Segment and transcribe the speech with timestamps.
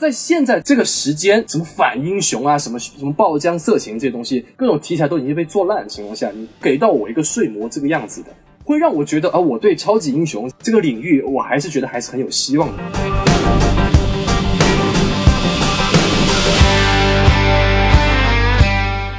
[0.00, 8.28] 在现在这个时间，什么反英雄啊，什么什么爆浆色情这些东西，各种题材都已经被做烂的情况下，你给到我一个睡魔这个样子的，
[8.64, 12.82] 会让我觉得啊，我对超级英雄这个领域，我还是觉得还是很有希望的。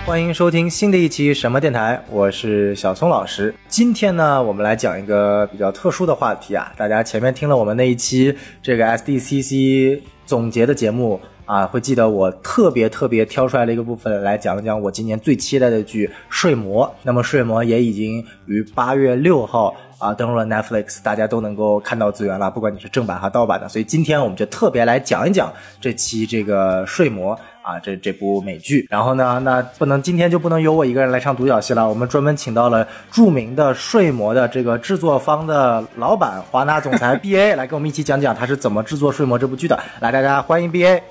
[0.04, 3.54] 欢迎收听新的一期什么电台，我是小松老师。
[3.70, 6.74] 今天呢，我们来讲一个比较特殊的话题啊。
[6.76, 16.88] 大家前面听了我们那一期这个 SDCC 总结的节目啊，会记得我特别特别挑出来的一个部分来讲一讲我今年最期待的剧《睡魔》。
[17.04, 23.68] 那么《睡魔》也已经于八月六号啊登陆了 Netflix，大家都能够看到资源了，不管你是正版还是盗版的。
[23.68, 27.36] 所以今天我们就特别来讲一讲这期这个《睡魔》。
[27.62, 31.88] 啊，这这部美剧，然后呢，那不能今天就不能由我一个人来唱独角戏了。
[31.88, 39.80] 我们专门请到了著名的《睡魔》的这个制作方的老板华纳总裁 B A 来跟我们一起讲讲他是怎么制作《睡魔》这部剧的。
[40.00, 41.04] 来，大家欢迎 B A。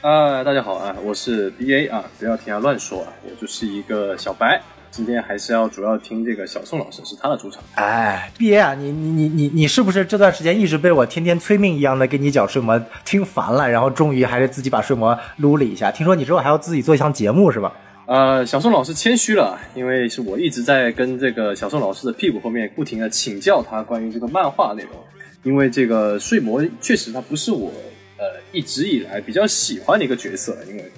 [0.00, 4.62] 啊，大家好啊，我是 B A 啊，不要听他乱说啊，我就是一个小白。
[4.98, 7.62] 今天还是要主要听这个小宋老师，是他的主场。
[7.76, 15.92] 哎，毕业啊，你你你你你是不是这段时间一直被我天天催命一样的跟你讲睡魔听烦了，然后终于还是自己把睡魔撸了一下？
[15.92, 17.72] 听说你之后还要自己做一项节目是吧？
[18.06, 24.92] 呃，小宋老师谦虚了，因为是我一直在跟这个小宋老师的屁股后面不停的请教他关于这个漫画内容，
[25.44, 27.70] 因为这个睡魔确实他不是我
[28.16, 30.90] 呃一直以来比较喜欢的一个角色，因为。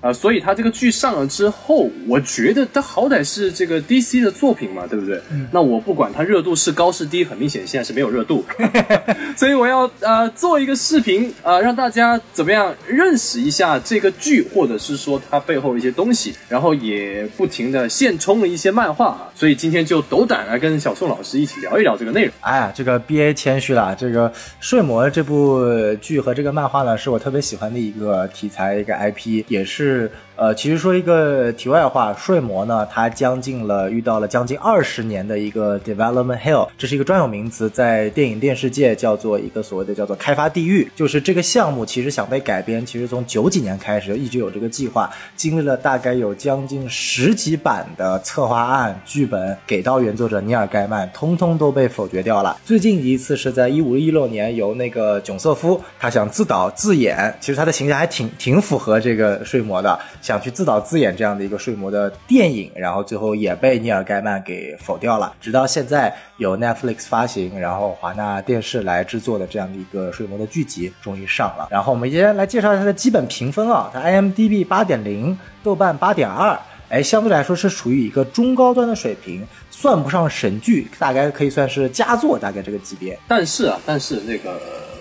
[0.00, 5.20] 啊，所以他这个剧上了之后，我觉得他好歹是这个 DC 的作品嘛，对不对？
[5.52, 8.42] 那我不管它热度是高是低，很明显现在是没有热度，
[9.36, 22.32] 所以我要呃做一个视频啊，让大家怎么样认识一下这个剧，或者是说它背后的一些东西，然后也不停的现充了一些漫画啊，所以今天就斗胆来跟小宋老师一起聊一聊这个内容。
[22.40, 25.62] 哎呀，这个 BA 谦虚了，这个《睡魔》这部
[26.00, 29.89] 剧和这个漫画呢，是我特别喜欢的一个题材，一个 IP，也是。
[29.90, 52.56] 是，呃，其实说一个题外话，睡魔呢，它将近了遇到了将近二十年的一个 development hell，这是一个专有名词，在电影电视界叫做一个所谓的叫做开发地狱，就是这个项目其实想被改编，其实从九几年开始就一直有这个计划，经历了大概有将近十几版的策划案、剧本给到原作者尼尔盖曼，通通都被否决掉了。
[52.64, 59.82] 最近一次是在一五一六年，由那个囧瑟夫他想自导自演，其实他的形象还挺挺符合这个睡魔。
[59.82, 59.98] 的
[60.30, 65.34] 想去自导自演这样的一个睡魔的电影，然后最后也被尼尔盖曼给否掉了。
[65.40, 71.66] 直到现在有 Netflix 发行，然后华纳电视来制作的这样的一个睡魔的剧集终于上了。
[71.68, 76.56] 然后我们先来介绍一下它的基本评分啊，它 IMDB 八点零，豆瓣八点二，
[76.88, 83.18] 哎，相对来说是属于一个中高端的水平，算不上神剧，大概可以算是佳作，大概这个级别。
[83.26, 84.60] 但是啊，但是那个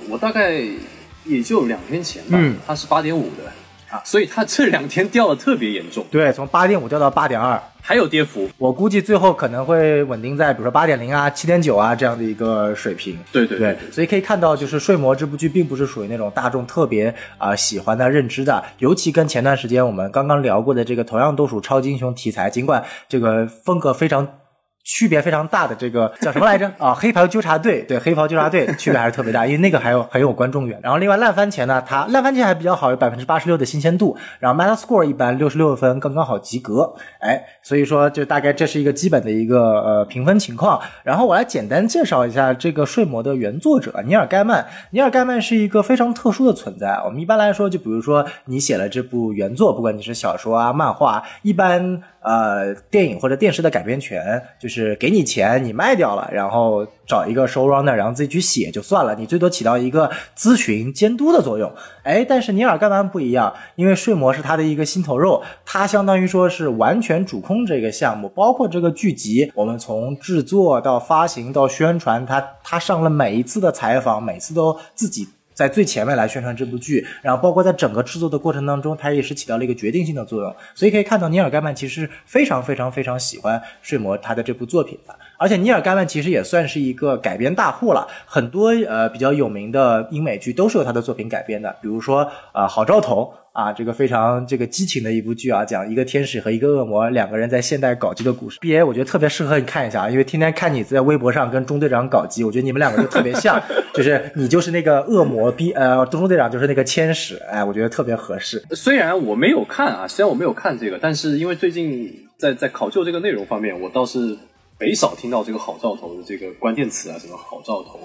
[0.09, 0.59] 我大概
[1.23, 3.43] 也就两天前吧，它是八点五的。
[3.89, 8.47] 啊，所以它这两天掉的特别严重，对，从八点五掉到八点二，还有跌幅。
[8.57, 13.17] 我估计最后可能会稳定在比如说八点零啊、七点九啊这样的一个水平。
[13.31, 24.27] 对对对，所以可以看到，就是《睡魔》这部剧并不是属于那种大众特别啊喜欢的、认知的，尤其跟前段时间我们刚刚聊过的这个同样都属超级英雄题材，尽管这个风格非常。
[24.91, 26.95] 区别非常大的这个叫什么来着啊？
[26.95, 30.79] 黑袍纠察队，对，黑袍纠察队区别还是特别大，因为那个还有很有观众缘。
[30.81, 36.91] 然后另外烂番茄呢，它烂番茄还比较好，有百分之八十六的新鲜度，然后 Metascore 一般六十六分，刚刚好及格。
[37.19, 40.81] 哎，所以说就大概这是一个基本的一个呃评分情况。
[41.03, 44.65] 然后我来简单介绍一下这个睡魔的原作者尼尔盖曼。
[44.89, 46.99] 尼尔盖曼是一个非常特殊的存在。
[47.05, 52.01] 我们一般来说，就比如说你写了这部原作，不管你是小说啊、漫画，一般。
[52.21, 54.21] 呃，电影或者电视的改编权
[54.59, 61.69] 就是是给你钱，你卖掉了，然后找一个收 runner，然后自己去写就算了，你最多起到一个咨询监督的作用。
[62.03, 75.27] 哎，但是尼尔盖曼不一样，因为睡魔是他的一个心头肉，他相当于说是完全主控这个项目，包括这个剧集，我们从制作到发行到宣传，他他上了每一次的采访，每次都自己。
[75.59, 80.55] 在最前面来宣传这部剧，然后包括在整个制作的过程当中，它也是起到了一个决定性的作用。
[80.73, 85.13] 所以可以看到，尼尔盖曼其实非常非常非常喜欢睡魔他的这部作品的。
[85.39, 93.33] 而且尼尔盖曼其实也算是一个改编大户了，很多呃比较有名的英美剧都是由他的作品改编的，比如说呃好兆头。
[93.51, 98.57] 啊，这个非常这个激情的一部剧啊，讲一个天使和一个恶魔两个人在现代搞基的故事。
[98.61, 103.61] B A，我觉得特别适合你看一下啊，因为天天看你在微博上跟中队长搞基，我觉得你们两个就特别像，
[103.93, 108.63] 就是你就是那个恶魔，B 呃，中队长就是那个天使，哎，我觉得特别合适。
[108.71, 114.37] 虽然我没有看啊，虽然我没有看这个，但是因为最近在在考究这个内容方面，我倒是
[114.79, 117.99] 没少听到这个好兆头的这个关键词啊，什么好兆头。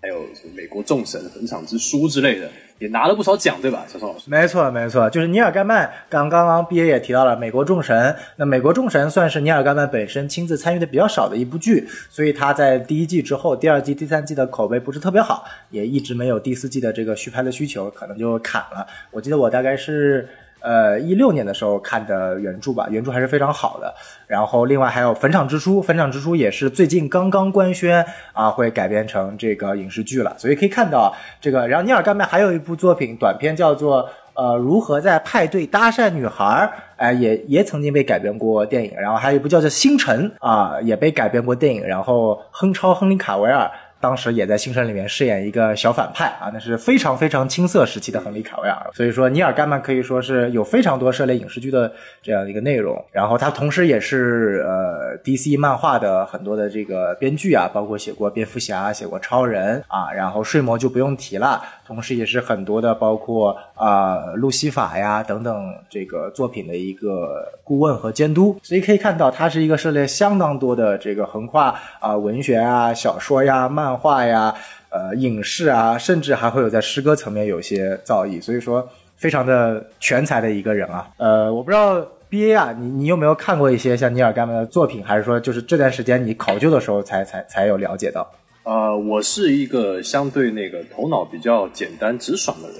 [0.00, 4.24] 还有什么美国众神、坟场之书之类的，也拿了不少奖，对吧，小宋老师？
[4.28, 5.90] 没错，没错，就是尼尔盖曼。
[6.10, 18.86] 刚刚刚 B A 也提到了美国众神，那美国众神算是尼尔盖曼本身亲自参与的比较少的一部剧，所以他在第一季之后，第二季、第三季的口碑不是特别好，也一直没有第四季的这个续拍的需求，可能就砍了。
[19.10, 20.28] 我记得我大概是。
[20.64, 23.94] 呃，一六年的时候看的原著吧，原著还是非常好的。
[24.26, 28.02] 然后另外还有《坟场之书》，《坟场之书》也是最近刚刚官宣
[28.32, 30.34] 啊，会改编成这个影视剧了。
[30.38, 31.68] 所以可以看到这个。
[31.68, 38.92] 然后尼尔盖曼还有一部作品短片叫做呃如何在派对搭讪女孩，哎，也也曾经被改编过电影。
[38.96, 41.86] 然后还有一部叫做《星辰》啊，也被改编过电影。
[41.86, 43.70] 然后亨超·亨利·卡维尔。
[44.04, 48.76] 当时也在《星辰》里面饰演一个小反派啊，那是非常非常青涩时期的亨利·卡维尔。
[48.92, 51.90] 所以说，尼尔·盖曼可以说是有非常多涉猎影视剧的
[52.22, 53.02] 这样一个内容。
[53.10, 61.62] 然后他同时也是呃 DC 漫画的很多的这个编剧啊，包括写过蝙蝠侠、写过超人啊，然后睡魔就不用提了。
[61.86, 68.54] 同时也是很多的包括啊路西法呀等等这个作品的一个顾问和监督。
[68.62, 73.93] 所以可以看到，他是一个涉猎相当多的这个横跨啊文学啊、小说呀、漫。
[73.96, 74.54] 画呀，
[74.90, 81.08] 呃，影视啊，甚至还会有在诗歌层面有些造诣，所以说非常的全才的一个人啊。
[81.16, 88.30] 呃，我不知道 B A 啊，你你有没有看过一些像尼尔盖曼的作品，还是说就是这段时间你考究的时候才才才有了解到？
[88.64, 92.78] 呃，我是一个相对那个头脑比较简单直爽的人。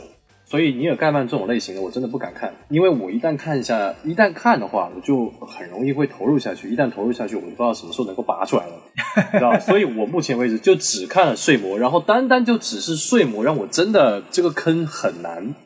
[0.54, 6.72] 所以尼尔盖曼这种类型的我真的不敢看，因为我一旦看一下，一旦看的话，我就很容易会投入下去。
[6.72, 8.72] 一旦投入下去，我就不知道什么时候能够拔出来了，
[9.34, 15.56] 知道所以我目前为止就只看了《睡魔》，然后单单就只是《睡魔》，让我真的这个坑很难，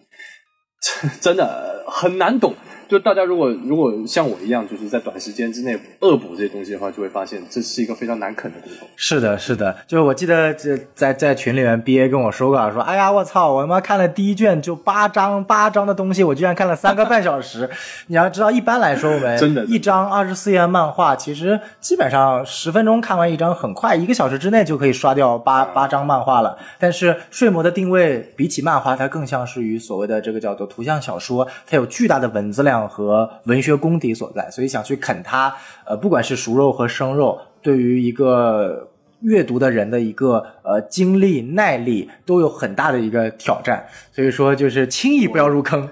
[1.21, 2.55] 真的很难懂。
[2.89, 8.87] 就大家如果如果像我一样，就是在短时间之内恶补这些东西的话，就会发现这是一个非常难啃的骨头。
[8.97, 17.69] 是的，是的，就是我记得这在在群里面，B A 跟我说过，说哎呀，我操，我他妈看了第一卷就八章八章的东西，我居然看了三个半小时。
[18.09, 26.57] 你要知道，一般来说我们真的，一张二十四页漫画，其实基本上十分钟看完一张，很快一个小时之内就可以刷掉八八张漫画了。
[26.79, 32.78] 但是睡魔的定位比起漫画，它更像是于所谓的这个叫做图像小说，它有巨大的文字量。
[32.87, 35.55] 和文学功底所在，所以想去啃它，
[35.87, 38.87] 呃，不管是熟肉和生肉，对于一个
[39.23, 45.89] 阅读的人的一个呃精力耐力都有很大的一个挑战，所以说就是轻易不要入坑。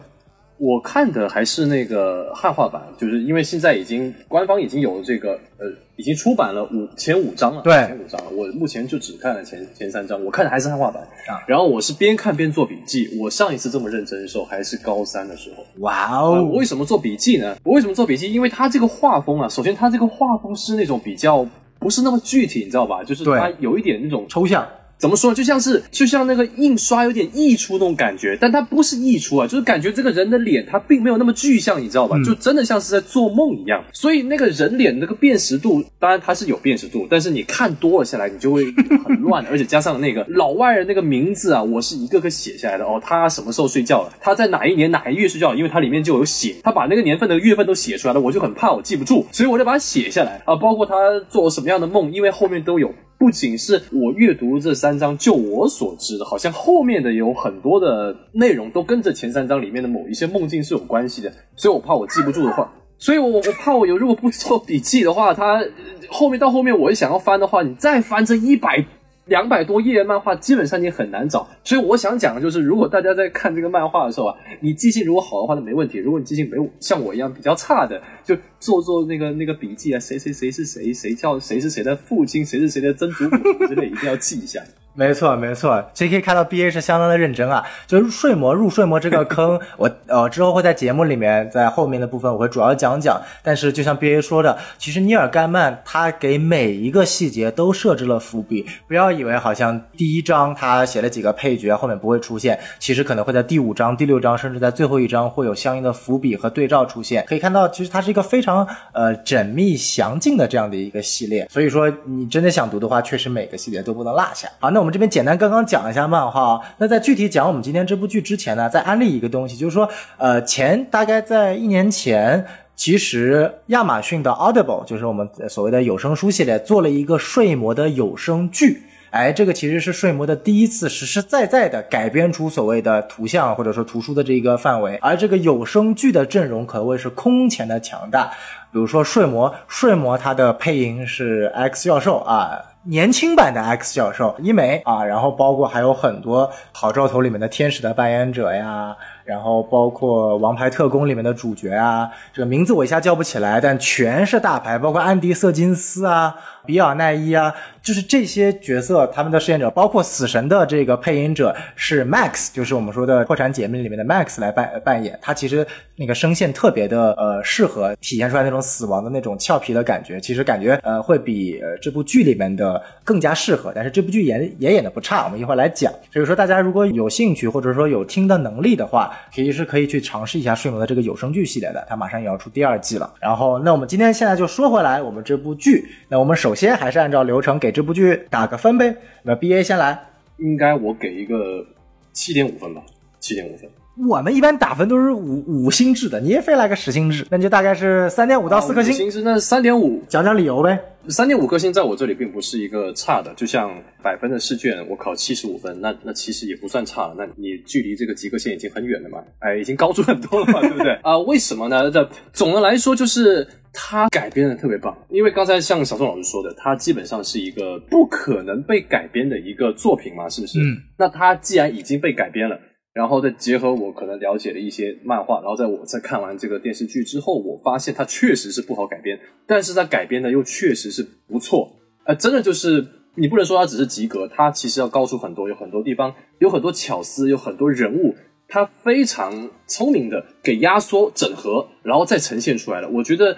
[0.58, 5.66] 我看的还是那个汉化版，就是因为现在已经官方已经有这个呃，
[5.96, 8.30] 已经出版了五前五章了，对，前五章了。
[8.30, 11.44] 我目前就只看了前前三章，我看的还是汉化版啊。
[11.46, 13.08] 然后我是边看边做笔记。
[13.20, 15.62] 我上一次这么认真的时候还是高三的时候。
[15.80, 16.42] 哇哦！
[16.44, 17.56] 我为什么做笔记呢？
[17.62, 18.32] 我为什么做笔记？
[18.32, 21.46] 因为它这个画风啊，首先它这个画风是那种比较
[21.78, 23.04] 不是那么具体，你知道吧？
[23.04, 24.66] 就是它有一点那种抽象。
[24.98, 25.34] 怎么说呢？
[25.34, 32.16] 就像是就像那个印刷有点溢出那种感觉，但它不是溢出啊，就是感觉这个人的脸它并没有那么具象，你知道吧？
[32.24, 33.84] 就真的像是在做梦一样。
[33.92, 38.64] 所以那个人脸那个辨识度，当然它是有辨识度，但是你看多了下来，你就会
[39.04, 43.00] 很乱， 而且加上那个老外人那个名字啊，我是一个个写下来的哦。
[43.02, 44.12] 他什么时候睡觉了？
[44.20, 45.54] 他在哪一年哪一月睡觉？
[45.54, 50.56] 因为它里面就有写，他把那个年份的月份都写出来了，我就很怕我记不住，所以我就把它写下来啊。
[50.56, 50.94] 包括他
[51.28, 52.92] 做什么样的梦，因为后面都有。
[53.18, 65.64] 不仅是我阅读这三章，就我所知的，好像后面的有很多的内容都跟着前三章里面的某一些梦境是有关系的，所以我怕我记不住的话，所以我我怕我有如果不做笔记的话，它
[66.10, 68.84] 后面到后面我想要翻的话，你再翻这一百。
[69.26, 84.62] 两百多页漫画基本上你很难找，所以我想讲的就是，如果大家在看这个漫画的时候啊，你记性如果好的话，那没问题；如果你记性没有像我一样比较差的，就做做那个那个笔记啊，谁谁谁是谁，谁叫谁是谁的父亲，谁是谁的曾祖母之类，一定要记一下。
[84.98, 87.62] 没错，没错，其实可以看到 B A 是相当的认真啊。
[87.86, 93.20] 就是睡魔入睡魔这个坑， 我呃之后会在节目里面，在后面的部分我会主要讲讲。
[93.42, 107.22] 但是就像 B A 说的，其实尼尔盖曼他给每一个细节都设置了伏笔，不要以为好像第一章他写了几个配角，后面不会出现，其实可能会在第五章、第六章，甚至在最后一章会有相应的伏笔和对照出现。
[107.28, 111.46] 可以看到，其实它是一个非常呃缜密详尽的这样的一个系列。
[111.50, 114.48] 所以说，你真的想读的话，确实每个细节都不能落下。
[114.58, 114.85] 好，那我。
[114.86, 116.40] 我们这边简单刚刚讲一下漫画。
[116.40, 138.26] 啊，那在具体讲我们今天这部剧之前呢，再安利一个东西，就是说，呃，前大概在一年前，其实亚马逊的 Audible，就是我们所谓的有声书系列，做了一个睡魔的有声剧，哎，这个其实是睡魔的第一次实实在在的改编出所谓的图像或者说图书的这个范围，而这个有声剧的阵容可谓是空前的强大，
[138.70, 142.62] 比如说睡魔，睡魔它的配音是 X 教授啊。
[142.88, 148.96] 年轻版的 X 教授伊美啊，然后包括还有很多好兆头里面的天使的扮演者呀。
[149.24, 175.92] 然后包括《王牌特工》里面的主角啊，这个名字我一下叫不起来，但全是大牌，包括安迪·瑟金斯啊、比尔·奈伊啊，就是这些角色，他们的饰演者，包括死神的这个配音者是 Max，就是我们说的《破产姐妹》里面的 Max 来扮扮演，他其实那个声线特别的呃适合体现出来那种死亡的那种俏皮的感觉，其实感觉呃会比这部剧里面的更加适合，但是这部剧演也演的不差，我们一会儿来讲。
[176.12, 183.12] 所以说大家如果有兴趣或者说有听的能力的话，其实可以去尝试一下睡魔的这个有声剧系列的，它马上也要出第二季了。
[183.20, 188.96] 然后，那我们今天现在就说回来，我们这部剧，那我们首先还是按照流程给这部剧打个分呗。
[189.22, 190.02] 那 B A 先来，
[190.38, 191.64] 应该我给一个
[192.12, 192.82] 七点五分吧，
[193.20, 193.70] 七点五分。
[194.08, 198.92] 我们一般打分都是五五星制的，你也非来个十星制，那就大概是三点五到四颗星。
[198.92, 200.78] 星制那三点五，讲讲理由呗。
[201.08, 203.70] 三点五颗星在我这里并不是一个差的，就像
[204.02, 210.92] 百分的试卷，我考七十五分，那那其实也不算差了，那你距离这个及格线已经很远了嘛，哎，已经高出很多了嘛， 对不对？
[211.02, 211.90] 啊，为什么呢？
[211.90, 220.58] 这总的来说就是它改编的特别棒，因为刚才像小宋老师说的，它基本上是一个不可能被改编的一个作品嘛，是不是？
[220.58, 220.76] 嗯。
[220.98, 222.58] 那它既然已经被改编了。
[222.96, 232.86] 然后再结合我可能了解的一些漫画，然后在我在看完这个电视剧之后，我发现它确实是不好改编，但是它改编的又确实是不错，呃，真的就是
[233.16, 238.14] 你不能说它只是及格，它其实要高出很多，有很多地方有很多巧思，有很多人物，
[238.48, 242.88] 它非常聪明的给压缩整合，然后再呈现出来了。
[242.88, 243.36] 我觉得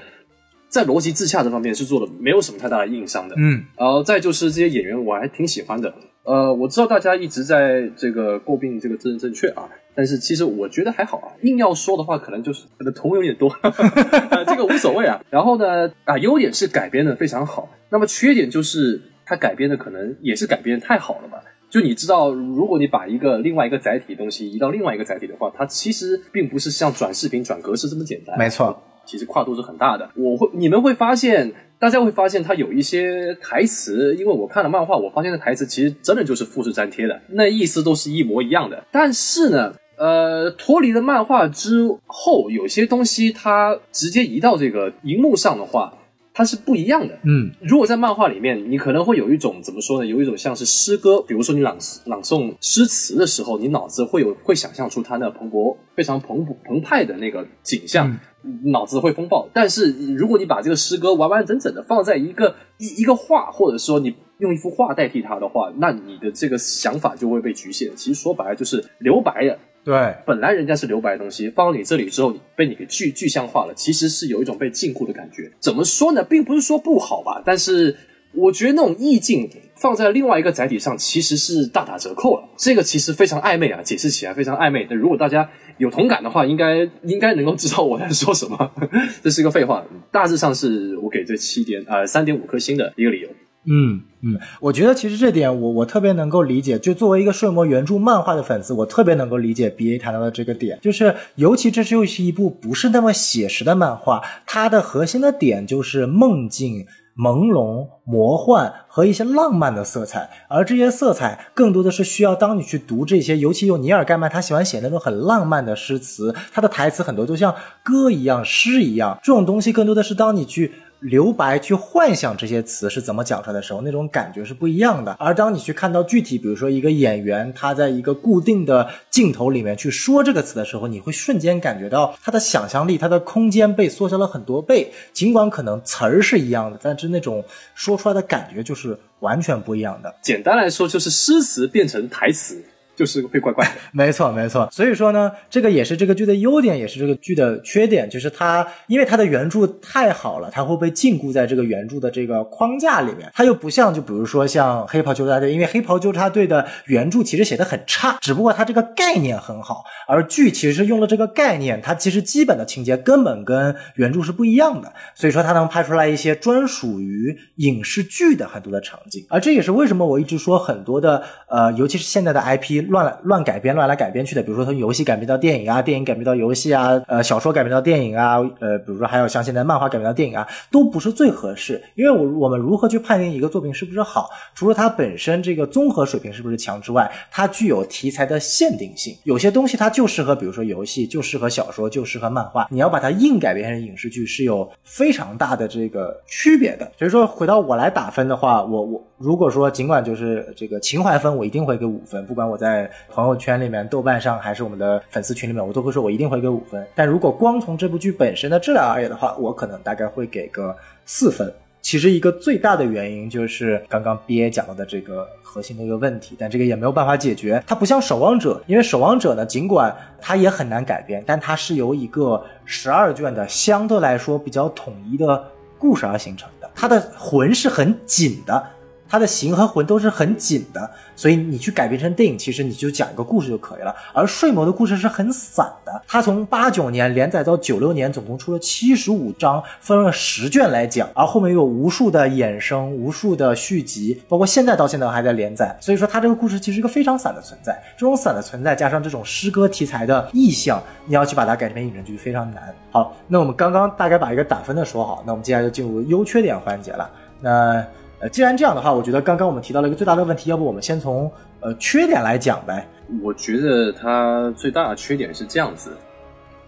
[0.68, 5.92] 在逻辑自洽这方面是做的没有什么太大的硬伤的，嗯，然后再就是这些演员我还挺喜欢的。
[6.28, 11.32] 呃，我知道大家一直在这个诟病这个字正确啊，但是其实我觉得还好啊。
[11.40, 13.50] 硬要说的话，可能就是可能图有点多，
[14.46, 15.18] 这个无所谓啊。
[15.30, 21.38] 然后呢，啊，优点是改编的非常好，那么缺点就是它改编的可能也是改编太好了吧？
[21.70, 28.38] 就你知道，如果你把一个另外一个载体东西移到另外一个载体的话，它其实并不是像转视频、转格式这么简单。
[28.38, 30.10] 没错，其实跨度是很大的。
[30.14, 31.54] 我会，你们会发现。
[31.78, 38.84] 大家会发现，它有一些台词，因为我看了漫画，我发现的台词其实真的就是复制粘贴的，那意思都是一模一样的。
[38.90, 45.94] 但是呢，呃，脱离了漫画之后，有些东西它直接移到这个荧幕上的话，
[46.34, 47.16] 它是不一样的。
[47.24, 50.06] 嗯，如果在漫画里面，你可能会有一种怎么说呢？
[50.06, 58.18] 有一种像是诗歌，比如说你朗朗诵诗词的时候，你脑子会有会想象出它那蓬勃、非常蓬勃澎湃的那个景象。
[58.64, 67.90] 脑子会风暴，但是如果你把这个诗歌完完整整的放在一个一一个画，或者说你用一幅画代替它的话，那你的这个想法就会被局限。
[67.96, 69.58] 其实说白了就是留白的。
[69.84, 75.50] 对，本来人家是留白的东西，放到你这里之后，被你给具具象化了，其实是有一种被禁锢的感觉。
[75.58, 76.22] 怎么说呢？
[76.22, 77.96] 并不是说不好吧，但是
[78.34, 82.48] 我觉得那种意境放在另外一个载体上，其实是大打折扣了。
[82.56, 84.86] 这个其实非常暧昧啊，解释起来非常暧昧。
[84.88, 85.50] 但如果大家。
[85.78, 88.70] 有同感的话，应该应该能够知道我在说什么。
[89.22, 93.28] 这是一个废话，大致上是我给这七点呃三点五颗星的一个理由。
[93.70, 96.78] 嗯嗯，我觉得其实这点我我特别能够理解。
[96.78, 106.86] 就作为一个睡魔原著漫画的粉丝，我特别能够理解 B A 谈到的这个点，就是尤其这是又是一部不是那么写实的漫画，它的核心的点就是梦境。
[107.18, 120.72] 朦胧、魔幻和一些浪漫的色彩，而这些色彩更多的是需要当你去读这些，尤其有尼尔盖曼，他喜欢写那种很浪漫的诗词，他的台词很多都像歌一样、诗一样，这种东西更多的是当你去。
[121.00, 125.12] 留白去幻想这些词是怎么讲出来的时候，那种感觉是不一样的。
[125.18, 134.92] 而当你去看到具体，比如说一个演员他在一个固定的镜头里面去说这个词的时候，你会瞬间感觉到他的想象力、他的空间被缩小了很多倍。
[135.12, 140.14] 尽管可能词儿是一样的，但是那种说出来的感觉就是完全不一样的。
[140.20, 142.64] 简单来说，就是诗词变成台词。
[142.98, 144.68] 就是会怪怪的， 没错没错。
[144.72, 153.30] 所以说呢，这个也是这个剧的优点，也是这个剧的缺点，就是它因为它的原著太好了，它会被禁锢在这个原著的这个框架里面。
[153.32, 169.24] 它又不像就比如说像黑袍纠察队，因为黑袍纠察队的原著其实写的很差，只不过它这个概念很好，而剧其实用了这个概念，它其实基本的情节根本跟原著是不一样的，所以说它能拍出来一些专属于影视剧的很多的场景。
[169.28, 172.87] 而这也是为什么我一直说很多的呃，尤其是现在的 IP。
[172.88, 181.82] 乱来乱改编、乱来改编去的，比如说从游戏改编到电影啊，电影改编到游戏啊，呃，小说改编到电影啊，呃，比如说还有像现在漫画改编到电影啊，都不是最合适。
[181.94, 184.28] 因为我我们如何去判定一个作品是不是好？
[184.54, 189.16] 除了它本身这个综合水平是不是强之外，它具有题材的限定性。
[189.24, 192.66] 有些东西它就适合，比如说游戏，就适合小说，就适合漫画。
[192.70, 196.90] 你要把它硬改编成影视剧，是有非常大的这个区别的。
[196.98, 206.86] 所以说，回到我来打分的话，我我如果说尽管就是这个情怀分，我一定会给五分，不管我在朋友圈里面、豆瓣上还是我们的粉丝群里面，我都会说我一定会给五分。
[206.94, 211.52] 但如果光从这部剧本身的质量而言的话，我可能大概会给个四分。
[211.80, 217.60] 其实一个最大的原因就是刚刚 B A 讲到的这个核心的一个问题，但这个也没有办法解决。
[217.66, 225.42] 它不像守望者，因为守望者呢，尽管它也很难改编，但它是由一个十二卷的相对来说比较统一的
[225.76, 228.64] 故事而形成的，它的魂是很紧的。
[229.08, 233.94] 它的形和魂都是很紧的，所以你去改编成电影，其实你就讲一个故事就可以了。
[234.12, 245.76] 而睡魔的故事是很散的，它从八九年连载到九六年，总共出了七十五章，分了十卷来讲，而后面又有无数的衍生、无数的续集，包括现在到现在还在连载。
[245.80, 247.82] 所以说，它这个故事其实一个非常散的存在。
[247.96, 252.74] 这种散的存在加上这种诗歌题材的意象，你要去把它改编成影视剧非常难。
[252.90, 257.10] 好，那我们刚刚大概把一个打分的说好，那我们接下来就进入优缺点环节了。
[257.40, 257.84] 那，
[258.32, 262.86] 既然这样的话，我觉得刚刚我们提到了一个最大的问题，要不我们先从呃缺点来讲呗？
[263.22, 265.96] 我觉得它最大的缺点是这样子。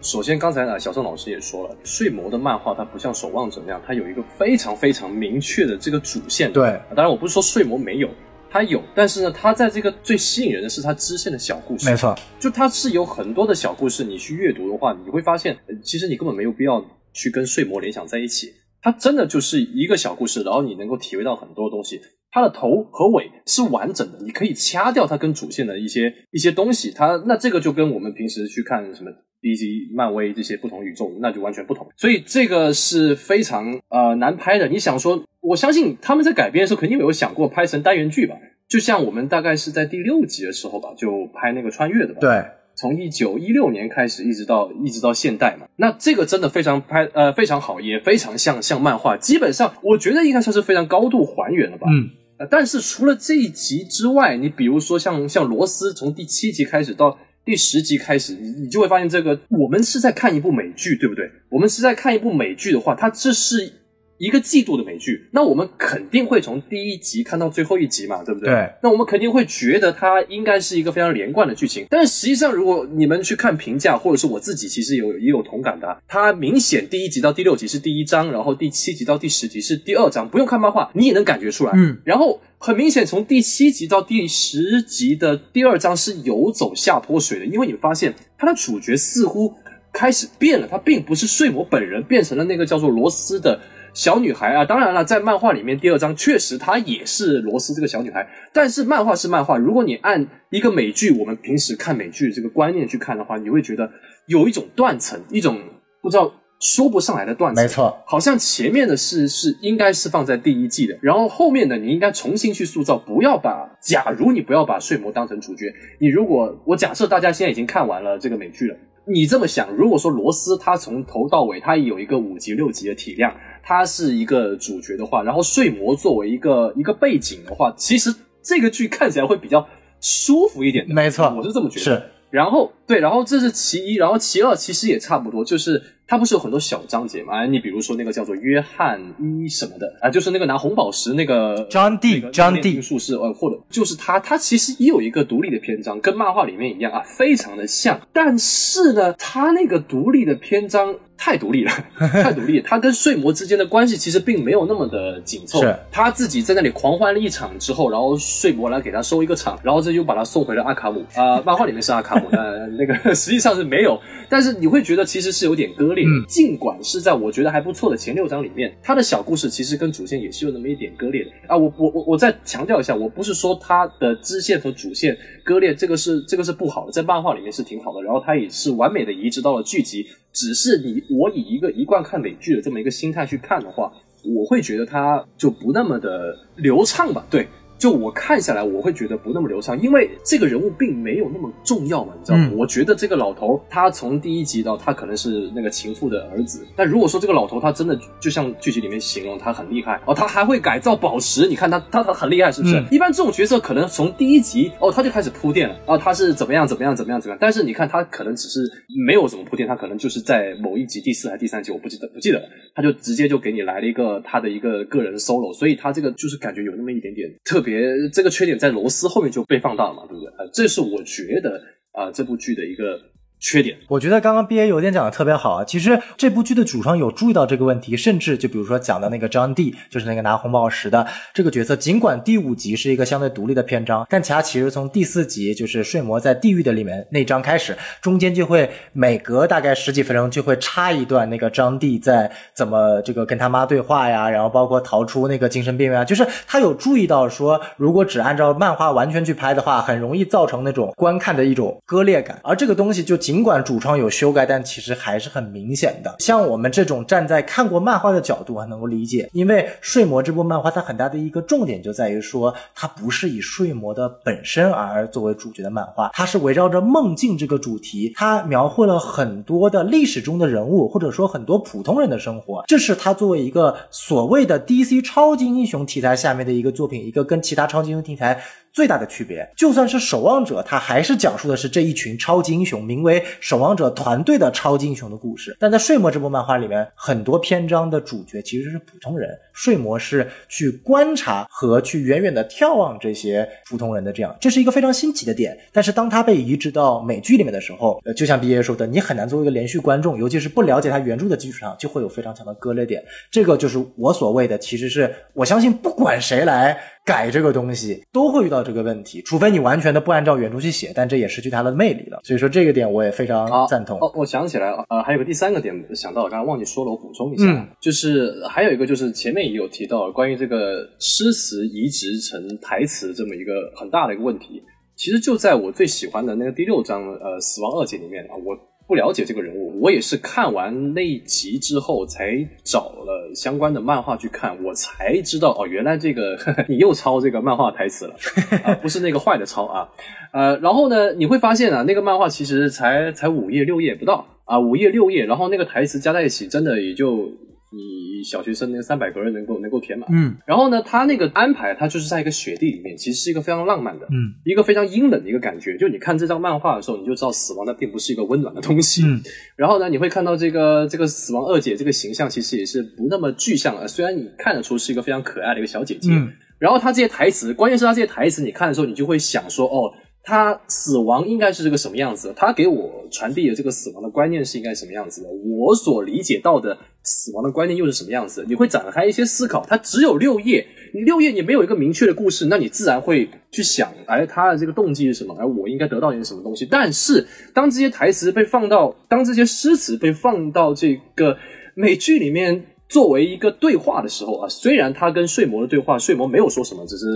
[0.01, 6.51] 首先，刚才啊小宋老师也说了，睡魔的漫画它不像守望者那样，它有一个非常非常明确的这个主线。
[6.53, 8.09] 对，当然我不是说睡魔没有，
[8.49, 11.91] 它有，但是呢，它在这个最吸引人的是它支线的小故事。
[11.91, 18.55] 没错，就它是有很多的小故事，你去阅读的话，你会发现，其实你根本没有必要去跟睡魔联想在一起。
[18.83, 22.01] 它真的就是一个小故事，然后你能够体会到很多东西。
[22.33, 26.93] 它的头和尾是完整的，你可以掐掉它跟主线的一些一些东西。
[26.95, 29.11] 它那这个就跟我们平时去看什么
[29.43, 31.89] DC、漫威这些不同宇宙，那就完全不同。
[31.97, 34.69] 所以这个是非常呃难拍的。
[34.69, 38.37] 你想说，我相信他们在改编的时候肯定没有想过拍成单元剧吧？
[38.69, 42.21] 就像我们大概是在第六集的时候吧，就拍那个穿越的吧。
[42.21, 42.45] 对。
[42.81, 51.87] 从一九一六年开始，一直到一直到现代嘛，那这个真的非常拍呃非常好，也非常像像漫画，基本上我觉得应该算是非常高度还原了吧。
[51.91, 61.31] 嗯，呃，但是除了这一集之外，你比如说像像罗斯，从第七集开始到第十集开始，你你就会发现这个我们是在看一部美剧，对不对？
[61.51, 63.75] 我们是在看一部美剧的话，它这是。
[64.21, 68.51] 一个季度的美剧，那我们肯定会从第一集看到最后一集嘛，对不对？
[68.51, 68.71] 对。
[68.83, 81.73] 那我们肯定会觉得它应该是一个非常连贯的剧情，但是实际上，如果你们去看评价，或者是我自己其实有也有同感的，它明显第一集到第六集是第一章，然后第七集到第十集是第二章，不用看漫画你也能感觉出来。
[81.75, 81.97] 嗯。
[82.05, 89.55] 然后很明显，从第七集到第十集的第二章是游走下坡水的，因为你发现它的主角似乎
[89.95, 93.59] 开始变了，他并不是睡魔本人，变成了那个叫做罗斯的。
[93.93, 99.59] 小女孩啊，当然了，在漫画里面第二章确实她也是罗斯这个小女孩，但是漫画是漫画。
[99.59, 103.91] 如果你按一个美剧，我们平时看美剧这个观念去看的话，你会觉得
[104.27, 105.59] 有一种断层，一种
[106.01, 107.65] 不知道说不上来的断层。
[107.65, 118.77] 没错，好像前面的是是应该是放在第一季的，然后后面的你应该重新去塑造，不要把假如你不要把睡魔当成主角，你如果我假设大家现在已经看完了这个美剧了，
[119.07, 123.35] 你这么想，如果说罗斯他从头到尾他有一个五级六级的体量。
[123.71, 129.65] 他是一个主角的话，然后睡魔作为一个一个背景的话，其实这个剧看起来会比较
[130.01, 130.85] 舒服一点。
[130.89, 131.85] 没错，我是这么觉得。
[131.85, 135.81] 是，然后对，然后这是其一，然后其二其实也差不多，就是。
[136.11, 137.47] 它不是有很多小章节嘛？
[137.47, 148.01] 你比如说那个叫做约翰一什么的啊，就是那个拿红宝石那个 John D，John D 术士，呃，或者就是他，他其实也有一个独立的篇章，跟漫画里面一样啊，非常的像。
[148.13, 151.71] 但是呢，他那个独立的篇章太独立了，
[152.11, 155.61] 太独立，他跟睡魔之间的关系其实并没有那么的紧凑。
[155.61, 161.41] 是，他自己在那里狂欢了一场之后，然后睡魔来给他收一个场，然后这就把他送回了阿卡姆啊。
[161.47, 166.03] 漫画里面是阿卡姆，呃，那个 实际上是没有，但是你会觉得其实是有点割裂。
[166.07, 171.55] 嗯，尽管是在我觉得还不错的前六章里面，他的小故事其实跟主线也是有那么一点割裂的啊。
[171.55, 180.07] 我我我我再强调一下，我不是说他的支线和主线割裂，这个是这个是不好的，在漫画里面是挺好的，然后他也是完美的移植到了剧集。
[180.33, 183.93] 只是你我以一个一贯看美剧的这么一个心态去看的话，
[184.25, 187.27] 我会觉得它就不那么的流畅吧？
[187.29, 187.47] 对。
[187.81, 192.49] 就我看下来，我会觉得不那么流畅，因为这个人物并没有那么重要嘛，你知道吗？
[192.53, 202.77] 嗯我觉得这个老头他从第一集到他可能是那个情妇的儿子，但如果说这个老头他真的就像剧集里面形容他很厉害哦，他还会改造宝石，你看他 他他很厉害是不是？
[202.77, 208.61] 嗯一般这种角色可能从第一集哦他就开始铺垫了，啊他是怎么样怎么样怎么样怎么样，但是你看他可能只是
[209.07, 217.79] 没有怎么铺垫，他可能就是在某一集第四还是第三集我不记得不记得了，他就直接就给你来了一个他的一个个人 solo，所以他这个就是感觉有那么一点点特别，别
[218.13, 220.31] 这个缺点在罗斯后面就被放大了嘛，对不对？
[220.39, 223.01] 呃，这是我觉得啊、这部剧的一个
[223.41, 223.77] 缺点。
[223.89, 225.65] 我觉得刚刚 B A 有点讲的特别好啊。
[225.65, 256.17] 其实这部剧的主创有注意到这个问题，甚至就比如说讲的那个张帝，就是那个拿红宝石的这个角色，尽管第五集是一个相对独立的篇章，但其他其实从第四集就是睡魔在地狱的里面那章开始，中间就会每隔大概十几分钟就会插一段那个张帝在怎么这个跟他妈对话呀，然后包括逃出那个精神病院啊，就是他有注意到说，如果只按照漫画完全去拍的话，很容易造成那种观看的一种割裂感，而这个东西就尽管主创有修改，但其实还是很明显的。
[256.19, 272.65] 像我们这种站在看过漫画的角度还能够理解，因为《睡魔》这部漫画它很大的一个重点就在于说，它不是以睡魔的本身而作为主角的漫画，它是围绕着梦境这个主题，它描绘了很多的历史中的人物，或者说很多普通人的生活。
[272.67, 279.49] 这是它作为一个所谓的 DC 超级英雄题材下面的一个作品，一个跟其他超级英雄题材最大的区别。
[279.57, 285.57] 就算是守望者，它还是讲述的是这一群超级英雄，名为守望者团队的超级英雄的故事。
[285.59, 295.59] 但在睡魔这部漫画里面，很多篇章的主角其实是普通人，睡魔是去观察和去远远的眺望这些普通人的这样，这是一个非常新奇的点。
[295.73, 303.03] 但是当它被移植到美剧里面的时候，呃，就像毕业说的，你很难作为一个连续观众，尤其是不了解他原著的基础上，就会有非常强的割裂点。
[303.31, 312.21] 这个就是我所谓的，其实是我相信不管谁来改这个东西，都会遇到这个问题，除非你完全的不按照原著去写，但这也失去它的魅力了。
[312.23, 313.99] 所以说这个点我也非常赞同。
[314.01, 324.63] 哦，我想起来了，呃，还有个第三个点想到我，刚刚忘记说了，我补充一下，嗯就是还有一个就是前面也有提到关于这个诗词移植成台词这么一个很大的一个问题。
[324.97, 328.55] 其实就在我最喜欢的那个第六章，呃，死亡二姐里面啊，我
[328.91, 336.37] 不了解这个人物，我也是看完那一集之后才找了相关的漫画去看，我才知道哦，原来这个
[336.69, 338.17] 你又抄这个漫画台词了，
[338.65, 339.89] 啊，不是那个坏的抄啊，
[340.33, 347.31] 呃，然后呢，你会发现啊，那个漫画其实才才五页六页不到啊，五页六页，然后那个台词加在一起，真的也就
[347.73, 350.09] 你小学生那三百格能够能够填满。
[350.13, 355.77] 嗯然后呢，他那个安排，他就是在一个雪地里面，其实是一个非常浪漫的，嗯一个非常阴冷的一个感觉。
[355.79, 359.03] 就你看这张漫画的时候，你就知道死亡它并不是一个温暖的东西。
[359.05, 359.21] 嗯
[359.57, 363.87] 然后呢，你会看到这个这个死亡二姐这个形象，其实也是不那么具象的。
[363.87, 369.91] 虽然你看得出是一个非常可爱的一个小姐姐，嗯然后她这些台词，关键是她这些台词，你看的时候，你就会想说，哦，
[370.23, 372.35] 她死亡应该是这个什么样子？
[372.37, 375.29] 她给我传递的这个死亡的观念是应该什么样子的？
[375.31, 378.45] 我所理解到的死亡的观念又是什么样子？
[378.49, 379.65] 你会展开一些思考。
[379.69, 385.35] 它只有六页，你六页你没有一个明确的故事，那你自然会去想，哎，他的这个动机是什么？
[385.39, 386.67] 哎，我应该得到一些什么东西？
[386.71, 391.37] 但是当这些台词被放到，当这些诗词被放到这个
[391.75, 392.67] 美剧里面。
[392.91, 397.07] 作为一个对话的时候啊，虽然他跟睡魔的对话，睡魔没有说什么，只是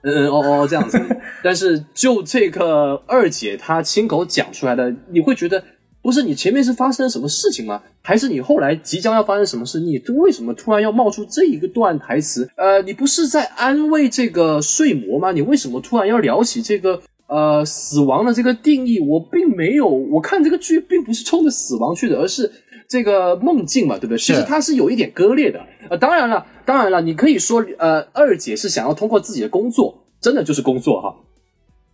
[0.00, 0.98] 嗯嗯哦哦这样子，
[1.44, 5.62] 但是就这个二姐她亲口讲出来的，你会觉得
[6.08, 7.82] 不是你前面是发生了什么事情吗？
[8.00, 9.78] 还是你后来即将要发生什么事？
[9.78, 12.48] 你为什么突然要冒出这一个段台词？
[12.56, 15.32] 呃，你不是在安慰这个睡魔吗？
[15.32, 17.02] 你为什么突然要聊起这个？
[17.26, 22.50] 呃，死亡的这个定义，我并没有，我看这个剧并不是冲着死亡去的，而是
[22.88, 24.16] 这个梦境嘛，对不对？
[24.16, 25.60] 其实它是有一点割裂的。
[25.90, 31.14] 呃，当然了，当然了，你可以说，呃，二姐是想要通过自己的工作，真的就是工作哈，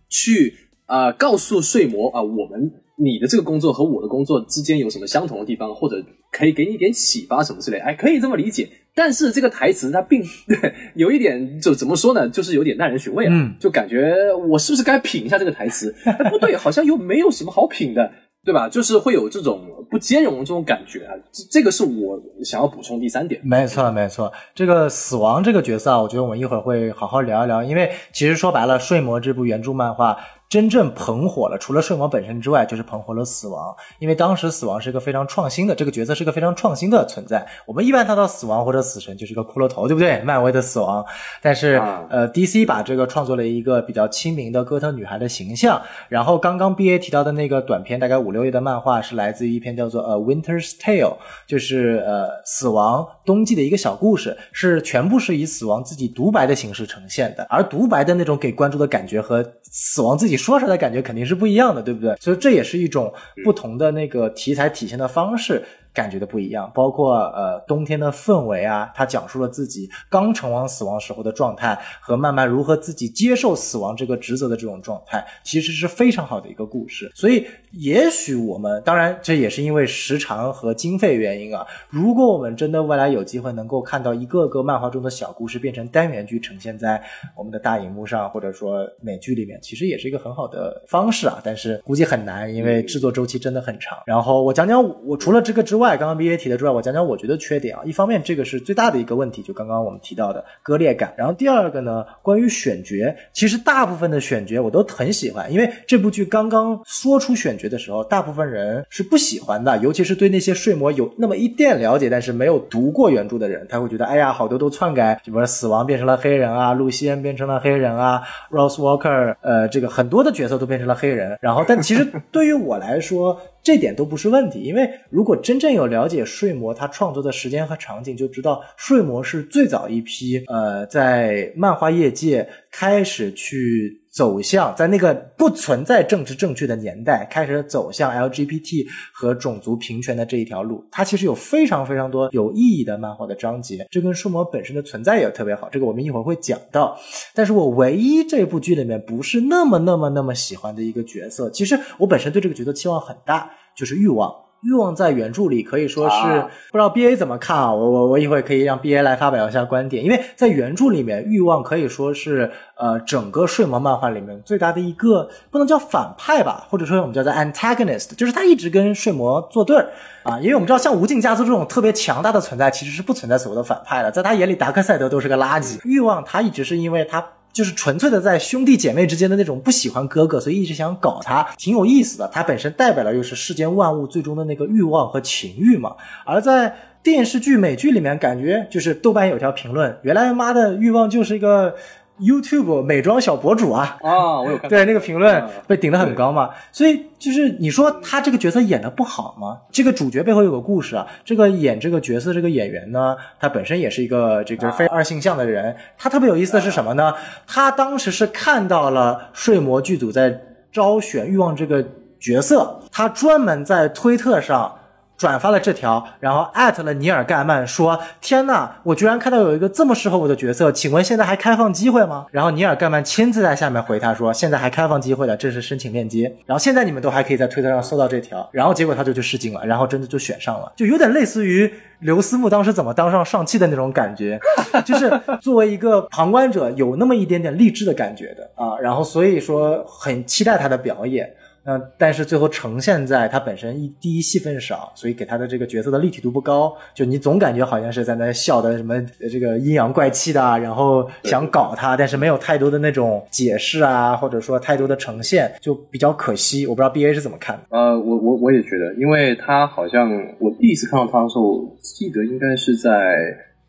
[0.07, 5.95] 去呃告诉睡魔啊、我们你的这个工作和我的工作之间有什么相同的地方，或者
[6.31, 8.67] 可以给你一点启发什么之类，哎，可以这么理解。
[8.93, 14.13] 但是这个台词它并对 有一点就怎么说呢，就是有点耐人寻味啊，嗯就感觉
[14.49, 15.93] 我是不是该品一下这个台词？
[16.05, 18.11] 哎，不对，好像又没有什么好品的。
[18.45, 18.69] 对吧？
[18.69, 23.41] 就是会有这种不兼容的这种感觉啊，这这个是我想要补充第三点。
[23.43, 24.31] 没错，没错。
[24.53, 30.15] 这个死亡这个角色啊，我觉得我们一会儿会好好聊一聊，因为其实说白了，《睡魔》这部原著漫画
[30.49, 33.75] 真正捧火了，除了睡魔本身之外，就是捧火了死亡。
[33.99, 37.45] 因为当时死亡是一个非常创新的，这个角色是一个非常创新的存在。
[37.65, 40.21] 我们一般谈到死亡或者死神就是一个骷髅头，对不对？
[40.21, 41.05] 漫威的死亡，
[41.41, 45.81] 但是、啊呃，DC 把这个创作了一个比较亲民的哥特女孩的形象。
[46.07, 51.01] 然后刚刚 BA 提到的那个短片，大概五六页的漫画，是来自于一篇篇叫做《呃 Winter's Tale》，
[51.47, 62.15] 就是呃死亡冬季的一个小故事，是全部是以死亡自己独白的形式呈现的，而独白的那种给观众的感觉和死亡自己说出来感觉肯定是不一样的，对不对？
[62.19, 65.63] 所以这也是一种不同的那个题材体现的方式。
[65.95, 77.09] 感觉的不一样，包括呃冬天的氛围啊，他讲述了自己刚成王死亡时候的状态，和慢慢如何自己接受死亡这个职责的这种状态，其实是非常好的一个故事。
[77.15, 81.65] 所以，也许我们当然这也是因为时长和经费原因啊。
[81.89, 87.01] 如果我们真的未来有机会能够看到一个个漫画中的小故事变成单元剧呈现在
[87.37, 91.39] 我们的大荧幕上，或者说美剧里面，其实也是一个很好的方式啊。
[91.41, 93.97] 但是估计很难，因为制作周期真的很长。
[94.05, 95.84] 然后我讲讲我除了这个之外。
[95.85, 97.81] 外，刚刚 B A 提的之外，我讲讲我觉得缺点啊。
[97.85, 101.13] 一方面，这个是最大的一个问题，就刚刚我们提到的割裂感。
[101.15, 121.37] 然后第二个呢，关于选角，其实大部分的选角我都很喜欢，因为这部剧刚刚说出选角的时候，大部分人是不喜欢的，尤其是对那些睡魔有那么一点了解，但是没有读过原著的人，他会觉得，哎呀，好多都篡改，就比如说死亡变成了黑人啊，露西安变成了黑人啊，Rose Walker，呃，这个很多的角色都变成了黑人。
[121.41, 140.87] 然后，但其实对于我来说，这点都不是问题，因为如果真正有了解睡魔他创作的时间和场景，就知道睡魔是最早一批呃在漫画业界开始去走向在那个不存在政治正确的年代开始走向 LGBT 和种族平权的这一条路。
[140.89, 145.67] 它其实有非常非常多有意义的漫画的章节，这跟睡魔本身的存在也特别好。
[145.69, 146.97] 这个我们一会儿会讲到。
[147.33, 153.51] 但是我唯一这部剧里面不是那么那么那么喜欢的一个角色，其实我本身对这个角色期望很大。
[153.75, 154.33] 就是欲望，
[154.65, 157.71] 欲望在原著里可以说是不知道 B A 怎么看啊？
[157.71, 169.89] 我我我一会可以让 B A 来发表一下观点，因为在原著里面，欲望可以说是呃整个睡魔漫画里面最大的一个不能叫反派吧，或者说我们叫做 antagonist，就是他一直跟睡魔作对儿
[170.23, 170.39] 啊。
[170.39, 175.79] 因为我们知道像无尽家族这种特别强大的存在，其实是不存在所谓的反派的，在他眼里达克赛德都是个垃圾。
[175.85, 177.23] 欲望他一直是因为他。
[177.55, 182.27] 就是纯粹的在兄弟姐妹之间的那种不喜欢哥哥，所以一直想搞他，挺有意思的。
[182.27, 185.95] 他本身代表了又是世间万物最终的那个欲望和情欲嘛。
[186.25, 191.73] 而在电视剧、美剧里面，感觉就是豆瓣有条评论，原来妈的欲望就是一个。
[192.19, 199.59] YouTube 美妆小博主啊啊，我有看对那个评论被顶得很高嘛，所以就是你说他这个角色演的不好吗？
[199.71, 207.13] 这个主角背后有个故事啊，这个演这个角色这个演员呢，他本身也是一个这个非二性向的人，他特别有意思的是什么呢？
[207.45, 211.85] 他当时是看到了睡魔剧组在招选欲望这个
[212.19, 214.73] 角色，他专门在推特上。
[215.17, 226.35] 转发了这条，然后艾特了尼尔盖曼，说：“天呐，我居然看到有一个这么适合我的角色，请问现在还开放机会吗？”然后尼尔盖曼亲自在下面回他说：“现在还开放机会的，这是申请链接。
[226.45, 228.47] 然后现在你们都还可以在推特上搜到这条。
[228.51, 234.37] 然后结果他就去试镜了，然后真的就选上了，就有点类似于刘思慕当时怎么当上上汽的那种感觉，
[234.83, 235.09] 就是
[235.41, 238.77] 作为一个旁观者有那么一点点励志的感觉的啊。
[238.79, 241.33] 然后所以说很期待他的表演。”
[241.65, 256.67] 那但是最后呈现在他本身一第一戏份少，所以给他的这个角色的立体度不高，就你总感觉好像是在那笑的什么这个阴阳怪气的，然后想搞他，但是没有太多的那种解释啊，或者说太多的呈现，就比较可惜。
[256.67, 257.63] 我不知道 B A 是怎么看的。
[257.75, 263.17] 呃，我我我也觉得，因为他好像我第一次看到他的时候，记得应该是在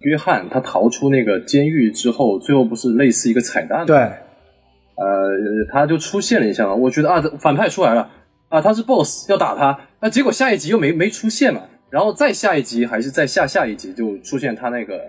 [0.01, 4.07] 约翰他逃出那个监狱之后，最后不是类似一个彩蛋对。
[4.97, 5.31] 呃，
[5.71, 8.11] 他就出现了一下嘛，我觉得啊，反派出来了
[8.49, 15.01] 啊，他是 boss 要打他，那结果下一集又没没出现嘛，然后再下一集还是再下下一集就出现他那个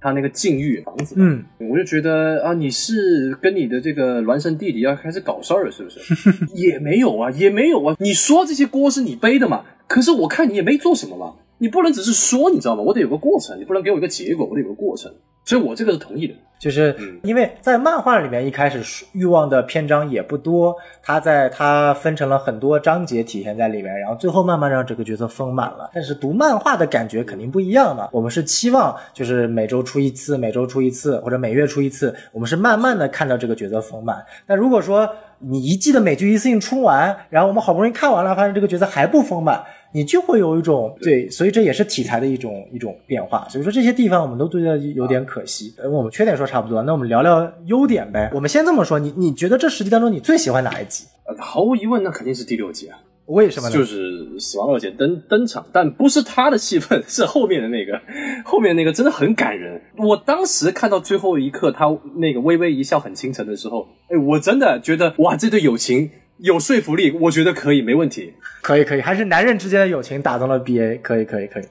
[0.00, 6.00] 他那个禁欲房子，嗯，我就觉得啊，你是跟你的这个孪生弟弟要开始搞事儿了是不是？
[6.54, 12.82] 也没有啊，也没有啊，你说这些锅是你背的嘛，可是我看你也没做什么嘛，你不能只是说你知道吗？
[12.82, 15.12] 我得有个过程，你不能给我一个结果，我得有个过程。
[15.46, 25.88] 所以，我这个是同意的，就是因为在漫画里面一开始欲望的篇章也不多，它在它分成了很多章节体现在里面，然后最后慢慢让这个角色丰满了。
[25.94, 34.26] 但是读漫画的感觉肯定不一样嘛，我们是期望就是每周出一次，每周出一次，或者每月出一次，我们是慢慢的看到这个角色丰满。
[34.48, 39.62] 但如果说你一季的美剧一次性出完，然后我们好不容易看完了，发现这个角色还不丰满。
[39.92, 43.46] 你就会有一种对，所以这也是题材的一种一种变化。
[43.48, 45.74] 所以说这些地方我们都觉得有点可惜。
[45.78, 48.30] 呃，我们缺点说差不多，那我们聊聊优点呗。
[48.34, 51.06] 我们先这么说，你你觉得这十集当中你最喜欢哪一集？
[51.26, 52.98] 呃，毫无疑问，那肯定是第六集啊。
[53.26, 53.74] 为什么呢？
[53.74, 58.00] 就是死亡二姐登登场，但不是他的戏份，是后面的那个，
[58.44, 59.82] 后面那个真的很感人。
[59.98, 61.86] 我当时看到最后一刻，他
[62.18, 66.08] 那个微微一笑很倾城的时候，哎，我真的觉得哇，这对友情。
[66.38, 68.32] 有说服力，我觉得可以，没问题。
[68.62, 71.64] 可以可以，还是男人之间的友情打动了 BA，可以可以可以。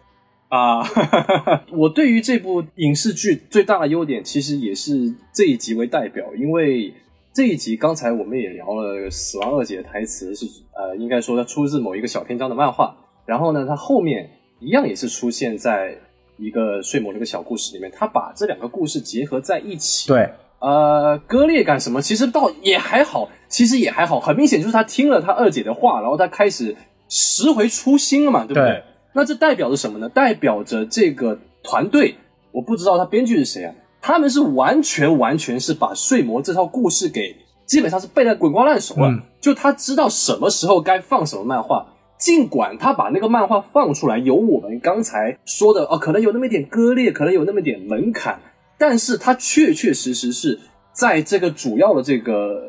[0.48, 0.82] 啊，
[1.74, 6.94] 我对于这部影视剧最大的优点，其实也是这一集为代表，因为
[7.34, 15.98] 这一集刚才我们也聊了，死亡二姐的台词是呃，应该说它出自某一个小篇章的漫画，然后呢，它后面一样也是出现在
[16.38, 20.30] 一个睡魔这个小故事里面，它把这两个故事结合在一起，对，
[20.66, 26.76] 呃，割裂感什么，其实倒也还好，其实也还好，很明显就是他听了他二姐的话，然后他开始
[27.08, 28.64] 拾回初心了嘛，对不对？
[28.64, 30.10] 对那这代表着什么呢？
[30.10, 32.16] 代表着这个团队，
[32.52, 41.86] 我不知道他编剧是谁啊，他们是完全完全是把睡魔这套故事给基本上是背得滚瓜烂熟了，嗯就他知道什么时候该放什么漫画。
[42.18, 48.40] 尽管他把那个漫画放出来，有我们刚才说的哦，可能有那么一点割裂，可能有那么一点门槛，
[48.78, 50.60] 但是他确确实实是
[50.92, 52.62] 在这个主要的这个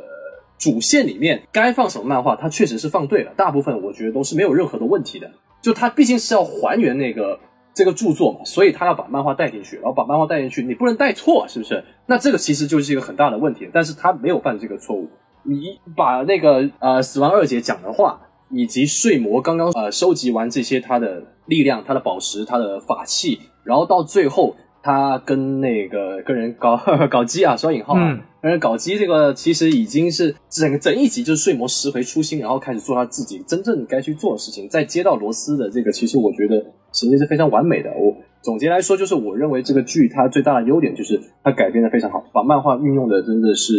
[0.59, 5.31] 主线里面，该放什么漫画，他确实是放对了，大部分我觉得都是没有任何的问题的。
[5.61, 7.39] 就他毕竟是要还原那个
[7.75, 11.83] 这个著作嘛，所以他要把漫画带进去，然后把漫画带进去，你不能带错，是不是？
[12.07, 15.09] 那这个其实就是一个很大的问题，但是他没有犯这个错误。
[15.43, 37.91] 你把那个呃死亡二姐讲的话，以及睡魔刚刚呃收集完这些他的力量、他的宝石、他的法器，然后到最后他跟那个跟人搞 搞基啊，双引号啊，嗯跟人搞基这个其实已经是整整一集就是睡魔拾回初心，然后开始做他自己真正该去做的事情，再接到罗斯的这个，其实我觉得衔接是非常完美的。
[37.91, 43.73] 我总结来说，就是我认为这个剧它最大的优点就是它改编的非常好，把漫画运用的真的是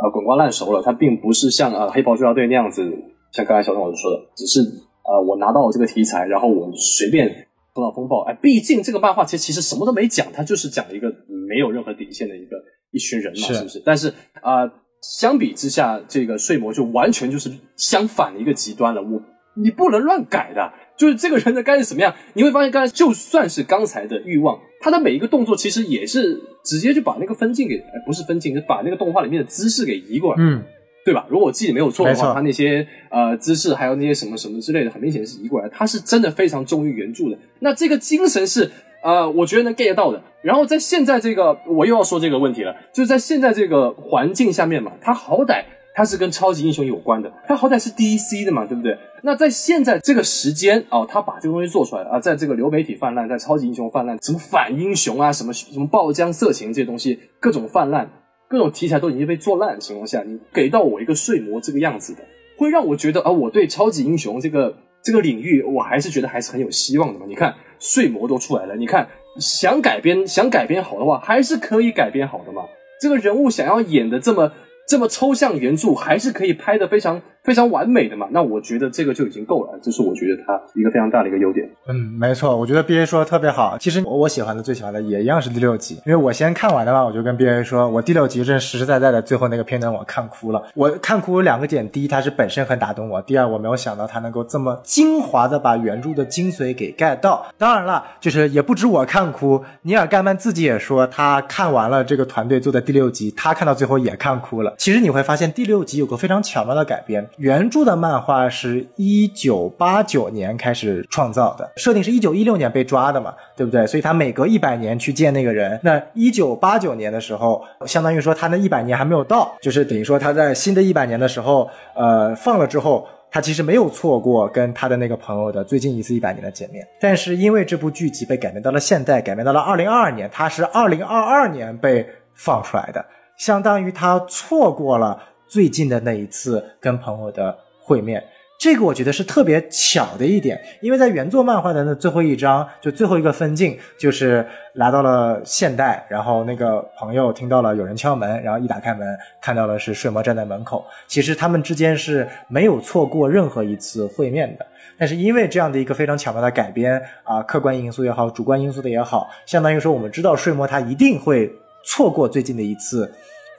[0.00, 2.88] 呃滚瓜烂熟了，它并不是像呃黑袍纠察队那样子，
[3.32, 8.22] 像刚才小董老师说的，只是呃我拿到了这个题材，然后我随便头脑风暴。
[8.28, 11.08] 哎，毕竟这个漫画其实其实什么都没讲，它就是讲一个
[11.48, 12.56] 没有任何底线的一个
[12.92, 13.82] 一群人嘛，是是不是？
[13.84, 14.08] 但是
[14.40, 14.70] 啊、呃
[15.04, 19.02] 相比之下，这个睡魔就完全就是相反的一个极端了。
[19.02, 19.20] 我
[19.54, 30.42] 你不能乱改的，就是这个人的该是什么样，你会发现，刚才就算是刚才的欲望，他的每一个动作其实也是直接就把那个分镜给，哎，不是分镜，是把那个动画里面的姿势给移过来。
[30.42, 30.62] 嗯，
[31.04, 31.26] 对吧？
[31.28, 35.68] 如果我记得没有错的话，他那些呃姿势还有那些什么什么之类的，很明显是移过来。
[35.68, 37.38] 他是真的非常忠于原著的。
[37.60, 38.70] 那这个精神是
[39.02, 40.22] 呃，我觉得能 get 到的。
[40.42, 45.64] 然后在现在这个，我又要说这个问题了，就是在现在这个环境下面嘛，他好歹
[45.94, 48.96] 他是跟超级英雄有关的，他好歹是 DC 的嘛，对不对？
[49.22, 58.10] 那在现在这个时间哦，他把这个东西做出来了啊，在这个流媒体泛滥，在超级英雄泛滥，什么反英雄啊，什么什么爆浆色情这些东西，各种泛滥，
[58.48, 62.20] 各种题材都已经被做烂的情况下，你给到我一个睡魔这个样子的，
[62.56, 67.26] 会让我觉得啊，我对超级英雄这个这个领域，我还是觉得还是很有希望的嘛。
[67.28, 69.08] 你看睡魔都出来了，你看
[69.40, 72.62] 想改编想改编好的话，还是可以改编好的嘛。
[73.00, 74.52] 这个人物想要演的这么
[74.86, 78.26] 这么抽象原著，还是可以拍的非常非常完美的嘛。
[78.30, 81.68] 那我觉得这个就已经够了，这是我觉得它一个非常大的一个优点。
[81.86, 83.76] 嗯，没错，我觉得 B A 说的特别好。
[83.78, 90.62] 其实我我喜欢的最喜欢的也一样是第六集，因为我先看完的话，我就跟 B A 说，我第六集真实实在在的最后那个片段我看哭了。
[90.74, 97.46] 我看哭有两个点，第一，它是本身很打动我；第二，我没有想到它能够这么精华的把原著的精髓给 get 到。
[97.58, 104.74] 当然了，就是也不止我看哭，尼尔盖曼自己也说，他看完了这个团队做的第六集，他看到最后也看哭了。
[104.78, 113.86] 其实你会发现，第六集有个非常巧妙的改编，原著的漫画是一九八九年开始创造的，设定是一九一六年被抓的嘛，对不对？
[113.86, 115.78] 所以他每隔一百年去见那个人。
[115.82, 123.06] 那一九八九年的时候，相当于说他那一百年还没有到，就是等于说他在新的一百年的时候，呃，放了之后。
[123.30, 133.04] 他其实没有错过跟他的那个朋友的最近一次一百年的见面，但是因为这部剧集被改编到了现代，改编到了二零二二年，他是二零二二年被放出来的，
[133.36, 135.20] 相当于他错过了
[135.54, 138.20] 最近的那一次跟朋友的会面。
[138.58, 150.84] 这个我觉得是特别巧的一点，因为在原作漫画的那最后一章，就最后一个分镜，就是来到了现代，然后那个朋友听到了有人敲门，然后一打开门，看到了是睡魔站在门口。
[151.06, 154.66] 其实他们之间是没有错过任何一次会面的，
[154.98, 161.48] 但是因为这样的一个非常巧妙的改编啊，客观因素也好，主观因素的也好，相当于说我们知道睡魔他一定会
[161.84, 163.12] 错过最近的一次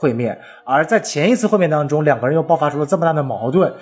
[0.06, 3.74] 会面，而在前一次会面当中，两个人又爆发出了这么大的矛盾。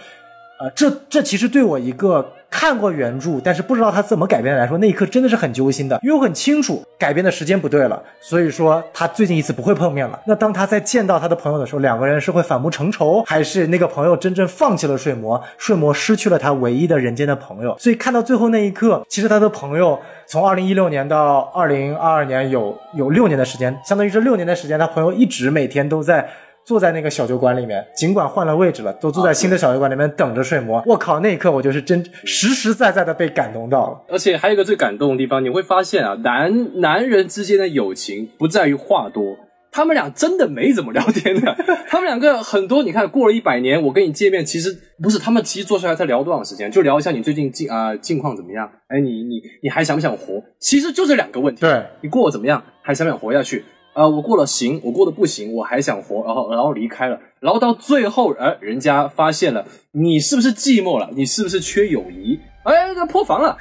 [0.59, 10.19] 呃，这这其实对我一个看过原著，但是不知道他怎么改编的来说，那一刻真的是很揪心的，因为我很清楚改编的时间不对了，所以说他最近一次不会碰面了。
[10.25, 17.75] 那当他在见到他的朋友的时候，两个人是会反目成仇，还是那个朋友真正放弃了睡魔，睡魔失去了他唯一的人间的朋友？
[17.79, 26.29] 所以看到最后那一刻，其实他的朋友从二零一六年到二零二二年有有六年的时间，相当于这六年的时间，他朋友一直每天都在。
[26.65, 30.81] 坐在那个小酒馆里面，尽管换了位置了，都坐在新的小酒馆里面等着睡魔。
[30.85, 34.01] 我靠，那一刻我就是真实实在在的被感动到了。
[34.09, 39.35] 而且还有一个最感动的地方，你会发现啊，男男人之间的友情不在于话多，
[39.71, 41.55] 他们俩真的没怎么聊天的。
[41.89, 48.69] 他们两个很多，你看过了一百年，我跟你见面，其实不是他们其实坐下来才聊多长时间，就聊一下你最近近啊、近况怎么样？
[48.87, 50.41] 哎，你你你还想不想活？
[50.59, 51.61] 其实就这两个问题。
[51.61, 52.63] 对，你过得怎么样？
[52.81, 53.63] 还想不想活下去？
[53.93, 61.09] 啊、我过了行，我过得不行，我还想活，然后然后离开了，然后到最后，哎、人家发现了你是不是寂寞了？
[61.15, 62.39] 你是不是缺友谊？
[62.63, 63.57] 哎，这破防了，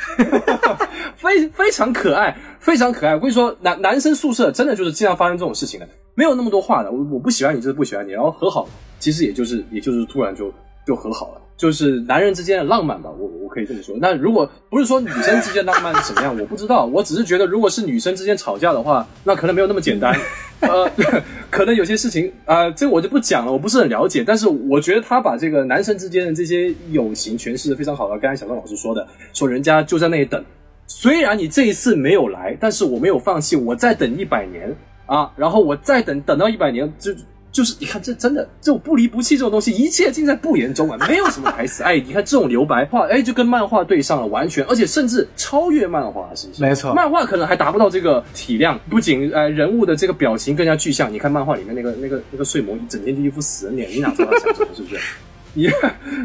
[1.17, 3.15] 非非常可爱，非常可爱。
[3.15, 6.91] 我跟你说，男男生宿舍真的就是经常发生这种事情的，没有那么多话的。
[6.91, 8.67] 我我不喜欢你就是不喜欢你，然后和好，
[9.01, 10.53] 其实也就是也就是突然就
[10.87, 13.95] 就和好了，就是男人之间的浪漫吧，我我可以这么说。
[14.01, 20.13] 那如果不是说女生之间浪漫是怎么样， 我不知道，我只是觉得如果是女生之间吵架的话，那可能没有那么简单。
[20.63, 20.89] 呃，
[21.51, 24.23] 可能有些事情啊、这我就不讲了，我不是很了解。
[24.25, 28.17] 但是我觉得他把这个男生之间的这些友情诠释的非常好了。
[28.19, 30.45] 刚才小张老师说的，说人家就在那里等，
[30.87, 34.73] 虽然你这一次没有来，但是我没有放弃，我再等一百年
[35.07, 37.11] 啊，然后我再等等到一百年，就
[37.53, 41.83] 就是你看这真的这种不离不弃这种东西，一切尽在不言中啊，没有什么台词。
[41.85, 46.63] 哎，你看这种留白画，哎，就跟漫画对上了，完全，而且甚至超越漫画，是不是？
[46.63, 54.99] 没错漫画可能还达不到这个体量，不仅呃人物的这个表情更加具象，你看漫画里面那个那个那个睡魔，一整天就一副死人脸，你哪知道他想什么，是不是？
[55.55, 55.69] 你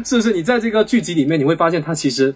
[0.02, 2.34] 是不是你在这个剧集里面，你会发现他其实，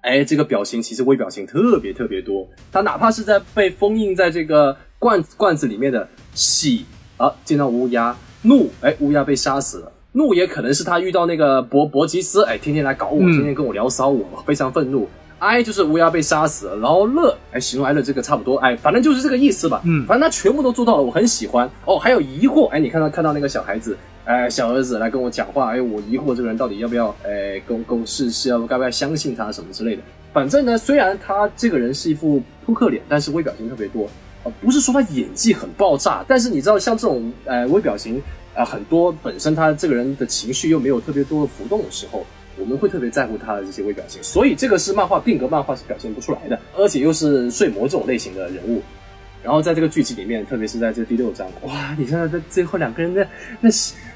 [0.00, 2.44] 哎，这个表情其实微表情特别特别多。
[2.72, 6.84] 他哪怕是在被封印在这个罐罐子里面的喜
[7.16, 9.92] 啊，见到乌鸦怒，哎，乌鸦被杀死了。
[10.12, 15.08] 怒也可能是他遇到那个伯伯吉斯，哎，天天来搞我，嗯天天跟我聊骚我，非常愤怒。
[15.40, 19.82] 哀就是乌鸦被杀死了，然后乐，哎，喜怒哀乐这个差不多，哎，反正就是这个意思吧。
[19.84, 21.68] 嗯反正他全部都做到了，我很喜欢。
[21.84, 30.02] 哦，还有疑惑，哎，你看到看到那个小孩子，哎，小儿子来跟我讲话，哎，我疑惑这个人到底要不要，哎，公公是是要该不要相信他什么之类的。
[30.32, 34.08] 反正呢，虽然他这个人是一副扑克脸，但是微表情特别多。
[34.60, 38.22] 不是说他演技很爆炸，但是你知道，像这种呃微表情，
[38.54, 42.24] 呃很多本身他这个人的情绪又没有特别多的浮动的时候，
[42.58, 44.22] 我们会特别在乎他的这些微表情。
[44.22, 48.82] 所以这个是漫画定格漫画是表现不出来的，而且又是睡魔这种类型的人物。
[49.42, 51.94] 然后在这个剧集里面，特别是在这第六章，哇！
[51.98, 53.28] 你看到这最后两个人的
[53.60, 53.68] 那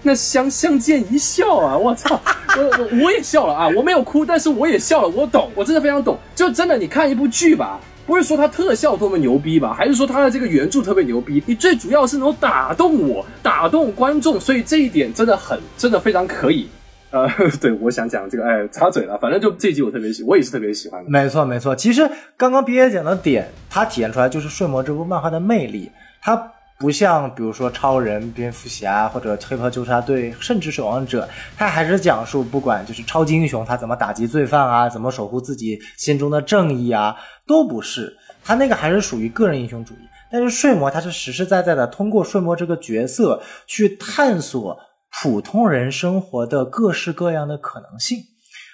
[0.02, 1.76] 那相相见一笑啊！
[1.76, 2.18] 我操，
[2.56, 3.68] 我我我也笑了啊！
[3.76, 6.18] 我没有哭，但是我也笑了，我懂，我真的非常懂。
[6.34, 7.78] 就真的，你看一部剧吧，
[8.08, 11.42] 不是说它特效多么牛逼吧，还是说它的这个原著特别牛逼？
[11.44, 16.66] 你最主要是能打动我，打动观众，所以这一点真的很，真的非常可以。
[17.10, 17.28] 呃，
[17.60, 21.10] 对，我想讲这个，哎，插嘴了，反正就这一集我特别喜，我也是特别喜欢的。
[21.10, 21.76] 没错，没错。
[21.76, 25.90] 其实刚刚毕业讲的点，它体现出来就是《睡魔》这部漫画的魅力。
[26.22, 37.16] 它不像比如说超人、蝙蝠侠或者黑袍纠察队，甚至守望者，他还是讲述不管就是超级英雄他怎么打击罪犯啊，怎么守护自己心中的正义啊，
[37.46, 38.16] 都不是。
[38.44, 39.98] 他那个还是属于个人英雄主义。
[40.30, 44.78] 但是睡魔他是实实在在的通过睡魔这个角色去探索
[45.20, 48.18] 普通人生活的各式各样的可能性。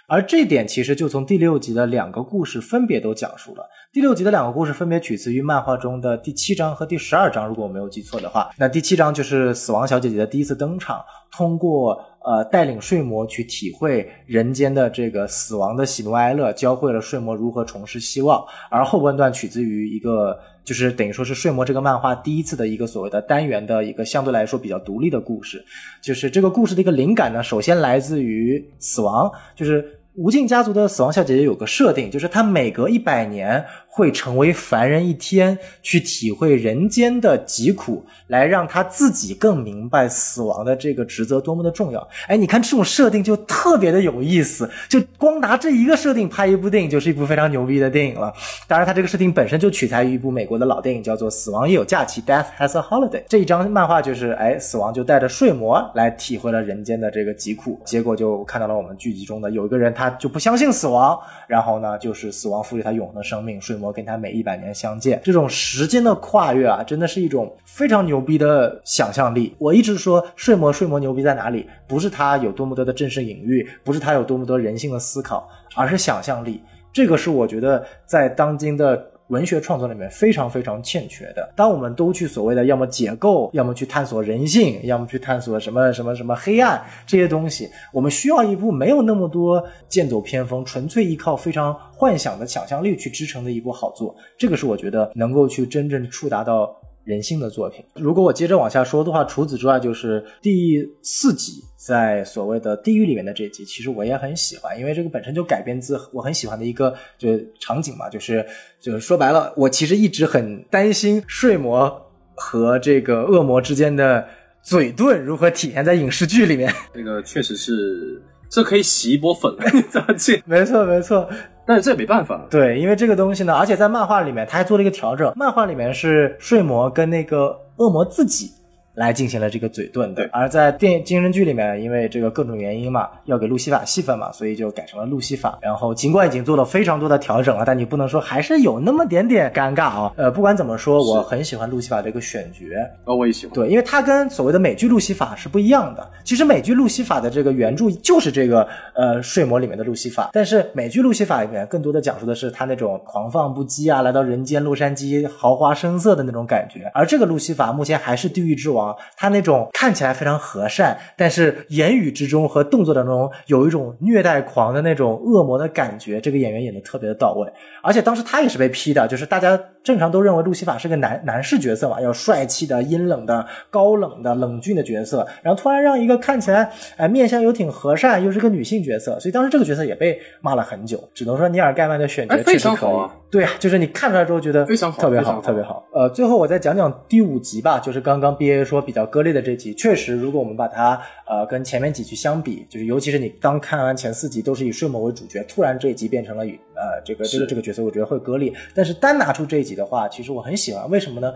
[0.06, 3.68] 而这点其实就从第六集的两个故事分别都讲述了。
[3.92, 8.50] 第六集的两个故事分别取自于漫画中的第七章和第十二章，如果我没有记错的话。
[8.58, 11.02] 那第七章就是死亡小姐姐的第一次登场，
[11.32, 18.44] 通过呃带领睡魔去体会人间的这个死亡的喜怒哀乐，教会了睡魔如何重拾希望。
[18.70, 20.38] 而后半段取自于一个。
[20.64, 25.64] 就是等于说是睡魔这个漫画第一次的一个所谓的单元的一个相对来说比较独立的故事，
[26.00, 33.64] 就是这个故事的一个灵感呢，首先来自于死亡，就是无尽家族的死亡小姐姐有个设定，就是她每隔一百年
[33.96, 42.08] 会成为凡人一天，去体会人间的疾苦，来让他自己更明白死亡的这个职责多么的重要。
[42.26, 48.34] 哎，你看这种设定就特别的有意思，就光拿这一个设定拍一部电影，就是一部非常牛逼的电影了。
[48.66, 53.22] 当然，它这个设定本身就取材于一部美国的老电影，叫做《死亡也有假期》（Death Has a Holiday）。
[53.28, 61.16] 这一张漫画就是，哎，死亡就带着睡魔来体会了人间的这个疾苦，结果就看到了我们剧集中的有一个人，他就不相信死亡，
[61.46, 69.54] 然后呢，就是死亡赋予他永恒的生命，睡魔我跟他每一百年相见，这种时间的跨越啊，真的是一种非常牛逼的想象力。
[69.58, 71.68] 我一直说睡魔，睡魔牛逼在哪里？
[71.86, 76.62] 不是他有多么多的正式隐喻，不是他有多么多人性的思考，而是想象力。
[76.92, 78.96] 这个是我觉得在当今的
[79.28, 81.52] 文学创作里面非常非常欠缺的。
[81.56, 94.14] 当我们都去所谓的要么解构，要么去探索人性，要么去探索什么什么什么黑暗这些东西，我们需要一部没有那么多剑走偏锋，纯粹依靠非常幻想的想象力去支撑的一部好作。
[94.38, 96.74] 这个是我觉得能够去真正触达到。
[97.04, 97.84] 人性的作品。
[97.94, 107.28] 如果我接着往下说的话，除此之外，就是第四集在所谓的地狱里面的这集，其实我也很喜欢，因为这个本身就改编自我很喜欢的一个就
[107.60, 108.44] 场景嘛，就是
[108.80, 114.26] 就是说白了，我其实一直很担心睡魔和这个恶魔之间的
[114.62, 116.72] 嘴遁如何体现在影视剧里面。
[116.92, 119.54] 这个确实是，这可以洗一波粉，
[119.90, 120.42] 怎么去？
[120.46, 121.28] 没错，没错。
[121.66, 128.52] 但是这也没办法，对，因为这个东西呢，而且在漫画里面他还做了一个调整，漫画里面是睡魔跟那个恶魔自己。
[128.94, 135.58] 来进行了这个嘴遁的，而在电影真人剧里面，因为这个各种原因嘛，要给路西法戏份嘛，所以就改成了路西法。
[135.60, 140.12] 然后尽管已经做了非常多的调整了，但你不能说还是有那么点点尴尬啊。
[140.16, 142.64] 呃，不管怎么说，我很喜欢路西法这个选角。
[143.04, 143.54] 哦，我也喜欢。
[143.54, 146.10] 对，因为他跟所谓的美剧路西法是不一样的。
[146.22, 156.90] 其实美剧路西法的这个原著就是这个呃睡魔里面的路西法，但是美剧路西法里面更多的讲述的是他那种狂放不羁啊，来到人间洛杉矶豪华声色的那种感觉。
[156.94, 158.83] 而这个路西法目前还是地狱之王，
[159.16, 159.70] 他那种。
[159.72, 166.18] 看起来非常和善，但是言语之中和动作当中有一种虐待狂的那种恶魔的感觉。
[166.20, 167.46] 这个演员演的特别的到位，
[167.82, 181.02] 而且当时他也是被批的，就是大家正常都认为路西法是个男男士角色嘛，要帅气的、阴冷的、高冷的、冷峻的角色，然后突然让一个看起来哎面相又挺和善，又是个女性角色，所以当时这个角色也被骂了很久。
[181.12, 185.84] 只能说尼尔盖曼的选角确实可以，对啊，就是你看出来之后觉得非常好，特别好，特别好。
[185.92, 189.54] 呃，最后我再讲讲第五集吧，就是刚刚 B A 说比较割裂的这。
[189.56, 198.52] 集确实，如果我们把它呃跟前面几集相比，就是尤其是你刚看完前四集都是以睡魔为主角，突然这一集变成了以呃这个这个这个角色，我觉得会割裂。
[198.74, 201.32] 但是单拿出这一集的话，其实我很喜欢，为什么呢？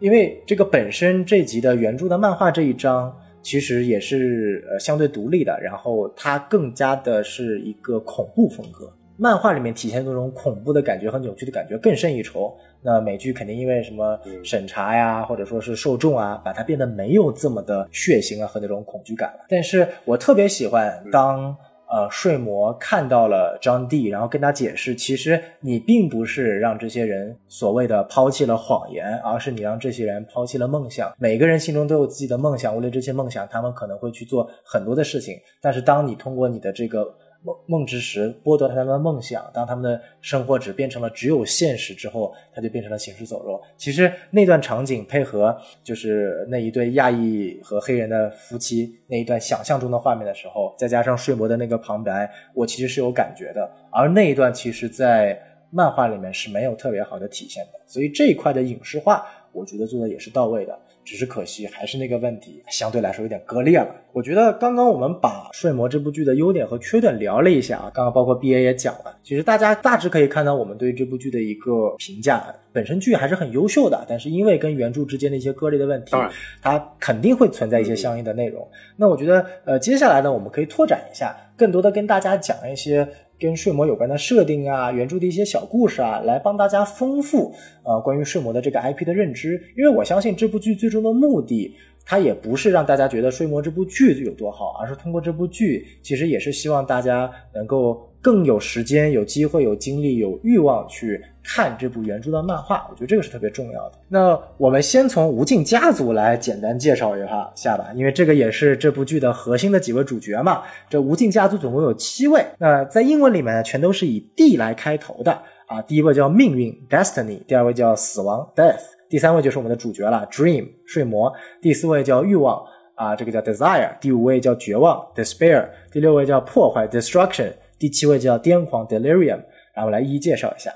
[0.00, 12.52] 因为这个本身这集的原著的漫画这一章其实也是呃相对独立的，然后它更加的是一个恐怖风格，漫画里面体现那种恐怖的感觉和扭曲的感觉更胜一筹。
[12.84, 19.46] 那美剧肯定因为什么审查呀，或者说是受众啊，把它变得没有这么的血腥啊和那种恐惧感了。
[19.48, 21.56] 但是我特别喜欢当
[21.88, 31.12] 呃睡魔看到了张帝，然后跟他解释，其实你并不是让这些人所谓的抛弃了谎言，而是你让这些人抛弃了梦想。
[31.18, 35.38] 每个人心中都有自己的梦想，为了这些梦想，他们可能会去做很多的事情。
[35.60, 37.14] 但是当你通过你的这个。
[37.44, 43.60] 梦梦之时剥夺了他们的梦想，当他们的生活只变成了只有现实之后，他就变成了行尸走肉。
[43.76, 53.68] 其实那段场景配合就是那一对亚裔和黑人的夫妻那一段想象中的画面的时候，再加上睡魔的那个旁白，我其实是有感觉的。
[53.90, 55.40] 而那一段其实，在
[55.70, 60.78] 漫画里面是没有特别好的体现的，所以这一块的影视化，我觉得做的也是到位的。
[61.04, 63.94] 只是可惜，还是那个问题，相对来说有点割裂了。
[64.12, 72.44] 我觉得刚刚我们把《睡魔》这部剧的优点和缺点聊了一下啊，刚刚包括 B A 也讲了，其实大家大致可以看到我们对这部剧的一个评价。
[72.72, 76.16] 本身剧还是很优秀的，但是因为跟原著之间的一些割裂的问题，
[76.62, 78.66] 它肯定会存在一些相应的内容。
[78.96, 83.06] 那我觉得，呃，接下来呢，我们可以拓展一下，更多的跟大家讲一些。
[83.42, 89.60] 跟睡魔有关的设定啊，原著的一些小故事啊，来帮大家丰富呃关于睡魔的这个 IP 的认知。
[89.76, 91.74] 因为我相信这部剧最终的目的，
[92.06, 98.08] 它也不是让大家觉得睡魔这部剧有多好，而是通过这部剧，其实也是希望大家能够。
[98.24, 103.98] 更有时间、有机会、有精力、有欲望去看这部原著的漫画，我觉得这个是特别重要的。
[104.08, 110.62] 那我们先从无尽家族来简单介绍一下下吧，因为这个也是这部剧的核心的几位主角嘛。
[110.88, 115.32] 这无尽家族总共有七位，那在英文里面呢全都是以 D 来开头的
[115.66, 115.82] 啊。
[115.82, 122.62] 第一位叫命运 （Destiny），第二位叫死亡 （Death），第三位就是我们的主角了 （Dream，睡魔），第四位叫欲望
[122.94, 127.52] 啊，这个叫 Desire，第五位叫绝望 （Despair），第六位叫破坏 （Destruction）。
[127.78, 129.40] 第七位叫癫狂 Delirium，
[129.74, 130.70] 然后来一一介绍一下。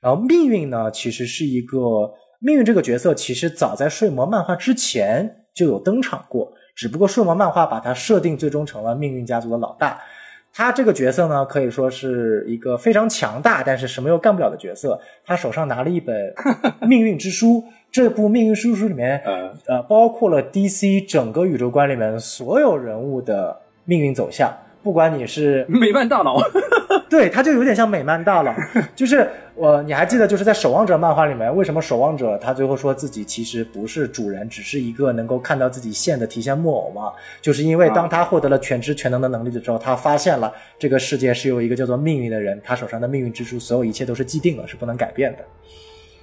[0.00, 9.98] 然后命运呢，其实是一个命运这个角色，其实早在睡魔漫画之前就有登场过，只不过睡魔漫画把它设定最终成了命运家族的老大。
[10.52, 14.98] 他这个角色呢，可以说是一个非常强大，但是什么又干不了的角色。
[15.24, 16.14] 他手上拿了一本
[16.88, 19.18] 命运之书，这部命运之书里面，
[19.66, 24.50] 呃，包括了 DC 整个宇宙观里面所有人物的命运走向。
[24.86, 26.40] 不管你是美漫大佬，
[27.10, 28.54] 对，他就有点像美漫大佬，
[28.94, 37.12] 就是我，你还记得就是在守望者漫画里面，为什么守望者他最后说自己其实不是主人，只是一个能够看到自己线的提线木偶吗？
[37.42, 45.38] 就是因为当他获得了全知全能的能力的时候，他发现了这个世界是由一个叫做命运的人，他手上的命运之书，所有一切都是既定的，是不能改变的。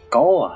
[0.07, 0.55] 高啊！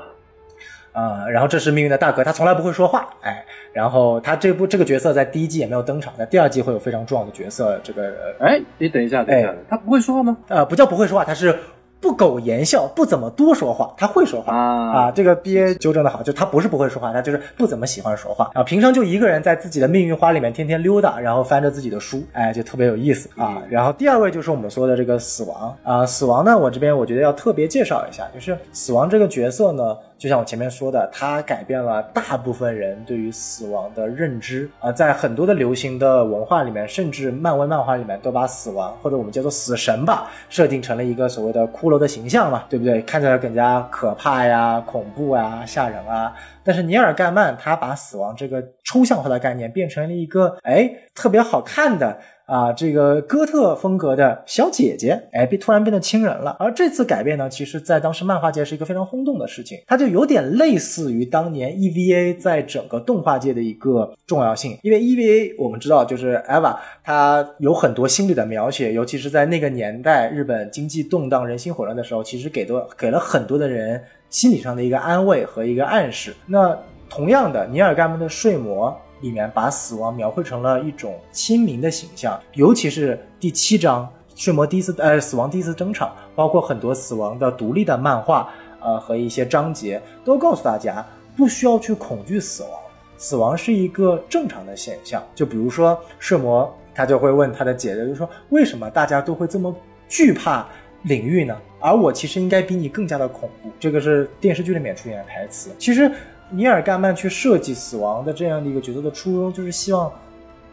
[0.98, 7.78] 啊，然后这是命运的大哥，他从来不会说话，哎，然后他这部这个角色在第一季也没有登场，在第二季会有非常重要的角色。
[7.84, 10.36] 这个，哎，你等一下，等一下，他不会说话吗？
[10.48, 11.56] 呃，不叫不会说话，他是
[12.00, 15.10] 不苟言笑，不怎么多说话，他会说话啊啊。
[15.10, 18.62] 这个 B A 纠正的好，就他不是不会说话，他就是不怎么喜欢说话啊。
[18.64, 23.62] 平常就一个人在自己的命运花里面天天溜达，然后翻着自己的书，哎，就特别有意思啊。
[23.68, 29.96] 然后第二位就是我们说的这个死亡啊，死亡呢，我这边我觉得要特别介绍一下，就是死亡这个角色呢。
[30.18, 43.00] 就像我前面说的，它改变了大部分人对于死亡的认知啊，在很多的流行的文化里面，甚至漫威漫画里面，都把死亡或者我们叫做死神吧，设定成了一个所谓的骷髅的形象嘛，对不对？
[43.02, 46.34] 看起来更加可怕呀、恐怖啊、吓人啊。
[46.64, 52.18] 但是尼尔盖曼他把死亡这个抽象化的概念变成了一个哎特别好看的。
[52.48, 56.56] 啊，这个哥特风格的小姐姐，哎，变突然变得亲人了。
[56.58, 64.78] 而这次改变呢，其实在当时漫画界是一个非常轰动的事情，它就有点类似于当年 EVA 在整个动画界的一个重要性。
[64.82, 66.74] 因为 EVA 我们知道，就是 EVA，
[67.04, 76.34] 它有很多心理的描写，尤其是在那个年代，日本经济动荡、人心混乱的时候，其实给多给了很多的人心理上的一个安慰和一个暗示。
[76.46, 76.74] 那
[77.10, 78.98] 同样的，尼尔盖曼的睡魔。
[79.20, 88.48] 里面把死亡描绘成了一种亲民的形象，尤其是第七章睡魔第一次呃死亡第一次登场，包括很多死亡的独立的漫画
[88.80, 91.04] 呃和一些章节都告诉大家
[91.36, 92.72] 不需要去恐惧死亡，
[93.16, 95.22] 死亡是一个正常的现象。
[95.34, 99.74] 就比如说睡魔他就会问他的姐姐，就说为什么大家都会这么
[100.08, 100.66] 惧怕
[101.02, 101.56] 领域呢？
[101.80, 103.70] 而我其实应该比你更加的恐怖。
[103.80, 105.70] 这个是电视剧里面出现的台词。
[105.78, 106.10] 其实。
[106.50, 110.10] 尼尔盖曼去设计死亡的这样的一个角色的初衷，就是希望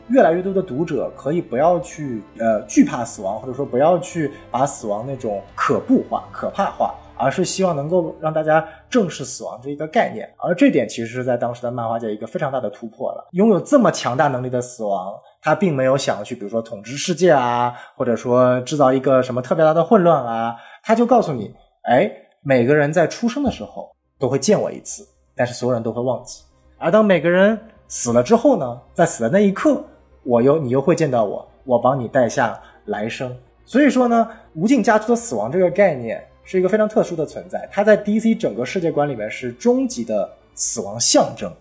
[0.08, 10.30] 越来越多的读者可以不要去呃惧怕死亡，或者说不要去把死亡那种可怖化、可怕化，而是希望能够让大家正视死亡这一个概念。
[10.38, 13.28] 而这点其实是在当时的漫画界一个非常大的突破了。
[13.34, 21.54] 拥有这么强大能力的死亡，他并没有想要去，比如说统治世界啊，或者说制造一个什么特别大的混乱啊，他就告诉你，
[21.84, 22.10] 哎，
[22.44, 25.06] 每个人在出生的时候都会见我一次。
[25.36, 26.44] 但是所有人都会忘记，
[26.78, 29.84] 而当每个人死了之后呢，在死的那一刻，
[30.24, 33.36] 我又你又会见到我，我帮你带下来生。
[33.66, 41.52] 所以说呢，无尽家族的死亡这个概念是一个非常特殊的存在，它在 DC 整个世界观里面是终极的死亡象征。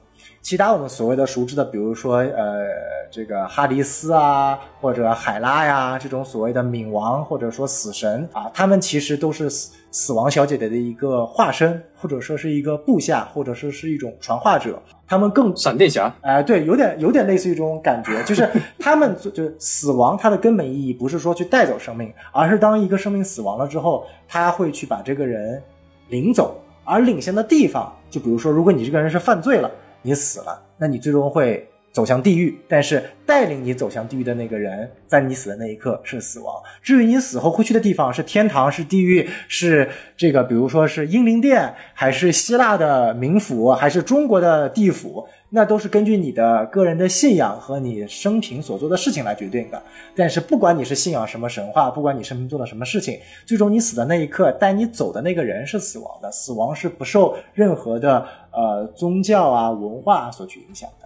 [0.45, 2.67] 其他我们所谓的熟知的，比如说呃
[3.11, 9.73] 这个哈迪斯啊，或者海拉呀这种所谓的冥王或者说死神啊，他们其实都是死。
[9.97, 14.77] 死亡小姐姐的一个化身，或者说是一个部下，或者说是一种传话者，
[15.07, 25.63] 他们更闪电侠，哎，对，有点有点类似于这种感觉， 就是他们就就死亡，它的根本意义不是说去带走生命，而是当一个生命死亡了之后，他会去把这个人
[26.09, 29.71] 领走，而领先的地方，就比如说，如果你这个人是犯罪了，
[30.07, 31.67] 你死了，那你最终会。
[31.95, 36.53] 走向地狱，但是带领你走向地狱的那个人，在你死的那一刻是死亡。
[36.83, 49.81] 至于你死后会去的地方是天堂、是地狱、是这个，比如说是英灵殿，还是希腊的冥府，还是中国的地府，那都是根据你的个人的信仰和你生平所做的事情来决定的。
[50.17, 56.29] 但是不管你是信仰什么神话，不管你生平做了什么事情，最终你死的那一刻，带你走的那个人是死亡的。
[56.33, 61.04] 死亡是不受任何的呃宗教啊文化所去影响的。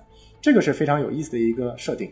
[0.49, 2.11] 这个是非常有意思的一个设定。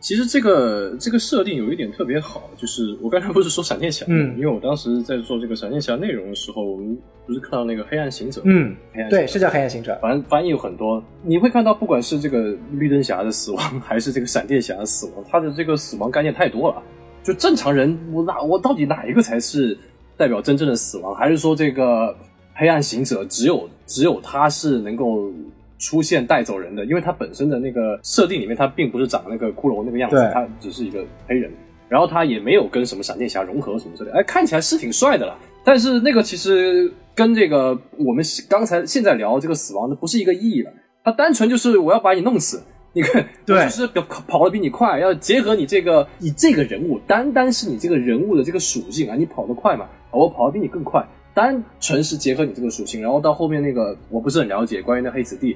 [0.00, 6.96] 其实这个这个设定有一点特别好，就是我刚才不是说闪电侠，嗯，因为我当时在做这个闪电侠内容的时候，我们
[7.26, 16.82] 不是看到那个黑暗行者，嗯，黑暗对，是叫黑暗行者，反正翻译有很多，你会看到不管是这个绿灯侠的死亡，还是这个闪电侠的死亡，他的这个死亡概念太多了。
[17.22, 19.76] 就正常人，我哪我到底哪一个才是
[20.16, 21.14] 代表真正的死亡？
[21.14, 22.16] 还是说这个
[22.54, 25.30] 黑暗行者只有只有他是能够？
[25.78, 31.50] 出现带走人的，因为他本身的那个设定里面，他并不是长那个骷髅那个样子，他只是一个黑人，
[31.88, 35.36] 然后他也没有跟什么闪电侠融合什么之类，哎，看起来是挺帅的了。
[35.64, 40.72] 但是那个其实跟这个我们刚才现在聊这个死亡的不是一个意义了，
[41.02, 42.62] 他单纯就是我要把你弄死，
[42.92, 43.86] 你看，对，就是
[44.28, 51.04] 跑得比你快，要结合你这个你这个人物，单单是你这个人物的这个属性啊，你跑得快嘛，我跑得比你更快。
[51.36, 55.54] 单纯是结合你这个属性，然后到后面那个我不是很了解关于那黑子弟，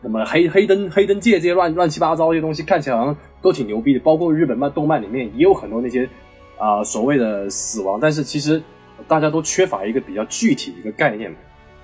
[0.00, 4.00] 什么黑黑灯黑灯界这些乱乱七八糟这些东西，看起来好像都挺牛逼的。
[4.00, 6.08] 包括日本漫动漫里面也有很多那些
[6.56, 8.62] 啊所谓的死亡，但是其实
[9.06, 11.30] 大家都缺乏一个比较具体的一个概念。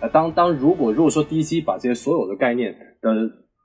[0.01, 3.11] 呃，当当如果如果说 DC 把这些所有的概念的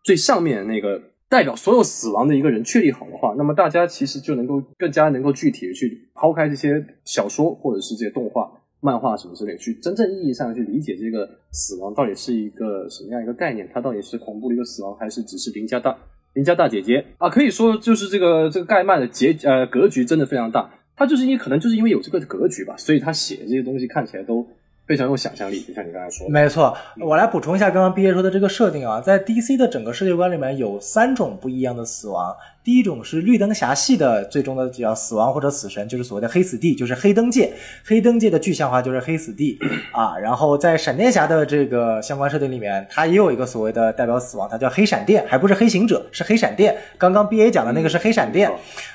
[0.04, 8.52] 最上面那个代表所有死亡的一个人确立好的话，那么大家其实就能够更加能够具体的去抛开这些小说或者是这些动画。
[8.82, 13.68] 漫画什么之类，去真正意义上去理解这个死亡到底是一个什么样一个概念？
[13.74, 15.98] 它到底是恐怖的一个死亡，还是只是邻家大
[16.34, 17.30] 邻家大姐姐啊？
[17.30, 20.70] 可以说就是这个这个盖曼的结呃格局真的非常大。
[20.96, 24.46] 他就是因为可能就是因为有这个格局吧，所以他写的这些东西看起来都
[24.86, 26.34] 非常有想象力，就像你刚才说的。
[26.34, 32.36] 没错，我来补充一下刚刚毕业说的这个设定啊，在 DC 的整个世界观里面有三种不一样的死亡。
[32.64, 37.52] 第一种是绿灯侠系的最终的叫死亡或者死神，就是所谓的黑死地，就是黑灯界。
[37.84, 39.58] 黑灯界的具象化就是黑死地
[39.92, 40.18] 啊。
[40.18, 46.78] 然后在闪电侠的这个相关设定里面，它也有一个所谓的代表死亡，它叫黑闪电，还不是黑行者，是黑闪电。
[46.98, 48.52] 刚刚 B A 讲的那个是黑闪电。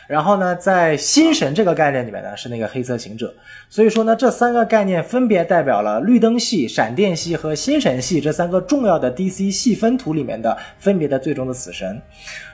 [0.06, 3.34] 然后呢，在新神这个概念里面呢，是那个黑色行者。
[3.70, 12.00] 所以说呢，这三个概念分别代表了绿灯系、闪电系和新神系这三个重要的 DC 细分图里面的分别的最终的死神。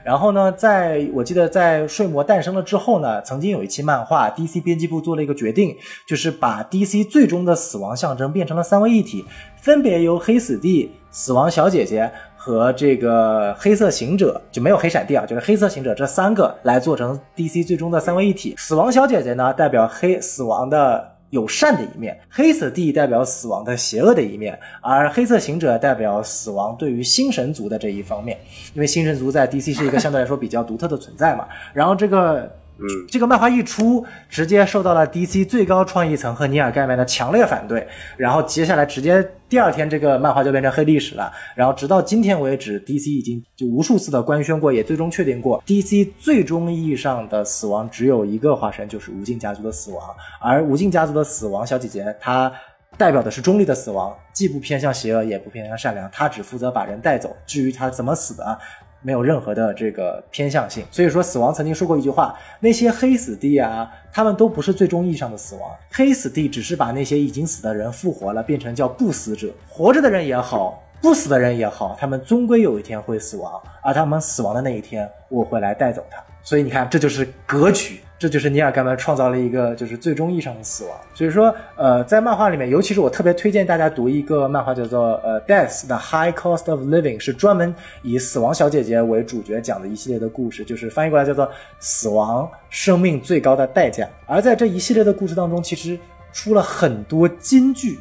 [0.04, 5.76] 然后呢，在我记得在睡魔诞生了之后呢，曾经有一期漫画，DC 编辑部做了一个决定，
[6.06, 9.24] 就是把 DC 最终的死亡象征变成了三位一体，
[9.56, 18.54] 分别由黑死地、死亡小姐姐和这个黑色行者，就没有黑闪电啊，就是黑色行者这三个来做成 DC 最终的三位一体。
[18.56, 21.19] 死亡小姐姐呢，代表黑死亡的。
[21.30, 28.38] 有善的一面，黑色地代表死亡的邪恶的一面，而黑色行者代表死亡对于星神族的这一方面。
[28.74, 31.48] 因为星神族在 DC 是一个相对来说比较独特的存在嘛。
[31.72, 32.59] 然后这个。
[32.82, 37.86] 嗯，这个漫画一出，直接受到了 DC 最高创意层和尼尔盖曼的强烈反对。
[38.16, 41.30] 然后接下来直接第二天，这个漫画就变成黑历史了。
[41.54, 50.02] 然后直到今天为止，DC 已经就无数次的官宣过，也最终确定过，DC 最终意义上的死亡只有一个化身，就是无尽家族的死亡。
[50.40, 52.50] 而无尽家族的死亡小姐姐，她
[52.96, 57.36] 代表的是中立的死亡，既不偏向邪恶，也不偏向善良，她只负责把人带走。
[57.46, 58.58] 至于她怎么死的？
[59.02, 69.48] 没有任何的这个偏向性，所以说死亡曾经说过一句话：那些黑死地啊，他们都不是最终意义上的死亡，黑死地只是把那些已经死的人复活了，变成叫不死者。
[69.68, 76.22] 活着的人也好，不死的人也好，他们终归有一天会死亡，而他们死亡的那一天，我会来带走他。
[76.42, 78.00] 所以你看，这就是格局。
[78.20, 91.46] 这就是尼尔盖曼创造了一个就是最终意义上的死亡，所以说，呃，在漫画里面，尤其是我特别推荐大家读一个漫画，叫做呃《Death: The High Cost of Living》，是专门以死亡小姐姐为主角讲的一系列的故事，就是翻译过来叫做
[91.78, 94.04] 《死亡：生命最高的代价》。
[94.26, 95.98] 而在这一系列的故事当中，其实
[96.30, 97.98] 出了很多金句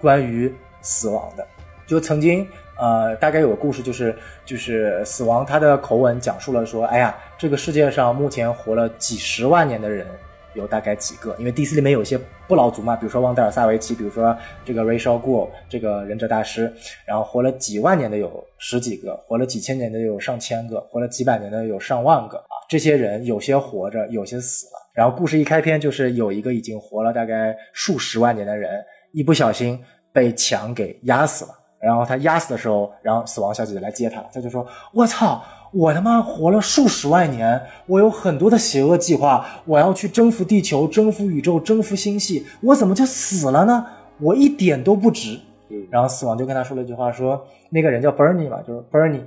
[0.00, 0.52] 关于
[0.82, 1.46] 死亡的，
[1.86, 2.44] 就曾经。
[2.80, 4.16] 呃，大概有个故事，就是
[4.46, 10.06] 就是死亡，他的口吻讲述了说，哎呀，这个世界上目前活了几十万年的人
[10.54, 11.36] 有大概几个？
[11.38, 12.18] 因为 DC 里面有些
[12.48, 16.72] 不老族嘛，比如说旺达尔萨维奇，比如说这个 Rachel Gould 这个忍者大师，
[17.04, 22.64] 然后活了几万年的有十几个，活了几千年的有上千个，活了几百年的有上万个啊。
[22.68, 24.72] 这些人有些活着，有些死了。
[24.94, 29.78] 然后故事一开篇就是有一个已经活了大概数十万年的人，一不小心
[30.12, 31.50] 被墙给压死了。
[31.80, 43.86] 然后他压死的时候，然后死亡小姐姐来接他，他就说：“我操，我他妈活了数十万年，我有很多的邪恶计划，我要去征服地球，征服宇宙，征服星系，我怎么就死了呢？
[44.20, 45.40] 我一点都不值。”
[45.88, 49.22] 然后死亡就跟他说了一句话，说：“那个人叫 Bernie 嘛，就是 Bernie，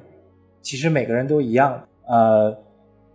[0.61, 2.55] 其实每个人都一样，呃，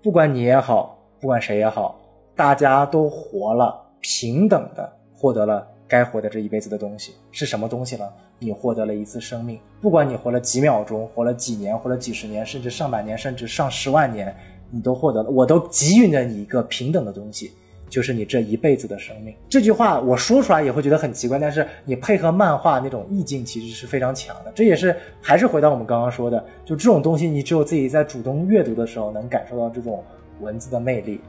[0.02, 2.00] 不管你也好，不管谁也好，
[2.34, 8.04] 大家都活了，平等的获得了该活的这一辈子的东西，是什么东西呢？”
[8.40, 14.32] 你获得了一次生命，不管你活了几秒钟，活了几年，活了几十年，甚至上百年，甚至上十万年，
[14.70, 17.50] 你都获得了，我都给予了你一个平等的东西，
[17.88, 19.34] 就是你这一辈子的生命。
[19.48, 24.52] 这句话我说出来也会觉得很奇怪，但是你配合漫画那种意境，其实是非常强的。
[24.54, 30.04] 这也是还是回到我们刚刚说的，就这种东西，你只有自己在主动阅读的时候，能感受到这种
[30.40, 31.20] 文字的魅力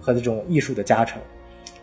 [0.00, 1.20] 和这种艺术的加成。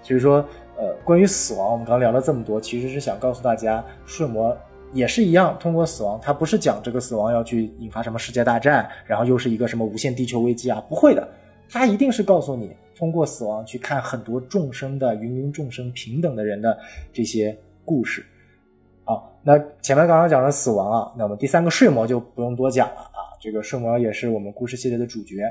[0.02, 0.46] 所以说。
[0.82, 4.58] 呃，关于死亡，我们刚聊了这么多，其实是想告诉大家，睡魔
[4.92, 11.28] 也是一样，通过死亡，它不是讲这个死亡要去引发什么世界大战，然后又是一个什么无限地球危机啊，不会的，
[11.70, 16.76] 它一定是告诉你，通过死亡去看很多众生的芸芸众生平等的人的
[17.14, 17.56] 这些
[17.86, 18.26] 故事。
[19.04, 25.44] 好，那前面刚刚讲了死亡啊，那么第三个睡魔就不用多讲了啊，这个睡魔也是我们故事系列的主角。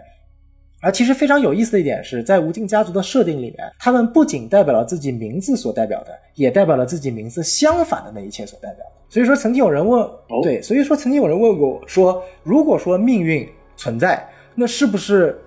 [0.81, 8.93] 而其实非常有意思的一点是，在无尽家族的设定里面，他们不仅代表了自己名字所代表的，也代表了自己名字相反的那一切所代表的。
[9.11, 10.09] 所以说，曾经有人问，
[10.43, 15.39] 对，所以说曾经有人问过我，说如果说命运存在，那是不是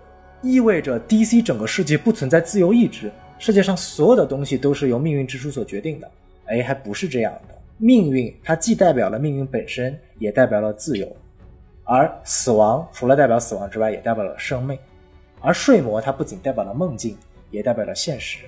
[0.41, 3.11] 意味着 DC 整个世界不存在自由意志？
[3.39, 6.11] 世界上所有的东西都是由命运之书所决定的？
[6.45, 7.55] 哎，还不是这样的。
[7.77, 11.07] 命运它既代表了命运本身，也代表了自由，
[11.83, 14.77] 而死亡除了代表死亡之外，也代表了生命。
[15.43, 17.17] 而睡魔它不仅代表了梦境，
[17.51, 18.45] 也代表了现实，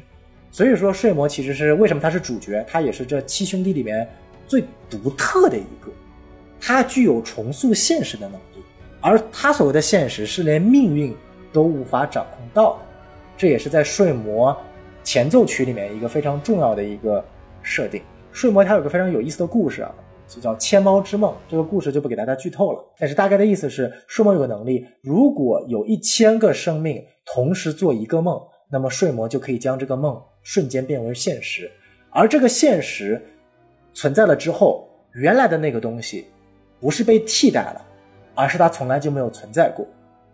[0.49, 4.09] 所以说睡魔其实是为什么他是主角，他也是这七兄弟里面
[4.47, 5.91] 最独特的一个，
[6.61, 8.63] 他具有重塑现实的能力，
[9.01, 11.13] 而他所谓的现实是连命运
[11.51, 12.79] 都无法掌控到的，
[13.37, 14.55] 这也是在睡魔
[15.03, 17.23] 前奏曲里面一个非常重要的一个
[17.61, 18.01] 设定。
[18.31, 19.93] 睡魔它有个非常有意思的故事啊，
[20.27, 21.31] 就叫《千猫之梦》。
[21.47, 28.39] 这个故事就不给大家剧透了，但是大概的意思是，睡魔有个能力，如果有一千个生命同时做一个梦，
[28.71, 31.69] 那么睡魔就可以将这个梦瞬间变为现实。
[32.09, 33.21] 而这个现实
[33.93, 36.25] 存在了之后，原来的那个东西
[36.79, 37.85] 不是被替代了，
[38.33, 39.85] 而是它从来就没有存在过。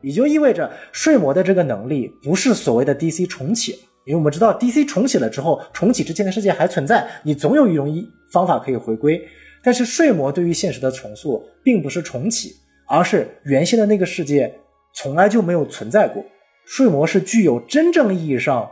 [0.02, 3.74] 也就意味着睡魔的这个能力不是所谓的 DC 重启，
[4.06, 9.22] 因为我们知道 DC 重启了之后，重启之前的世界还存在，你总有一种一方法可以回归。
[9.64, 12.53] 但是睡魔对于现实的重塑，并不是重启，
[12.88, 14.53] 而是原先的那个世界
[14.93, 16.24] 从来就没有存在过。
[16.66, 18.70] 睡魔是具有真正意义上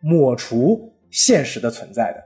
[0.00, 2.22] 抹除现实的存在的。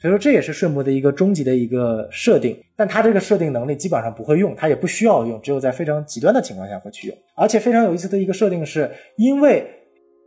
[0.00, 7.16] 所以说这也是睡魔的一个终极的一个设定，但它这个设定能力基本上不会用，它也不需要用，只有在非常极端的情况下会去用。
[7.36, 9.66] 而且非常有意思的一个设定是，因为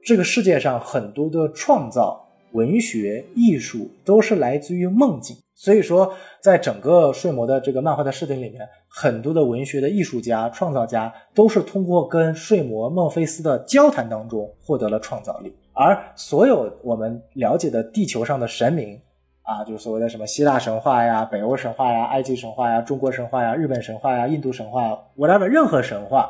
[0.04, 19.00] 这个世界上很多的创造、文学、艺术都是来自于梦境，所以说在整个睡魔的这个漫画的设定里面，很多的文学的艺术家、创造家都是通过跟睡魔孟菲斯的交谈当中获得了创造力，而所有我们了解的地球上的神明。
[19.44, 26.30] 啊，就是所谓的什么希腊神话呀、北欧神话呀、埃及神话呀、中国神话呀、日本神话呀、印度神话，whatever，任何神话，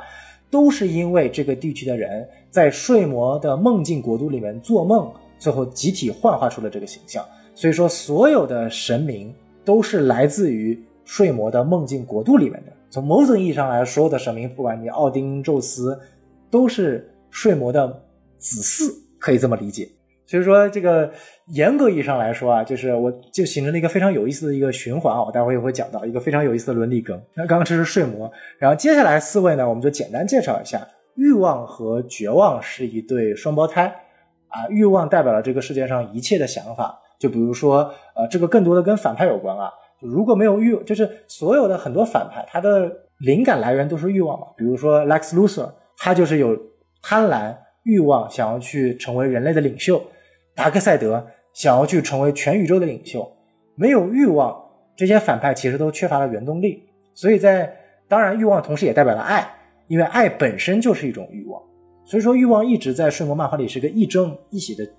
[0.52, 7.24] 都是因为这个地区的人在睡魔的梦境国度里面做梦，最后集体幻化出了这个形象。
[7.54, 9.34] 所以说，所有的神明
[9.66, 12.72] 都是来自于睡魔的梦境国度里面的。
[12.90, 16.00] 从某种意义上来说，所有的神明，不管你奥丁、宙斯，
[16.50, 17.88] 都是睡魔的
[18.38, 19.90] 子嗣，可以这么理解。
[20.26, 21.12] 所以说，这个
[21.48, 25.24] 严格意义上来说啊，就是我就形成了一个非常有意思的一个循环啊。
[25.24, 27.20] 我待会儿也会讲到一个非常有意思的伦理梗。
[27.34, 28.30] 那刚刚这是睡魔，
[28.60, 30.86] 然后接下来四位呢，我们就简单介绍一下。
[31.16, 33.94] 欲望和绝望是一对双胞胎
[34.50, 34.68] 啊。
[34.70, 39.72] 欲望代表了这个世界上一切的想法，就比如说，呃，这个更多的跟反派有关啊。
[40.00, 44.48] 如果没有欲，就是所有的很多反派，他的灵感来源都是欲望嘛。
[44.56, 46.56] 比如说 Lex Luthor，他就是有
[47.02, 50.02] 贪婪欲望，想要去成为人类的领袖。
[50.56, 53.28] 达克赛德想要去成为全宇宙的领袖，
[53.76, 54.56] 没有欲望，
[54.96, 56.84] 这些反派其实都缺乏了原动力。
[57.16, 57.76] 所以在
[58.08, 59.48] 当然，欲望同时也代表了爱，
[59.88, 61.62] 因为爱本身就是一种欲望。
[62.08, 64.90] 所以说，欲望一直在睡魔漫画里是个亦正亦邪的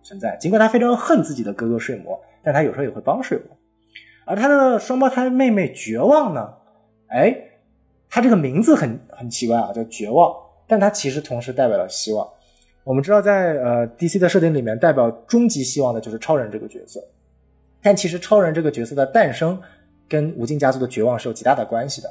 [0.00, 0.36] 存在。
[0.36, 3.46] 尽管他非常恨自己的哥哥睡魔，但他有时候也会帮睡魔。
[4.24, 6.48] 而他的双胞胎妹妹绝望呢？
[7.08, 7.36] 哎，
[8.08, 10.32] 他这个名字很很奇怪啊，叫绝望，
[10.68, 12.24] 但他其实同时代表了希望。
[12.84, 17.02] 我们知道，在呃 DC 的设定里面，代表终极希望的就是超人这个角色。
[17.82, 19.60] 但其实超人这个角色的诞生，
[20.08, 22.08] 跟无尽家族的绝望是有极大的关系的。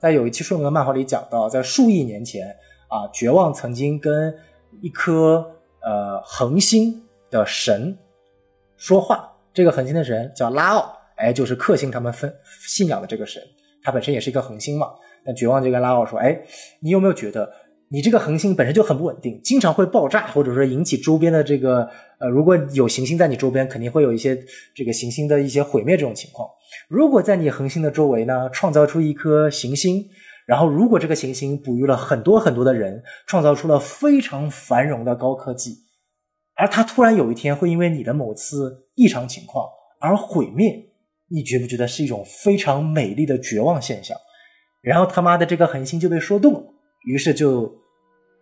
[0.00, 2.52] 在有一期顺的漫画里讲到，在数亿年前
[2.92, 4.34] 啊，绝望曾经跟
[4.82, 7.96] 一颗呃恒星的神
[8.76, 9.32] 说话。
[9.54, 12.30] 这个恒星的神叫拉奥，哎，就是克星他们分
[12.68, 13.42] 信仰的这个神，
[13.82, 14.88] 他本身也是一颗恒星嘛。
[15.24, 16.38] 那绝望就跟拉奥说：“哎，
[16.80, 17.50] 你有没有觉得？”
[17.94, 21.86] 你这个恒星本身就很不稳定，经常会爆炸，或者说引起周边的这个
[22.18, 24.34] 呃，如果有行星在你周边，肯定会有一些
[24.74, 26.48] 这个行星的一些毁灭这种情况。
[26.88, 30.08] 如果在你恒星的周围呢，创造出一颗行星，
[30.46, 35.76] 然后如果这个行星哺育了很多很多的人，创造出了非常繁荣的高科技，
[36.56, 39.66] 而它突然有一天会因为你的某次异常情况
[40.00, 40.86] 而毁灭，
[41.28, 44.16] 你觉不觉得是一种非常美丽的绝望现象？
[44.80, 46.64] 然后他妈的这个恒星就被说动了，
[47.06, 47.80] 于是就。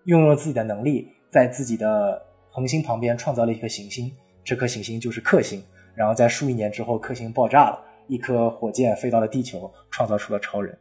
[0.06, 2.20] 用了自己的能力，在自己的
[2.50, 4.10] 恒星旁边创造了一颗行星，
[4.42, 5.62] 这颗行星就是克星。
[5.94, 7.78] 然后在数亿年之后，克星爆炸了，
[8.08, 10.76] 一颗火箭飞到了地球，创造出了超人。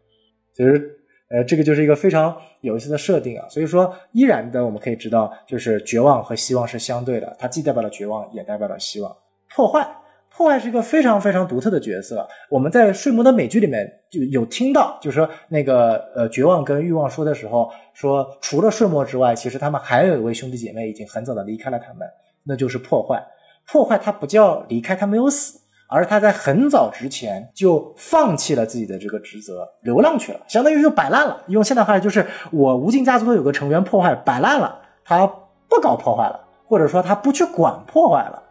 [0.55, 0.98] 其实，
[1.29, 3.47] 呃，这个就是一个非常有意思的设定啊。
[3.49, 9.15] 所以说，依然的我们可以知道，就是绝望和希望是相对的，它既代表了绝望，也代表了希望。
[9.55, 9.87] 破坏。
[10.31, 12.25] 破坏是一个非常非常独特的角色。
[12.49, 22.07] 我们在睡魔的美剧里面就有听到，就是说那个呃绝望跟欲望说的时候，说除了睡魔之外，其实他们还有一位兄弟姐妹已经很早的离开了他们，
[22.45, 23.21] 那就是破坏。
[23.67, 25.58] 破坏他不叫离开，他没有死，
[25.89, 31.43] 而他在很早之前就放弃了自己的这个职责，流浪去了，相当于就摆烂了。
[31.47, 35.27] 用现代话就是我无尽家族有个成员破坏摆烂了，他
[35.67, 38.43] 不搞破坏了，或者说他不去管破坏了，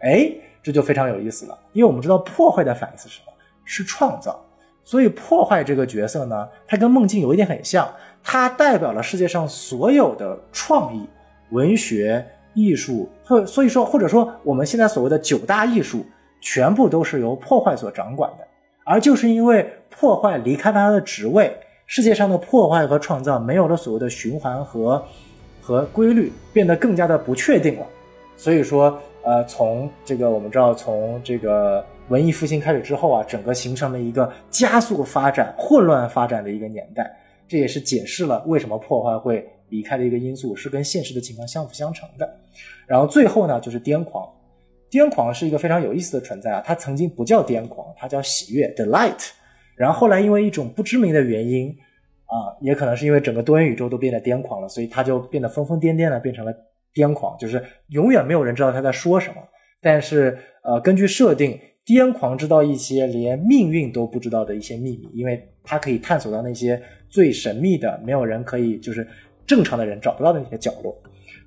[0.00, 0.32] 哎。
[0.64, 3.32] 这就非常有意思了，因为我们知道破坏的反义词是什么？
[3.66, 4.42] 是创造。
[4.82, 7.86] 所以破坏这个角色呢，它跟梦境有一点很像，
[8.22, 11.06] 它代表了世界上所有的创意、
[11.50, 16.02] 文学、艺术，或所以说或者说我们现在所谓的九大艺术，
[16.44, 18.46] 全部都是由破坏所掌管的。
[18.84, 21.52] 而就是因为破坏离开了他的职位，
[21.86, 25.04] 世界上的破坏和创造没有了所谓的循环和
[25.60, 27.86] 和规律，变得更加的不确定了。
[28.36, 28.96] 所以说。
[29.26, 37.10] 呃，从这个我们知道，从这个文艺复兴开始之后啊，整个形成了一个加速发展、混乱发展的一个年代。
[37.48, 42.30] 这也是解释了为什么破坏会离开的一个因素，是跟现实的情况相辅相成的。
[42.86, 44.28] 然后最后呢，就是癫狂。
[44.94, 49.30] 癫狂是一个非常有意思的存在啊，它曾经不叫癫狂，它叫喜悦 （delight）。
[49.74, 51.68] 然后后来因为一种不知名的原因
[52.26, 56.54] 啊，也可能是因为整个多元宇宙都变得癫狂了，所以它就变得疯疯癫癫的，变成了
[56.94, 59.36] 癫狂，就是永远没有人知道他在说什么。
[59.82, 69.04] 但是呃，根据设定，癫狂知道一些连命运都不知道的一些秘密，因为它可以探索到那些最神秘的、没有人可以就是
[69.44, 70.96] 正常的人找不到的那些角落。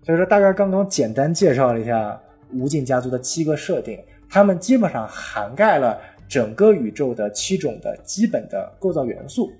[0.03, 2.21] 所以说，大概刚刚简单介绍了一下。
[2.53, 9.51] 无尽家族的七个设定，它们基本上涵盖了整个宇宙的七种的基本的构造元素。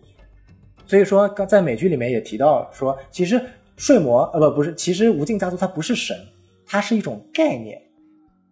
[0.86, 3.42] 所以说，刚在美剧里面也提到说，其实
[3.76, 6.18] 睡魔呃不不是，其实无尽家族它不是神，
[6.66, 7.82] 它是一种概念，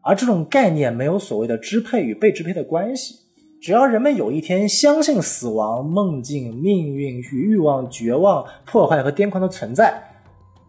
[0.01, 3.15] 而这种概念没有所谓的支配与被支配的关系。
[3.61, 9.99] 只要人们有一天相信死亡、梦境、命运与欲望、绝望、破坏和癫狂的存在，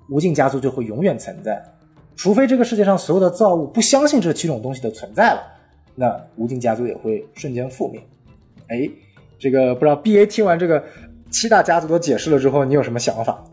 [0.08, 1.62] 无尽家族就会永远存在。
[2.16, 5.40] 除非这个世界上所有的造物不相信这七种东西的存在了，
[5.94, 8.02] 那无尽家族也会瞬间覆灭。
[8.68, 8.88] 哎，
[9.38, 10.82] 这个不知道 B A 听完这个
[11.30, 13.44] 七大家族的解释了之后，你有什么想法？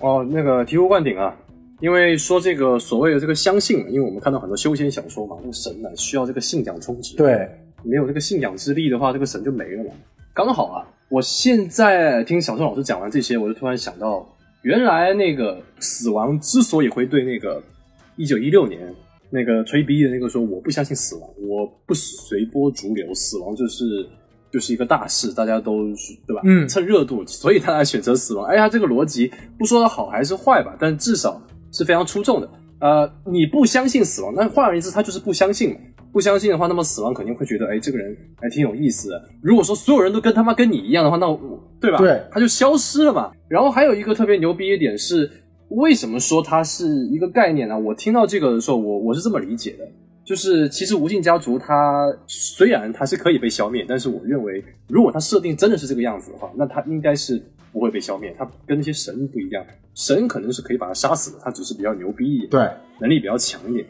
[0.00, 1.34] 哦，那个醍醐灌顶啊！
[1.80, 7.48] 因为说这个所谓的这个相信，因为我们看到很多修仙小说嘛，那个神呢需要这个信仰充值，对，
[7.84, 9.90] 没有这个信仰之力的话，这个神就没了嘛。
[10.34, 14.28] 刚好啊，我现在听小宋老师讲完这些，我就突然想到。
[14.62, 17.62] 原来那个死亡之所以会对那个
[18.16, 18.80] 一九一六年
[19.30, 24.06] 那个吹逼的那个说我不相信死亡，我不随波逐流，死亡就是
[24.50, 25.86] 就是一个大事，大家都
[26.26, 26.42] 对吧？
[26.44, 28.46] 嗯，蹭热度，所以他才选择死亡。
[28.46, 31.40] 哎呀，这个逻辑不说它好还是坏吧，但至少
[31.70, 32.50] 是非常出众的。
[32.80, 35.76] 呃，你不相信死亡，那换而言之，他就是不相信嘛。
[36.12, 39.28] 不相信的话，那么死亡肯定会觉得，哎，这个人还挺有意思的。
[39.42, 41.26] 如果说所有人都跟他妈跟你一样的话，那
[41.80, 41.98] 对吧？
[41.98, 43.30] 对，他就消失了嘛。
[43.48, 45.30] 然后还有一个特别牛逼一点是，
[45.68, 47.78] 为什么说它是一个概念呢？
[47.78, 49.86] 我听到这个的时候，我我是这么理解的，
[50.24, 57.40] 就是其实无尽家族它虽然它是可以被消灭，但是我认为，如果它设定真的是这个样子的话，那它应该是
[57.72, 58.34] 不会被消灭。
[58.38, 63.86] 它跟那些神不一样，神可能是可以把它杀死的，它只是比较牛逼一点，对，能力比较强一点。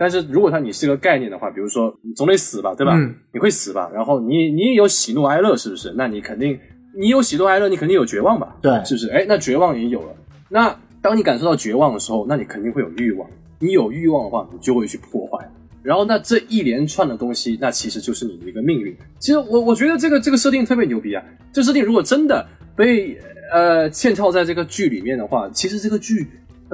[0.00, 2.96] 但是如果它你是个概念的话，比如说你总得死吧，对吧？
[3.34, 3.90] 你会死吧？
[3.92, 5.92] 然后你你也有喜怒哀乐，是不是？
[5.94, 6.58] 那你肯定
[6.98, 8.56] 你有喜怒哀乐，你肯定有绝望吧？
[8.62, 9.10] 对，是不是？
[9.10, 10.16] 哎，那绝望也有了。
[10.48, 13.28] 那当你感受到绝望的时候，那你肯定会有欲望。
[13.58, 15.46] 你有欲望的话，你就会去破坏。
[15.82, 18.96] 然后那这一连串的东西，那其实就是你的一个命运。
[19.18, 21.22] 其实我我觉得这个这个设定特别牛逼啊！
[21.52, 23.18] 这设定如果真的被
[23.52, 26.26] 呃嵌套在这个剧里面的话，其实这个剧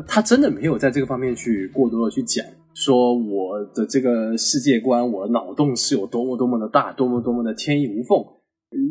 [0.06, 2.46] 它真的没有在这个方面去过多的去讲。
[2.76, 8.18] 说我的这个世界观，我脑洞是有多么多么的大，多么多么的天衣无缝。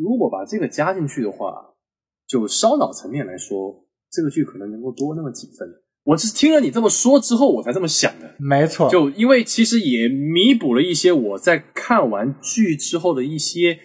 [0.02, 1.54] 如果把这个加进去的话，
[2.26, 5.68] 就烧脑层面来说，这个剧可能能够多那么几分。
[6.02, 8.34] 我是听了你这么说之后，我才这么想的。
[8.40, 13.78] 没错，就因为其实也弥补了一些我在看完剧之后的一些。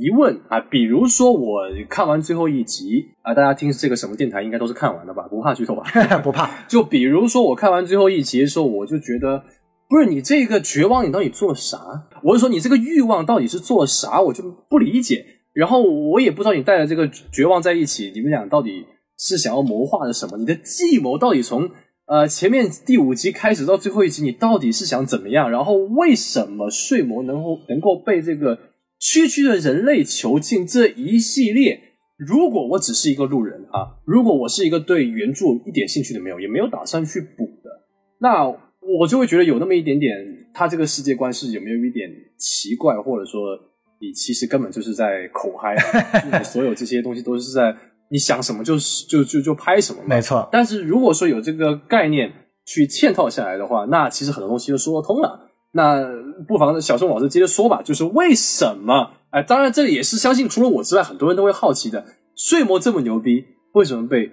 [0.00, 5.26] 疑问啊，比如说我看完最后一集啊，大家听这个什么电台应该都是看完的吧？
[5.28, 5.82] 不怕剧透吧？
[6.22, 6.48] 不怕。
[6.68, 9.42] 就比如说我看完最后一集的时候，我就觉得，
[9.88, 11.78] 不是你这个绝望，你到底做了啥？
[12.22, 14.20] 我是说你这个欲望到底是做了啥？
[14.22, 15.24] 我就不理解。
[15.52, 18.86] 然后我也不知道你带着这个绝望在一起，你们俩到底
[19.18, 20.38] 是想要谋划的什么？
[20.38, 21.68] 你的计谋到底从
[22.06, 25.50] 呃前面第五集开始到最后一集，你到底是想怎么样？
[25.50, 28.56] 然后为什么睡魔能够能够被这个？
[28.98, 31.80] 区区的人类囚禁这一系列，
[32.16, 37.70] 如果我只是一个路人啊，如果我是一个对原著一点兴趣都没有，也没有打算去补的，
[38.18, 38.44] 那
[38.80, 40.16] 我就会觉得有那么一点点，
[40.52, 43.56] 他这个世界观是有没有一点奇怪，或者说
[44.00, 45.76] 你其实根本就是在口嗨，
[46.42, 47.76] 所有这些东西都是在
[48.10, 50.48] 你想什么就是就就就拍什么，没错。
[50.50, 52.32] 但是如果说有这个概念
[52.64, 55.47] 去嵌套下来的话，那其实很多东西就说得通了。
[55.72, 56.02] 那
[56.46, 59.12] 不妨小宋老师接着说吧，就是为什么？
[59.30, 62.04] 哎，当然这也是相信除了我之外，很多人都会好奇的。
[62.34, 64.30] 睡魔这么牛逼，为什么被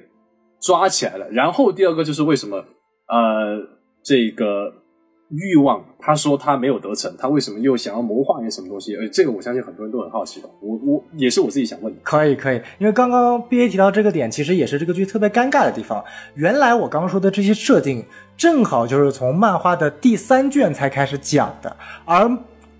[0.61, 1.29] 抓起来了？
[1.31, 2.65] 然后第二个就是为什么？
[3.07, 3.59] 呃，
[4.03, 4.84] 这个。
[5.29, 8.95] 欲望，他说他没有得逞，他为什么又想要谋划一些什么东西？
[8.95, 10.49] 而这个我相信很多人都很好奇的。
[10.61, 11.99] 我我也是我自己想问的。
[12.03, 16.03] 可以可以，因为刚刚 B A 提到这个点，其实也是这个剧特别尴尬的地方。
[16.35, 18.05] 原来我刚刚说的这些设定，
[18.37, 22.29] 正好就是从漫画的第三卷才开始讲的，而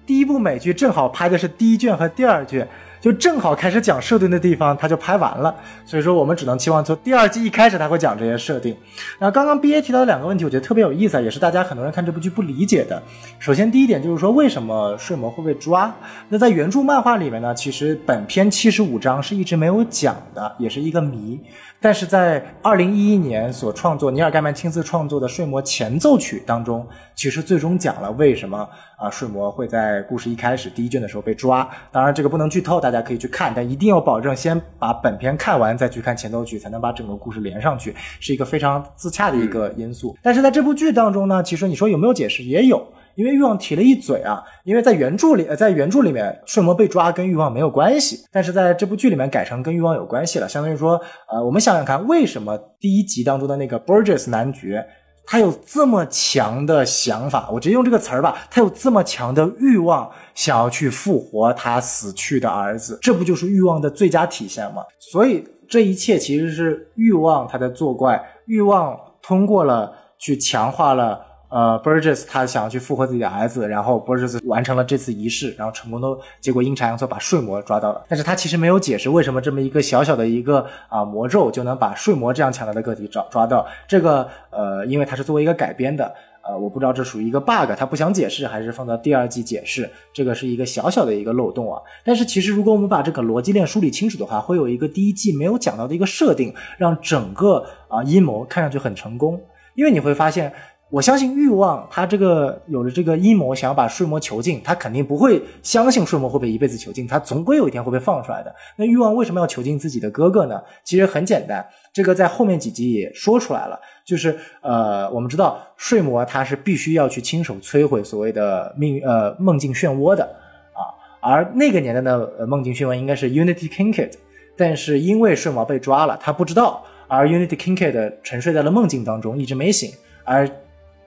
[0.06, 2.68] 第一部美剧正好拍的是第一卷和第二卷。
[3.06, 5.56] 就正好开始讲设定的地方，他就拍完了。
[5.86, 8.76] 所以说，我们只能期望从第二季一开始他会讲这些设定。
[9.20, 13.00] 然后刚刚 B A 提到的两个问题，我觉得特别有意思，也是大家很多人看这部剧不理解的。
[13.38, 15.94] 首先，第一点就是说，为什么睡魔会被抓？
[16.30, 21.40] 那在原著漫画里面呢，其实本篇七十五章是一直没有讲的，也是一个谜。
[21.80, 28.68] 但是在二零一一年所创作，尼尔盖曼亲自创作的《睡魔前奏曲》当中，其实最终讲了为什么
[28.98, 31.70] 啊睡魔会在故事一开始第一卷的时候被抓。
[31.92, 40.18] 当然这个不能剧透，大家可以去看，但一定要保证先把本片看完再去看前奏曲，才能把整个故事连上去，是一个非常自洽的一个因素。
[40.22, 42.86] 但是在这部剧当中呢，其实你说有没有解释，也有。
[43.16, 50.50] 因为欲望提了一嘴啊，因为在原著里，呃在原著里面，睡魔被抓跟欲望没有关系，但是在这部剧里面改成跟欲望有关系了。
[50.50, 51.00] 相当于说，
[51.32, 54.86] 呃，我们想想看，为什么第一集当中的那个 Burgess 男爵，
[55.28, 57.50] 他有这么强的想法？
[57.52, 64.84] 我直接用这个词儿吧，他有这么强的欲望，想要去复活他死去的儿子，这不就是欲望的最佳体现吗？
[65.00, 71.25] 所以这一切其实是欲望他在作怪，欲望通过了去强化了。
[71.48, 76.08] 呃，Burgess 他想要去复活自己的儿子，然后 Burgess 完成了这次仪式，然后成功的
[76.42, 78.04] 结果阴差阳错把睡魔抓到了。
[78.10, 83.66] 但是他其实没有解释为什么这么一个小小的一个啊魔咒就能把睡魔这样强大的个体抓抓到。
[83.88, 89.90] 这个呃，因为它是作为一个改编的，呃，我不知道这属于一个 bug，他不想解释还是放到第二季解释。
[90.12, 91.80] 这个是一个小小的一个漏洞啊。
[92.04, 99.40] 但是其实如果我们把这个逻辑链梳理清楚的话，会有一个第一季没有讲到的一个设定，让整个啊阴谋看上去很成功。
[99.76, 100.52] 因为你会发现。
[100.92, 108.56] 我相信欲望，他这个有了这个阴谋，想要把睡魔囚禁，他肯定不会相信睡魔会被一辈子囚禁，他总归有一天会被放出来的。
[108.78, 110.62] 那欲望为什么要囚禁自己的哥哥呢？
[110.84, 120.24] 其实很简单，这个在后面几集也说出来了，就是呃，我们知道睡魔他是必须要去亲手摧毁所谓的命呃梦境漩涡的
[120.72, 120.86] 啊，
[121.20, 124.14] 而那个年代的梦境漩涡应该是 Unity Kinkade，
[124.56, 129.92] 但是因为睡魔被抓了，他不知道，而 Unity Kinkade 沉睡在了梦境当中，一直没醒，
[130.24, 130.48] 而。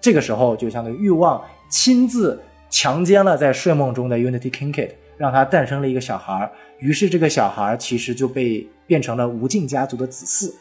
[0.01, 2.41] 这个时候，就相当于欲望亲自
[2.71, 10.53] 强奸了在睡梦中的 Unity Kinkid，让他诞生了一个小孩于是这个小孩其实就被变成了无尽家族的子嗣，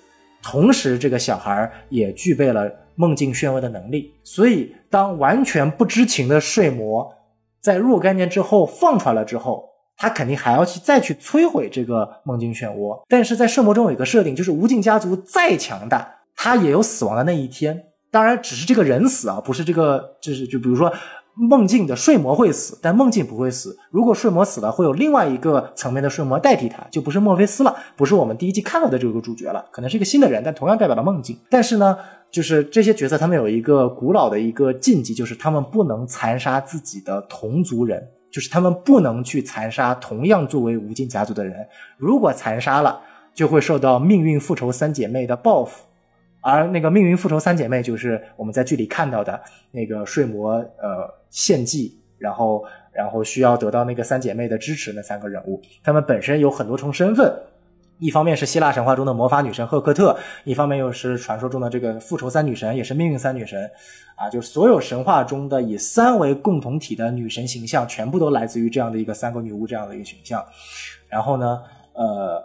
[0.42, 4.14] 同时这个小孩也具备了梦境漩涡的能力。
[4.24, 7.14] 所以，当完全不知情的睡魔
[7.62, 13.04] 在若干年之后放出来了之后，他肯定还要去再去摧毁这个梦境漩涡。
[13.08, 17.84] 但是在睡魔中有一个设定，就是无尽家族再强大，他也有死亡的那一天。
[18.18, 20.92] 当然，只是这个人死啊，不是这个，就是就比如说
[21.36, 23.78] 梦境的睡魔会死，但梦境不会死。
[23.92, 31.38] 如果睡魔死了，会有另外一个层面的睡魔代替他，就不是墨菲斯了，不是我们第一季看到的这个主角了，可能是一个新的人，但同样代表了梦境。
[31.48, 31.96] 但是呢，
[32.32, 41.56] 就是这些角色他们有一个古老的一个禁忌，就是他们不能残杀自己的同族人，就是他们不能去残杀同样作为无尽家族的人。
[42.00, 43.00] 如果残杀了，
[43.36, 45.84] 就会受到命运复仇三姐妹的报复。
[46.50, 49.38] 而那个命运复仇三姐妹，就是我们在剧里看到的
[49.70, 57.38] 那个睡魔呃献祭，然后然后需要得到那个三姐妹的支持那三个人物，她们本身有很多重身份，
[58.00, 63.70] 一方面是希腊神话中的魔法女神赫克特，一方面又是传说中的这个复仇三女神，也是命运三女神，
[64.16, 70.42] 啊，就所有神话中的以三为共同体的女神形象，全部都来自于这样的一个三个女巫这样的一个形象，
[71.10, 72.42] 然后呢，呃。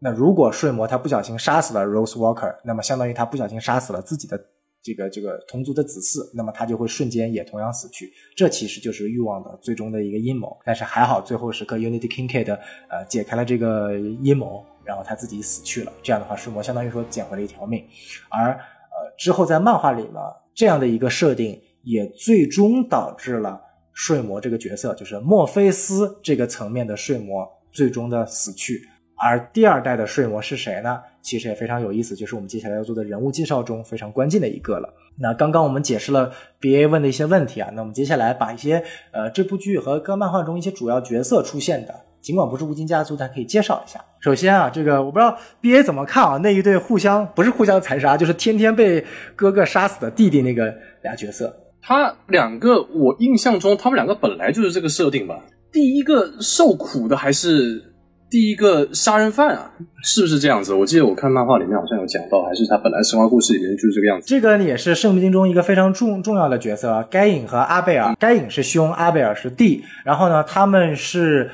[0.00, 4.40] 那如果睡魔他不小心杀死了 Rose Walker，那么相当于他不小心杀死了自己的
[4.80, 8.12] 这个这个同族的子嗣，那么他就会瞬间也同样死去。
[8.36, 10.56] 这其实就是欲望的最终的一个阴谋。
[10.64, 12.56] 但是还好，最后时刻 Unity Kinkade
[12.88, 15.92] 呃解开了这个阴谋，然后他自己死去了。
[16.00, 17.84] 这样的话，睡魔相当于说捡回了一条命。
[18.30, 20.20] 而呃之后在漫画里呢，
[20.54, 23.60] 这样的一个设定也最终导致了
[23.92, 28.80] 睡魔这个角色，就是墨菲斯这个层面的睡魔最终的死去。
[29.20, 31.00] 而第二代的睡魔是谁呢？
[31.20, 34.88] 其实也非常有意思，就是我们接下来要做的人物介绍中非常关键的一个了。
[35.18, 44.00] 那刚刚我们解释了 B A 问的一些问题啊，那我们接下来把一些呃这部剧和各漫画中一些主要角色出现的，尽管不是无尽家族，但可以介绍一下。
[44.20, 49.04] 首先啊，这个我不知道 B A 怎么看啊，那一对互相不是互相残杀，就是天天被
[49.34, 55.38] 哥哥杀死的弟弟那个俩角色，他两个我印象中他们两个本来就是这个设定吧。
[55.72, 57.84] 第一个受苦的还是。
[58.30, 59.70] 第一个杀人犯啊，
[60.02, 60.74] 是不是这样子？
[60.74, 64.26] 我记得我看漫画里面好像有讲到，还是他本来神话故事里面就是这个样子。
[64.26, 68.14] 这个也是圣经中一个非常重重要的角色，该隐和阿贝尔。
[68.18, 69.82] 该隐是兄，阿贝尔是弟。
[70.04, 71.50] 然后呢，他们是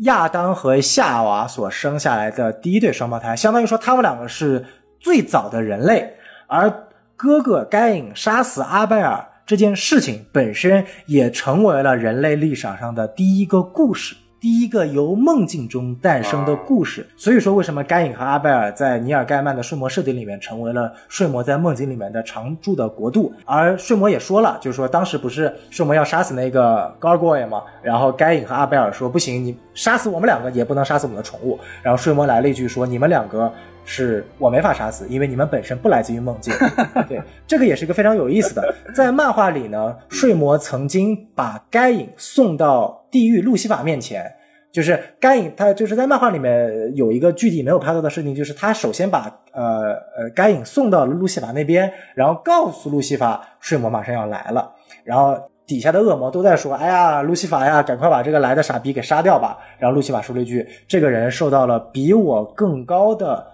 [0.00, 4.62] 亚当和夏娃所生下来的第一对双胞胎，相当于说他们两个是
[5.00, 6.12] 最早的人类。
[6.46, 6.70] 而
[7.16, 14.14] 哥哥该隐杀死阿贝尔这件事情本身，也成为了人类历史上的第一个故事。
[14.40, 17.06] 第一个由梦境中诞生的故事。
[17.16, 23.32] 所以说，为什么该隐和阿贝尔在尼尔盖曼的睡魔设定里面成为了睡魔在梦境里面的常驻的国度？
[23.44, 27.62] 而睡魔也说了，就是说当时不是睡魔要杀死那个 Gargoyle 吗？
[27.82, 31.58] 然后该隐和阿贝尔说不行，你杀死我们两个也不能杀死我们的宠物。
[31.82, 33.52] 然后睡魔来了一句说，你们两个。
[33.90, 36.52] 是我没法杀死，因为你们本身不来自于梦境。
[37.08, 38.74] 对，这个也是一个非常有意思的。
[38.94, 44.30] 在漫画里呢，睡魔曾经把该隐送到地狱路西法面前，
[44.70, 54.70] 就是该隐他就是在漫画里面有一个具体没有拍到的事情，就是他首先把呃呃该隐送到了路西法那边，然后告诉路西法睡魔马上要来了，
[55.02, 55.34] 然后
[55.66, 63.46] 底下的恶魔都在说：“哎呀，路西法呀，赶快把这个来的傻逼给杀掉吧。”然后路西法说了一句：“这个人受到了比我更高的。”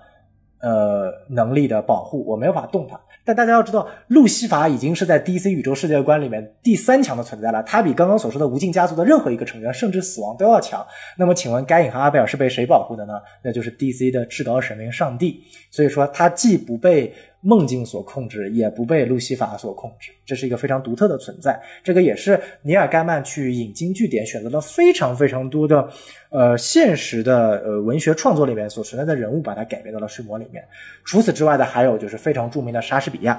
[0.64, 2.98] 呃，能力的保护，我没有法动它。
[3.22, 10.82] 但大家要知道，路西法已经是在 DC 宇宙世界观里面第三强的存在了，他比刚刚所说的无尽家族的任何一个成员，甚至死亡都要强。
[11.18, 13.12] 那么，请问该隐和阿贝尔是被谁保护的呢？
[13.42, 15.42] 那就是 DC 的至高神明上帝。
[15.70, 17.12] 所以说，他既不被。
[17.46, 21.60] 梦境所控制，也不被路西法所控制，这是一个非常独特的存在。
[21.82, 25.86] 这个也是尼尔盖曼去引经据典，选择了非常非常多的，
[26.30, 30.64] 呃，现实的呃文学创作里面所存在的人物，把它改编到了睡魔里面。
[31.04, 33.38] 除此之外的，还有就是非常著名的莎士比亚。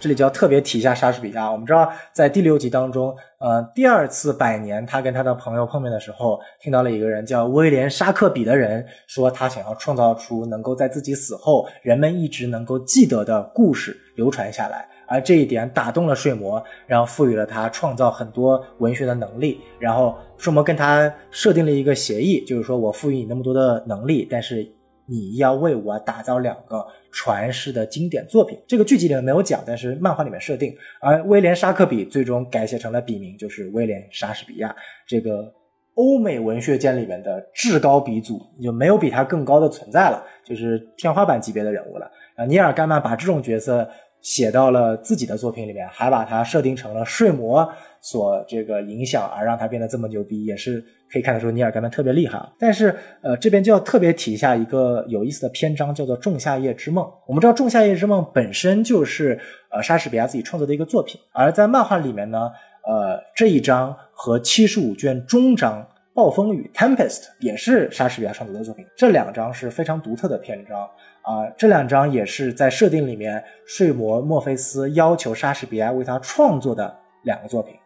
[0.00, 1.50] 这里就要特别提一下莎士比亚。
[1.50, 14.88] 我们知道，在第六集当中，呃，第二次百年，他跟他的朋友碰面的时候，听到了一个人叫威廉·沙克比的人说，他想要创造出能够在自己死后，人们一直能够记得的故事流传下来。
[15.08, 19.60] 而这一点打动了睡魔，然后赋予了他创造很多文学的能力。
[19.78, 24.74] 然后睡魔跟他设定了一个协议，就是说我赋予你那么多的能力，但是。
[25.10, 30.74] 你要为我打造两个传世的经典作品，这个剧集里面没有讲，但是漫画里面设定。
[31.00, 34.74] 而威廉·沙克比最终改写成了笔名，就是威廉·莎士比亚，
[35.06, 35.52] 这个
[35.94, 42.10] 欧美文学界里面的至高鼻祖，就没有比他更高的存在了，就是天花板级别的人物了。
[42.36, 43.88] 啊，尼尔·盖曼把这种角色
[44.20, 47.68] 写到了自己的作品里面，还把他设定成了睡魔
[48.00, 50.84] 所这个影响，而让他变得这么牛逼，也是。
[51.10, 57.02] 可以看得出尼尔盖曼特别厉害啊，但是呃这边就要特别提一下一个有意思的篇章，叫做《仲夏夜之梦》。
[57.26, 62.50] 我们知道《仲夏夜之梦》本身就是呃莎士比亚自己创作的一个作品，而在漫画里面呢，
[62.86, 68.84] 呃这一章和七十五卷终章《暴风雨》（Tempest） 也是莎士比亚创作的作品。
[68.94, 70.78] 这两章是非常独特的篇章
[71.22, 77.74] 啊，这两章也是在设定里面，睡魔墨菲斯要求莎士比亚为他创作的两个作品，《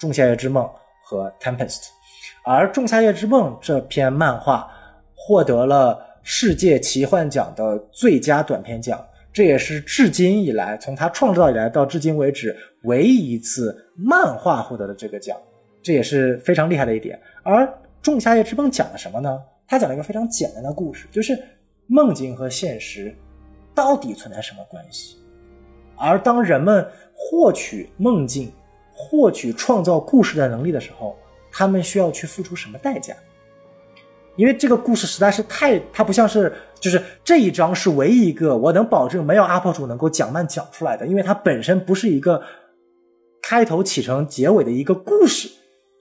[0.00, 0.64] 仲夏夜之梦》
[1.04, 1.82] 和《Tempest》。
[2.42, 4.66] 而《仲夏夜之梦》这篇漫画
[5.14, 8.98] 获得了世界奇幻奖的最佳短篇奖，
[9.30, 15.36] 这也是至今以来从他创造以来到至今为止唯一一次漫画获得的这个奖，
[15.82, 17.20] 这也是非常厉害的一点。
[17.42, 17.66] 而
[18.00, 19.38] 《仲夏夜之梦》讲了什么呢？
[19.68, 21.38] 他讲了一个非常简单的故事，就是
[21.86, 23.14] 梦境和现实
[23.74, 25.18] 到底存在什么关系？
[25.98, 28.50] 而当人们获取梦境、
[29.00, 31.16] 获取创造故事的能力的时候，
[31.50, 33.14] 他们需要去付出什么代价？
[34.36, 35.80] 因为这个故事实在是太……
[35.92, 42.42] 它不像是就是这一章是唯一一个我能保证没有 UP 主能够讲慢讲出来的，因为它本身不是一个
[43.42, 45.48] 开头起承结尾的一个故事，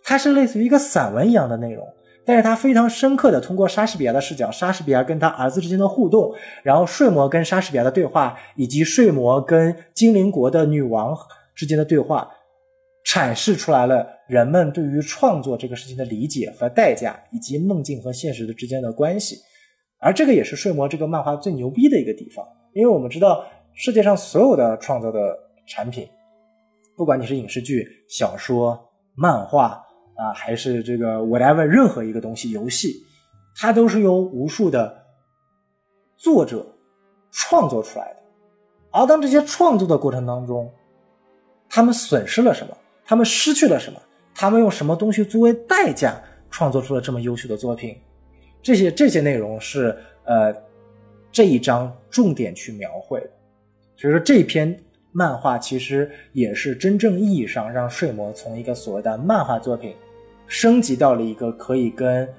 [0.04, 1.86] 它是类似于一个散文一样的内容。
[2.26, 6.32] 但是它非常深刻的通过莎士比亚的视角，莎士比亚跟他儿子之间的互动，
[6.62, 11.18] 然后睡魔跟莎士比亚的对话，以及睡魔跟精灵国的女王
[11.56, 12.30] 之间的对话。
[13.06, 19.38] 阐释出来了人们对于创作这个事情的理解和代价，以及梦境和现实的之间的关系，
[20.00, 23.44] 而这个也是睡魔这个漫画最牛逼的一个地方，因为我们知道
[23.74, 25.36] 世界上所有的创作的
[25.66, 26.08] 产品，
[26.96, 28.80] 不管你是影视剧、小说、
[29.16, 29.84] 漫画
[30.16, 32.94] 啊，还是这个 whatever 任何一个东西、游戏，
[33.56, 35.04] 它都是由无数的
[36.18, 36.66] 作者
[37.32, 38.20] 创作出来的，
[38.92, 40.72] 而当这些创作的过程当中，
[41.68, 42.78] 他们损失了什么？
[43.10, 43.99] 他们失去了什么？
[44.36, 46.22] 他们用什么东西作为代价
[46.52, 47.98] 创作出了这么优秀的作品？
[48.61, 50.53] 这些这些内容是呃
[51.31, 53.30] 这一章重点去描绘的。
[53.98, 54.80] 所以说这篇
[55.11, 59.95] 漫画其实也是真正意义上让睡魔从一个所谓的漫画作品
[60.45, 62.31] 升级到了一个可以跟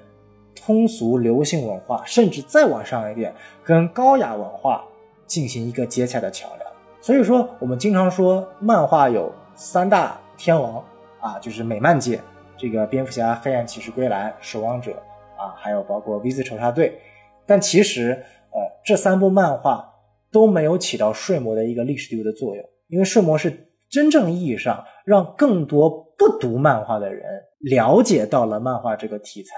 [0.55, 4.85] 通俗流行文化，甚至再往上一点，跟高雅文化
[5.25, 6.71] 进行一个接洽的桥梁。
[7.01, 10.17] 所以说我们经常说漫画有三大。
[10.43, 10.83] 天王
[11.19, 12.19] 啊，就是美漫界
[12.57, 14.93] 这个蝙蝠侠、黑暗骑士归来、守望者
[15.37, 16.99] 啊，还有包括 V 字仇杀队。
[17.45, 18.13] 但其实，
[18.49, 19.87] 呃，这三部漫画
[20.31, 25.87] 都没有起到睡魔的一个历史地位的作用，因为睡魔是真正意义上让更多
[26.17, 27.23] 不读漫画的人
[27.59, 29.55] 了解到了漫画这个题材，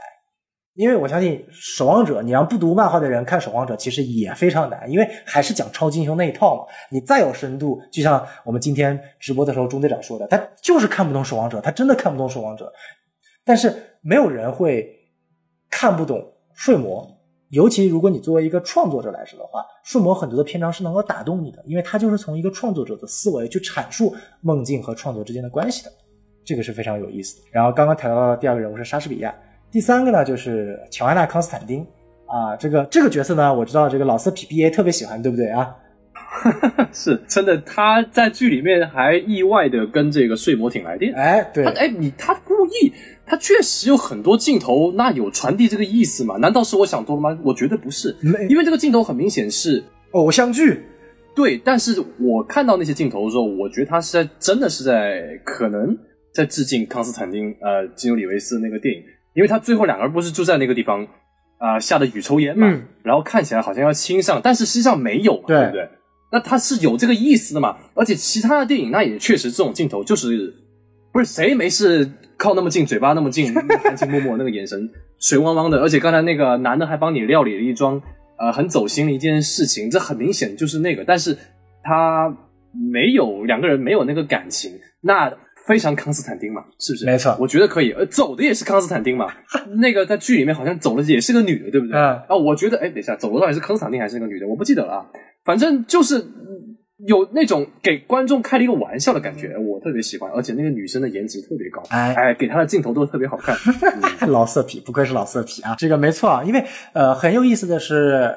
[0.76, 6.64] 因为我相信《守望者》，你让不读漫画的人看《守望者》，其实也非常难，因为还是讲超级英雄那一套嘛。
[6.90, 12.66] 你再有深度，就像我们今天直播的时候，中队长说的，他就是看不懂《守望者》，他真的看不懂《守望者》。
[13.46, 13.72] 但是
[14.02, 14.90] 没有人会
[15.70, 16.18] 看不懂
[16.56, 17.04] 《睡魔》，
[17.50, 25.92] 尤其如果你作为一个创作者来说的话，《睡魔》很多的篇章是能够打动你的，因为它就是从一个创作者的思维去阐述梦境和创作之间的关系的，
[26.44, 27.44] 这个是非常有意思的。
[27.52, 29.32] 然后刚刚谈到的第二个人物是莎士比亚。
[29.74, 31.82] 第三个呢，就是乔安娜·康斯坦丁
[32.28, 35.76] 啊，这个这个角色呢，我知道这个老色皮 B A 特别喜欢，对不对啊？
[36.94, 41.12] 是真的，他在剧里面还意外的跟这个睡魔挺来电。
[41.16, 42.94] 哎，对，哎，你他故意，
[43.26, 46.38] 他确实有很多镜头，那有传递这个意思吗？
[46.38, 47.36] 难道是我想多了吗？
[47.44, 48.16] 我觉得不是，
[48.48, 50.84] 因为这个镜头很明显是偶像剧。
[51.36, 55.98] 对，但是我看到那些镜头的时候，我觉得他是在真的是在可能
[56.32, 59.02] 在致敬康斯坦丁，呃，基努里维斯那个电影。
[59.34, 61.08] 因为他最后两个人不是住在那个地方
[61.58, 62.68] 啊下的雨抽烟嘛，
[63.04, 65.90] 然后看起来好像要亲上，但是实际上没有嘛，对不对？
[66.32, 67.78] 那他是有这个意思的嘛？
[67.94, 70.54] 而且其他的电影那也确实这种镜头就是
[71.12, 74.90] 不是谁没事靠那么近，嘴巴那么近，含情脉脉那个眼神
[75.20, 78.02] 水汪汪的，而且刚才那个男的还帮你料理了一桩
[78.38, 81.38] 呃很走心的一件事情，这很明显就是那个，但是
[81.84, 82.36] 他
[82.92, 85.34] 没有两个人没有那个感情，那。
[85.66, 87.06] 非常康斯坦丁嘛，是不是？
[87.06, 87.92] 没错，我觉得可以。
[87.92, 89.28] 呃，走的也是康斯坦丁嘛，
[89.80, 91.98] 那个在剧里面好像走的也是个女的，对不对？
[91.98, 94.48] 啊，我觉得，哎，等一下，走的到底是康斯坦丁还是那个女的？
[94.48, 95.06] 我不记得了啊。
[95.46, 96.24] 反正就是
[97.08, 100.32] 有那种给观众开了一个玩笑的感觉，我特别喜欢。
[100.32, 103.56] 而且那个女生的颜值特别高，哎哎，给她的镜头都特别好看。
[104.30, 105.76] 老色皮，不愧是老色皮啊！
[105.78, 106.64] 这个没错啊，因为
[106.94, 108.34] 呃，很有意思的是。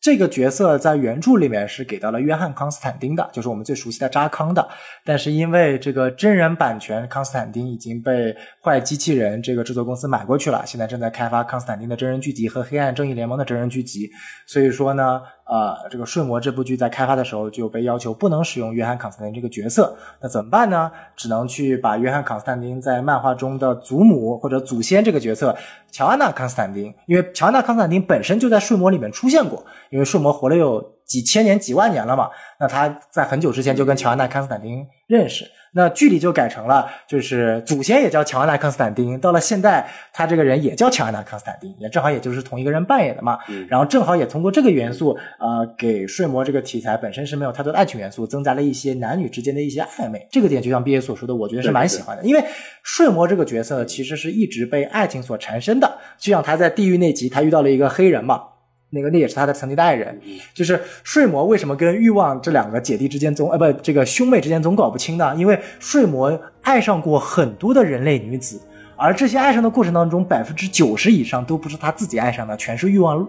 [0.00, 4.68] 这个角色在原著里面是给到了约翰·康斯坦丁的，就是我们最熟悉的扎康的。
[5.04, 14.10] 但是因为这个真人版权，康斯坦丁已经被坏机器人这个制作公司买过去了，现在正在开发康斯坦丁的真人剧集和黑暗正义联盟的真人剧集。
[14.46, 15.20] 所以说呢。
[15.48, 20.92] 呃，这个《睡魔》这部剧在开发的时候就被要求不能使用约翰·康斯坦丁这个角色，那怎么办呢？
[21.16, 25.56] 只能去把约翰·康斯坦丁在漫画中的祖母或者祖先这个角色
[25.90, 32.28] 乔安娜·康斯坦丁，因为乔安娜·康斯坦丁本身就在《睡魔》里面出现过，因为《睡魔》活了有几千年、几万年了嘛，
[32.60, 35.46] 那他在很久之前就跟乔安娜·康斯坦丁认识。
[35.78, 43.38] 那剧里就改成了，就是祖先也叫乔安娜康斯坦丁，到了现代，他这个人也叫乔安娜康斯坦丁，也正好也就是同一个人扮演的嘛。
[43.68, 50.26] 然后正好也通过这个元素，呃，给睡魔这个题材本身是没有太多的爱情元素，增加了一些男女之间的一些暧昧。
[50.32, 52.44] 这个点就像毕业所说的，我觉得是蛮喜欢的，因为
[52.82, 58.42] 睡魔这个角色其实是一直被爱情所缠身的，就像他在地狱那集，他遇到了一个黑人嘛。
[58.90, 60.18] 那个那也是他的曾经的爱人，
[60.54, 65.34] 就是睡魔为什么跟欲望这两个姐弟之间总呃不这个兄妹之间总搞不清呢？
[65.36, 68.60] 因为睡魔爱上过很多的人类女子，
[68.96, 73.28] 而这些爱上的过程当中，百分之九十以上都不是他自己爱上的，全是欲望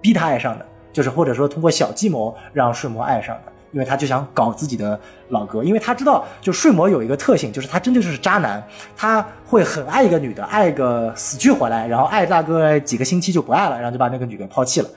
[0.00, 3.52] 逼他爱上的，就是或者说通过小计谋让睡魔爱上的。
[3.72, 4.98] 因为他就想搞自己的
[5.28, 8.66] 老哥，因为他知道，就睡魔有一个特性，就是他真的就是渣男，
[8.96, 14.88] 他会很爱一个女的，爱个死去活来，然后爱大哥几个星期就不爱了，然后就把那个女的抛弃了。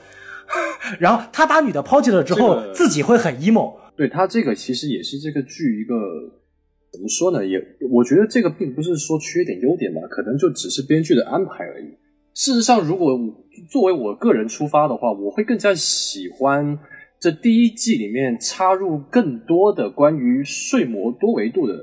[0.98, 3.74] 然后他把女的抛弃了之后，自己会很 emo。
[3.96, 5.94] 对他这个其实也是这个剧一个
[6.90, 7.44] 怎么说呢？
[7.44, 7.60] 也
[7.90, 11.86] 我觉得这个并不是说缺点优点吧，可能就只是编剧的安排而已。
[12.32, 13.18] 事实上，如果
[13.68, 16.78] 作为我个人出发的话，我会更加喜欢。
[17.20, 21.74] 这第一季里面插入更多的关于睡魔多维度的，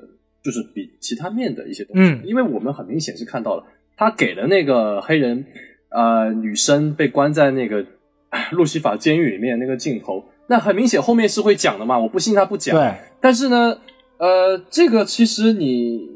[0.44, 2.02] 就是比其他面的一些东西。
[2.02, 3.64] 嗯，因为我们很明显是看到了，
[3.96, 5.46] 他给了那个黑人
[5.90, 7.86] 呃女生被关在那个
[8.52, 12.00] 路西法监狱里面那个镜头，那很明显后面是会讲的嘛。
[12.00, 12.76] 我不信他不讲。
[12.76, 12.96] 对。
[13.22, 13.78] 但是呢，
[14.18, 16.10] 呃，这个其实你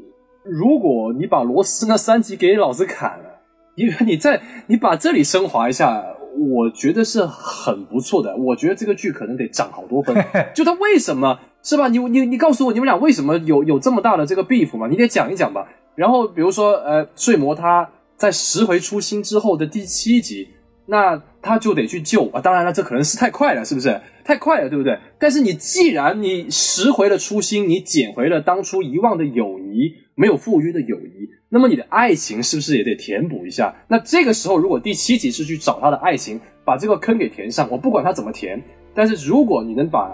[0.44, 3.40] 如果你把罗斯那三集给老子砍了，
[3.76, 6.04] 因为你在你把这里升华一下。
[6.38, 10.16] 我觉得是很不错的，我觉得这个剧可能得涨好多分。
[10.54, 11.88] 就他为什么是吧？
[11.88, 14.88] 你你你告诉我，你们俩为什么有有这么大的这个 beef 嘛？
[14.88, 15.68] 你得讲一讲吧。
[15.94, 20.48] 然后比如说，呃，睡魔他在拾回初心之后的第七集，
[20.86, 22.40] 那他就得去救啊。
[22.40, 24.00] 当然了，这可能是太快了，是不是？
[24.24, 24.98] 太快了，对不对？
[25.18, 31.28] 但是你既然你拾回了初心，你捡回了当初遗忘的友谊，没有赴约的友谊。
[31.54, 33.74] 那么你的爱情是不是也得填补一下？
[33.86, 38.58] 那这个时候，如果第七集是去找他的爱情，把这个坑给填上，我不管他怎么填。
[38.94, 40.10] 但是如果你能把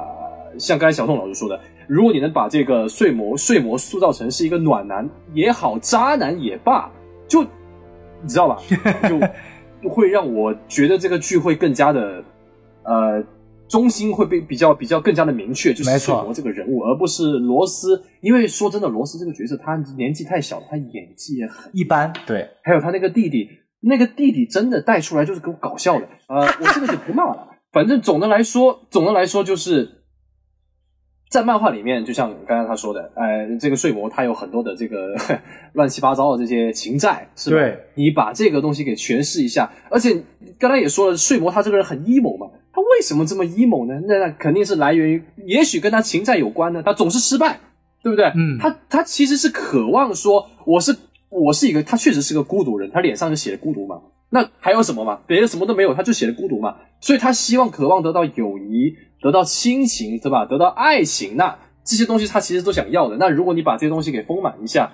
[0.59, 6.91] 像刚才小宋老师说的，如果你能把这个睡魔睡魔塑造成是一个暖男也好，渣男也罢，
[7.29, 8.61] 就你知道吧？
[9.81, 12.25] 就会让我觉得这个剧会更加的
[12.83, 13.23] 呃。
[13.69, 18.03] 中心会被比较比较更加的明确，就是睡魔这个人物，而不是罗斯。
[18.21, 22.13] 因为说真的，罗斯这个角色他年纪太小，他演技也很一般。
[22.27, 23.49] 对，还有他那个弟弟，
[23.81, 26.09] 那个弟弟真的带出来就是给我搞笑的。
[26.29, 29.95] 呃，我这个就不骂了， 反正总的来说，总的来说就是。
[31.31, 35.15] 在漫画里面，就像刚才他说的，呃，这个睡魔他有很多的这个
[35.75, 37.57] 乱七八糟的这些情债，是吧？
[37.59, 40.25] 对，你把这个东西给诠释一下，而且
[40.59, 42.48] 刚才也说了，睡魔他这个人很 emo 嘛，他
[42.97, 44.01] 为什么这么 emo 呢？
[44.07, 47.61] 那那肯定是来源于，也许跟他情债有关呢，他总是失败，
[48.03, 48.27] 对不对？
[48.35, 50.97] 嗯他他其实是渴望说，我是
[51.29, 54.01] 我是一个，他确实是个孤独人，他脸上就写了孤独嘛。
[54.31, 55.21] 那还有什么嘛？
[55.27, 56.77] 别的什么都没有，他就写了孤独嘛。
[57.01, 60.45] 所以他希望、渴望得到友谊，得到亲情，对吧？
[60.45, 63.17] 得到爱情，那这些东西他其实都想要的。
[63.17, 64.93] 那如果你把这些东西给丰满一下，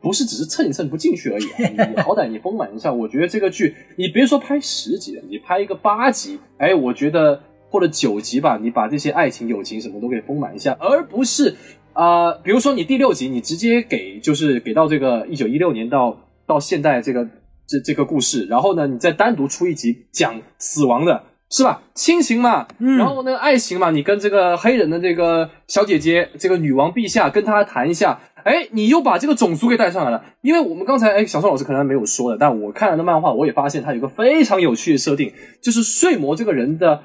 [0.00, 1.44] 不是只是蹭一蹭不进去而已、
[1.76, 11.54] 啊，你好歹你丰满一下，我觉得这个剧，你别说拍十集了，你拍一个八集，哎，我觉得或者九集吧，你把这些爱情、友情什么都给丰满一下，而不是
[11.92, 16.16] 啊、比如说你第六集你直接给就是给到这个一九一六年到
[16.46, 17.28] 到现代这个
[17.66, 21.24] 这这个故事，然后呢，你再单独出一集讲死亡的。
[21.50, 21.82] 是吧？
[21.94, 30.24] 亲情嘛，嗯然后呢，爱情嘛，你跟这个黑人的这个小姐姐，这个女王陛下，跟她谈一下，哎，你又把这个种族给带上来了。
[30.42, 37.02] 因为我们刚才，哎，小宋老师可能没有说的，但我看了的漫画，我也发现它有一个非常有趣的设定，就是睡魔这个人的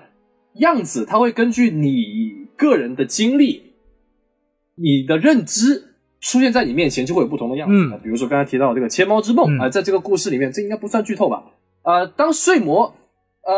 [0.60, 1.96] 样子，他会根据你
[2.56, 3.74] 个人的经历、
[4.76, 5.92] 你的认知。
[6.22, 11.44] 出现在你面前就会有不同的样子，嗯比如说刚才提到这个《千猫之梦》嗯啊、在这个故事里面，这应该不算剧透吧？
[11.84, 12.96] 呃，当睡魔
[13.44, 13.54] 呃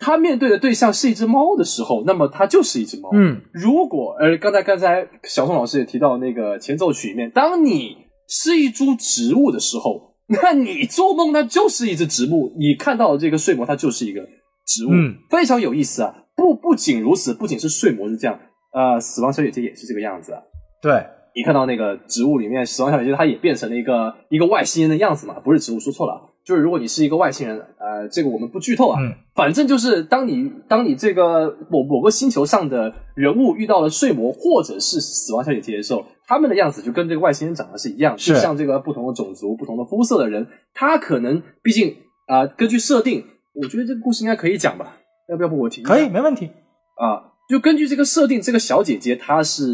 [0.00, 3.10] 他面对的对象是一只猫的时候，那么他就是一只猫。
[3.12, 7.96] 嗯，如果呃，刚才刚才小宋老师也提到那个前奏曲里面，当你
[8.26, 14.20] 是一株植物的时候， 那你做梦那就是一只植物，你看到的这个睡魔它就是一个
[14.66, 16.14] 植物，嗯非常有意思啊。
[16.34, 18.40] 不不仅如此，不仅是睡魔是这样，
[18.72, 20.40] 呃，死亡小姐姐也是这个样子啊。
[20.80, 21.04] 对，
[21.36, 25.38] 你看到那个植物里面，死亡小姐姐她也变成了一个一个外星人的样子嘛？
[25.40, 29.00] 不是植物，说错了，就是如果你是一个外星人，呃，这个我们不剧透啊。
[29.00, 41.96] 嗯反正就是当你当你这个某某个星球上的人物遇到了睡魔或者是死亡小姐姐的时候，他们的样子就跟这个外星人长得是一样，是就像这个不同的种族、不同的肤色的人，他可能毕竟
[42.26, 44.98] 啊、根据设定，我觉得这个故事应该可以讲吧？
[45.30, 45.80] 要不要不我提？
[45.82, 46.50] 可以，没问题。
[46.96, 49.64] 啊，就根据这个设定，这个小姐姐她是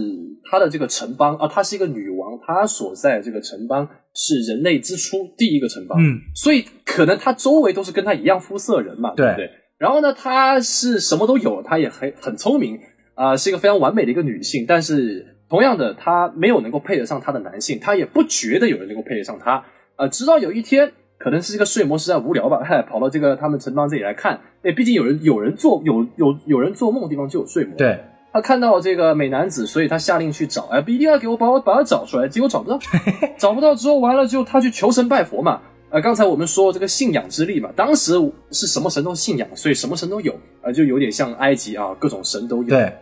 [0.51, 9.51] 她的这个城邦啊，她是一个女王，她所在的这个城邦是人类之初第一个城邦，嗯，所以可能她周围都是跟她一样肤色人嘛，对不对？
[9.77, 12.79] 然后呢，她是什么都有，她也很很聪明
[13.15, 19.63] 啊、是一个非常完美的一个女性，但是同样的，她没有能够配得上她的男性，她也不觉得有人能够配得上她
[19.97, 20.91] 啊、直到有一天。
[21.27, 24.39] 可能是这个睡魔实在无聊吧，嗨， 跑到这个他们城邦这里来看。
[24.63, 27.75] 哎，毕竟有人有人做有有有人做梦的地方就有睡魔。
[27.77, 27.99] 对，
[28.33, 32.79] 他看到这个美男子，所以他下令去找，哎，一定要给我把我把他找出来，结果找不到，
[33.37, 35.61] 找不到之后完了之后，他去求神拜佛嘛。
[35.91, 38.13] 呃，刚才我们说这个信仰之力嘛，当时
[38.53, 40.33] 是什么神都信仰，所以什么神都有，
[40.63, 42.69] 呃，就有点像埃及啊，各种神都有。
[42.69, 42.93] 对，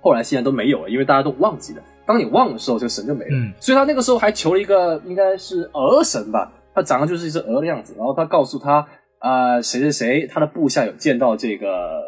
[0.00, 1.82] 后来现在都没有了，因为大家都忘记了。
[2.06, 3.30] 当你忘的时候，这个神就没了。
[3.32, 7.94] 嗯所以他那个时候还求了一个应该是儿神吧，他长得就是一只鹅的样子。
[7.96, 8.86] 然后他告诉他，
[9.18, 12.02] 啊，谁谁谁，他的部下有见到这个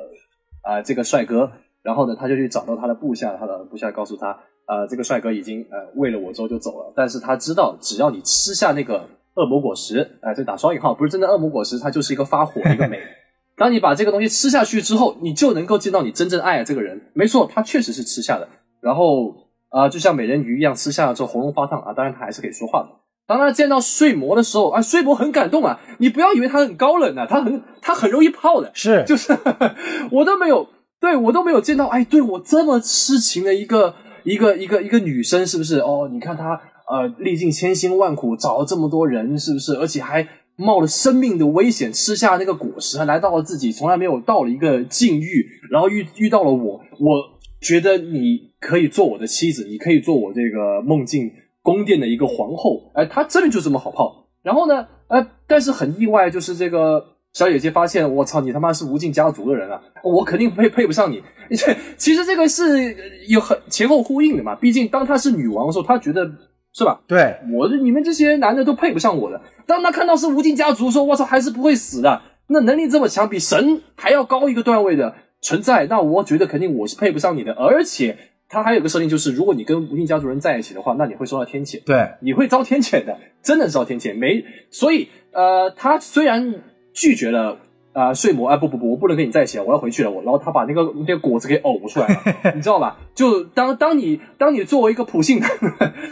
[0.63, 1.51] 啊、这个帅哥，
[1.83, 12.99] 然后呢，他就去找到他的部下，他的部下告诉他，呃，这个帅哥已经呃喂了我之后就走了，但是他知道，只要你吃下那个恶魔果实，啊、这打双引号，不是真的恶魔果实，它就是一个发火的一个美。
[13.57, 17.01] 当你把这个东西吃下去之后，你就能够见到你真正爱的这个人。
[17.13, 18.49] 没错，他确实是吃下的。
[18.81, 19.31] 然后
[19.69, 22.89] 啊、呃就像美人鱼一样，吃下了之后喉咙发烫啊，当然他还是可以说话的。
[23.27, 25.79] 当他见到睡魔的时候啊，睡魔很感动啊。
[25.99, 29.33] 你不要以为他很高冷啊，他很他很容易泡的，是，就是
[30.11, 30.69] 我都没有，
[31.01, 33.95] 对我都没有见到，哎，对我这么痴情的一个
[34.25, 35.79] 一个一个一个女生，是不是？
[35.79, 39.75] 哦，你看她呃历尽千辛万苦找了这么多人，是不是？
[39.77, 40.27] 而且还
[40.57, 51.31] 冒了生命的危险吃下那个果实，还来到了自己从来没有到了一个境遇，然后遇遇到了我，我觉得你可以做我的妻子，你可以做我这个梦境
[51.63, 54.27] 宫殿的一个皇后，哎，她真的就这么好泡。
[54.43, 61.23] 然后呢，呃，但是很意外，就是这个小姐姐发现，我操，你他妈是无尽家族的人啊，我肯定配配不上你。
[61.97, 62.97] 其实这个是
[63.29, 66.29] 有很前后呼应的嘛，毕竟当她是女王的时候，她觉得
[66.75, 67.01] 是吧？
[67.07, 69.41] 对，我你们这些男的都配不上我的。
[69.67, 77.53] 当她看到是无尽家族说，我操，还是不会死的，那能力这么强，比神还要高一个段位的存在，那我觉得肯定我是配不上你的。
[77.53, 78.17] 而且
[78.53, 81.83] 他还有个设定，就是如果你跟无尽家族人在一起的话，那你会受到天谴。
[81.85, 84.15] 对，你会遭天谴的，真的遭天谴。
[84.15, 86.63] 没， 所以呃，他虽然
[86.93, 87.59] 拒绝了
[87.95, 90.11] 啊、呃睡魔啊，不不不，我不能跟你在一起了，我要回去了。
[90.11, 92.99] 我，然后他把那个那个果子给呕出来了， 你知道吧？
[93.15, 95.51] 就当当你当你作为一个普信男，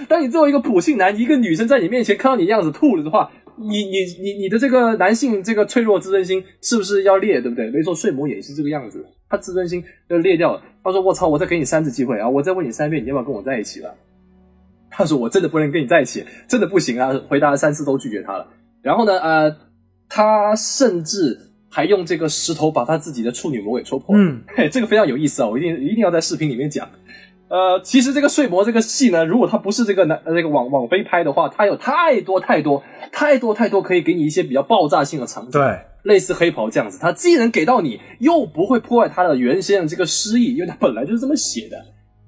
[0.09, 7.71] 当你作为一个普信男，一个女生在你面前看到你样子吐了的话，你你你你的这个男性这个脆弱自尊心是不是要裂，对不对？
[7.71, 10.63] 没错，睡魔也是这个样子，他自尊心就裂掉了。
[10.83, 13.95] 他说：“我操，我再给你三次机会啊，我再问你三遍，你要不要跟我在一起了？”
[14.91, 18.49] 他说：“我真的不能跟你在一起，真的不行啊！”回答了三次都拒绝他了。
[18.83, 19.57] 然后呢，呃，
[20.09, 21.39] 他甚至
[21.71, 24.17] 还用这个石头把他自己的处女膜给戳破。
[24.17, 25.49] 嗯，嘿， 这个非常有意思啊！
[25.49, 26.89] 我一定一定要在视频里面讲。
[27.51, 35.51] 呃，其实这个睡魔这个戏呢，如果它不是这个男那个网网飞拍的话，它有太多太多太多太多可以给你一些比较爆炸性的场景。
[35.51, 41.77] 对，类似黑袍这样子，它既能给到你，又不会破坏它的原先的这个诗意，因为它本来就是这么写的。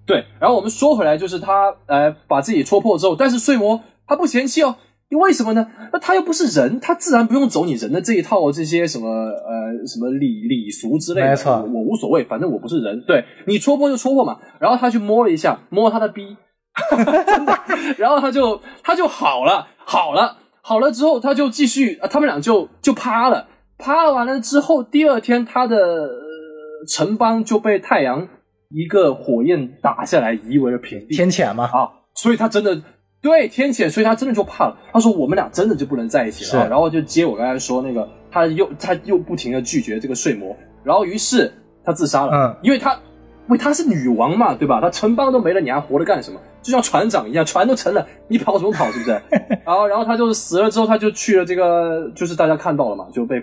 [0.05, 5.67] 对，然后我们说回来，就是他呃把自己戳破之后，但是睡魔他不嫌弃哦，因为什么呢？
[5.93, 11.29] 那他又不是人，他自然不用走你人的这一套这些什么呃什么礼礼俗之类的。
[11.29, 13.05] 没错我我无所谓，反正我不是人。
[13.07, 14.39] 对你戳破就戳破嘛。
[14.59, 16.37] 然后他去摸了一下，摸他的逼，
[17.27, 17.59] 真的，
[17.99, 23.47] 然后他就他就好了，好了，好了之后他就继续，呃他们俩就就趴了，
[23.79, 28.29] 趴了完了之后，第二天他的呃城邦就被太阳
[28.71, 31.15] 一个火焰打下来，夷为了平地。
[31.15, 32.81] 天谴嘛，啊，所以他真的
[33.23, 34.77] 对天谴，所以他真的就怕了。
[34.93, 41.51] 他说我们俩真的就不能在一起了啊，然后就接我刚才说那个，他又他又不停的拒绝这个睡魔，然后于是
[41.85, 42.93] 他自杀了，嗯，因为他
[43.47, 44.81] 因为她是女王嘛，对吧？
[44.81, 46.41] 他城邦都没了，你还活着干什么？
[46.63, 49.11] 就像船长一样，船都沉了，你跑什么跑，是不是？
[49.65, 53.41] 然后然后他就是死了之后，他就去了这个，就是大家看到了嘛，就被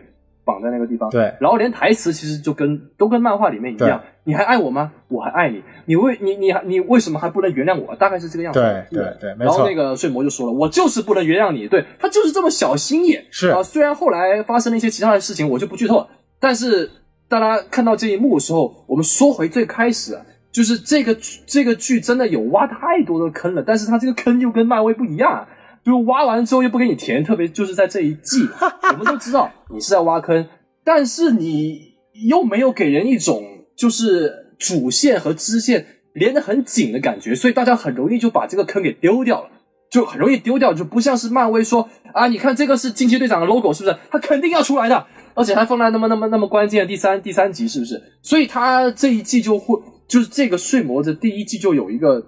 [0.50, 1.08] 绑在那个地方。
[1.12, 4.92] 对然后连台词其实就跟都跟漫画里面一样，你还爱我吗？
[5.08, 7.96] 我还爱你，你为你你还你为什么还不能原谅我？
[7.98, 8.60] 大概是这个样子。
[8.60, 13.24] 对对对然后那个睡魔就说了，我就是不能原谅你，对他就是这么小心眼。
[13.30, 16.08] 是啊，虽然后来发生了一些其他的事情，我就不剧透了，
[16.40, 16.90] 但是
[17.28, 20.26] 大家看到这一幕的时候，我们说回最开始啊。
[20.52, 21.16] 就是这个
[21.46, 25.48] 这个剧真的有挖太多的坑了，但是它这个坑又跟漫威不一样
[25.84, 28.48] 啊，就挖完之后又不给你填，特别就是在这一季，
[28.92, 30.48] 我们都知道你是在挖坑，
[30.84, 31.94] 但是你
[32.28, 33.44] 又没有给人一种
[33.76, 39.50] 就是主线和支线连得很紧的感觉，所以大家很容易就把这个坑给丢掉了，
[39.90, 43.98] 就很容易丢掉，就不像是漫威说啊，你看这个是惊奇队长的 logo 是不是？
[44.12, 48.02] 他肯定要出来的， 而且还放在那么那么那么关键的第三第三集是不是？
[48.22, 52.22] 所以他这一季就会就是这个睡魔的第一季就有一个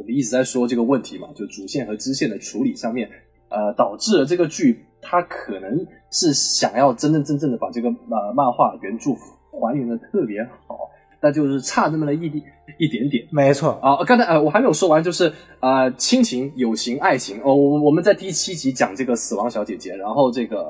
[0.00, 3.06] 我们一直在说这个问题嘛，就主线和支线的处理上面，
[3.50, 9.10] 呃，导致了这个剧它可能是想要真真正正的把这个呃漫画原著
[9.50, 10.88] 还原的特别好，
[11.20, 12.42] 那就是差那么的一点
[12.78, 13.22] 一点点。
[13.30, 20.62] 没错，啊，刚才呃我还没有说完，就是呃亲情、友情、爱情哦，我我们在第七集讲这个死亡小姐姐，然后这个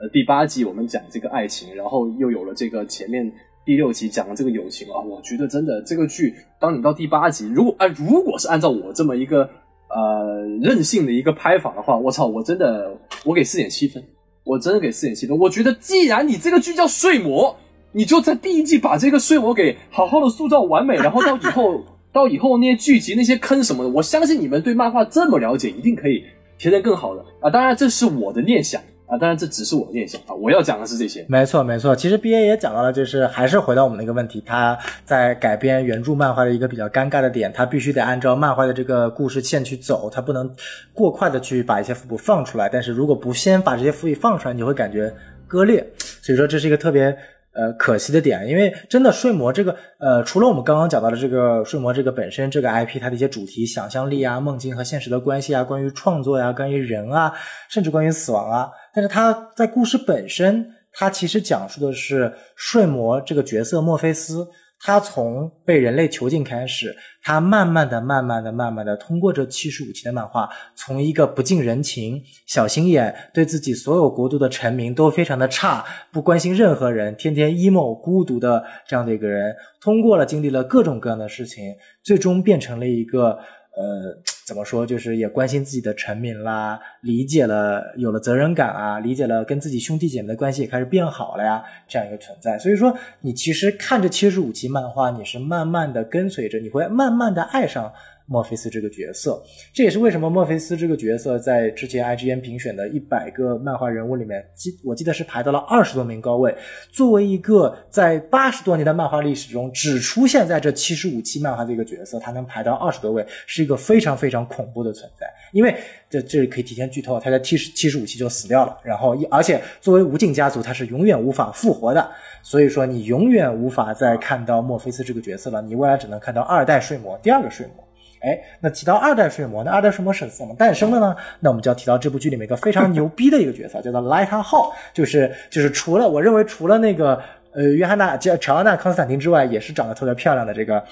[0.00, 3.30] 呃第八集我们讲这个爱情，然后又有了这个前面
[3.68, 9.42] 第六集讲的这个友情啊，我觉得真的这个剧，当你到第八集，如果啊、如果是按照我这么一个
[9.90, 12.96] 呃任性的一个拍法的话，我操，我真的
[13.26, 14.02] 我给四点七分，
[14.42, 17.54] 我真的给四点七分，我觉得既然你这个剧叫睡魔。
[17.92, 21.82] 你就在第一季把这个睡魔给好好的塑造完美，然后到以后
[22.12, 26.22] 到以后那些剧集那些坑什么的，我相信你们对漫画这么了解，一定可以
[26.58, 27.50] 填得更好的啊！
[27.50, 31.24] 当然这是我的念想啊，当然这只是我的念想啊，我要讲的是这些。
[31.28, 31.96] 没错，没错。
[31.96, 40.48] 其实 B A 也讲到了，就是还是回到我们那个问题，他在改编原著漫画的一个比较尴尬的点，他必须得按照漫画的这个故事线去走，他不能
[40.92, 42.68] 过快的去把一些伏笔放出来。
[42.68, 45.12] 但是如果不先把这些伏笔放出来，你会感觉
[45.46, 45.84] 割裂。
[46.22, 47.16] 所以说这是一个特别。
[47.54, 57.32] 呃，可惜的点，因为真的睡魔这个，呃，除了我们刚刚讲到的这个睡魔这个本身这个 IP 它的一些主题、想象力啊、梦境和现实的关系啊，关于创作呀、关于人啊，
[57.68, 64.48] 甚至关于死亡啊，但是它在故事本身，它其实讲述的是睡魔这个角色墨菲斯，
[64.80, 83.38] 他从被人类囚禁开始，他慢慢的、慢慢的、慢慢的，通过这七十五期的漫画，从一个不近人情、小心眼，对自己所有国度的臣民都非常的差，不关心任何人，天天 emo 孤独的这样的一个人，通过了经历了各种各样的事情，最终变成了一个。
[83.78, 84.12] 呃，
[84.48, 84.86] 怎么说？
[84.86, 92.58] 就是也关心自己的臣民啦，理解了，有了责任感啊，理解了跟自己兄弟姐妹的关系也开始变好了呀，这样一个存在。
[92.58, 97.92] 所以说，你其实看着七十五期漫画，你是慢慢的跟随着，你会慢慢的爱上
[98.28, 99.42] 墨菲斯这个角色。
[99.72, 106.54] 这也是为什么墨菲斯这个角色在之前 IGN 评选的一百个漫画人物里面，记我记得是排到了二十多名高位。
[106.92, 115.26] 作为一个在八十多年的漫画历史中只出现在这七十五期漫画的一个角色，他能排到二十多位，是一个非常非常恐怖的存在。
[115.52, 115.74] 因为
[116.10, 122.10] 这这可以提前剧透，他在七十七十五期就死掉了，然后一而且作为无尽家族，他是永远无法复活的。
[122.42, 127.87] 所以说，你永远无法再看到墨菲斯这个角色了，你未来只能看到二代睡魔，第二个睡魔。
[128.20, 131.14] 哎，那提到二代睡魔，那二代睡魔是怎么诞生的呢？
[131.40, 137.22] 那我们就要提到这部剧里面一个非常牛逼的一个角色，叫做莱塔号，就是就是除了我认为除了那个
[137.52, 140.84] 呃约翰娜叫乔安娜康斯坦丁之外，也是长得特别漂亮的这个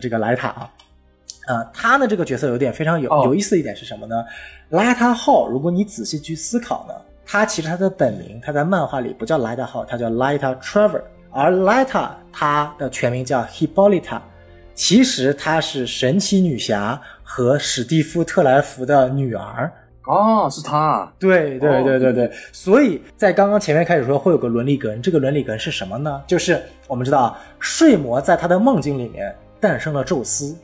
[0.00, 0.70] 这个莱塔啊。
[1.46, 4.24] 啊，他呢这个角色有点非常有有意思一点是什么呢？
[4.70, 6.94] 莱塔号，如果你仔细去思考呢，
[7.24, 14.20] 他其实他的本名他在漫画里不叫莱塔号，他叫 Lita Trevor，而 Lita 他的全名叫 Hippolyta。
[14.74, 19.70] 其实她是神奇女侠和史蒂夫特莱弗的女儿
[20.06, 21.10] 哦，是她。
[21.18, 26.22] 对对对对对，所以在刚刚前面开始说会有个伦理梗，这个伦理梗是什么呢？
[26.26, 30.56] 就是我们知道睡魔在他的梦境里面诞生了宙斯，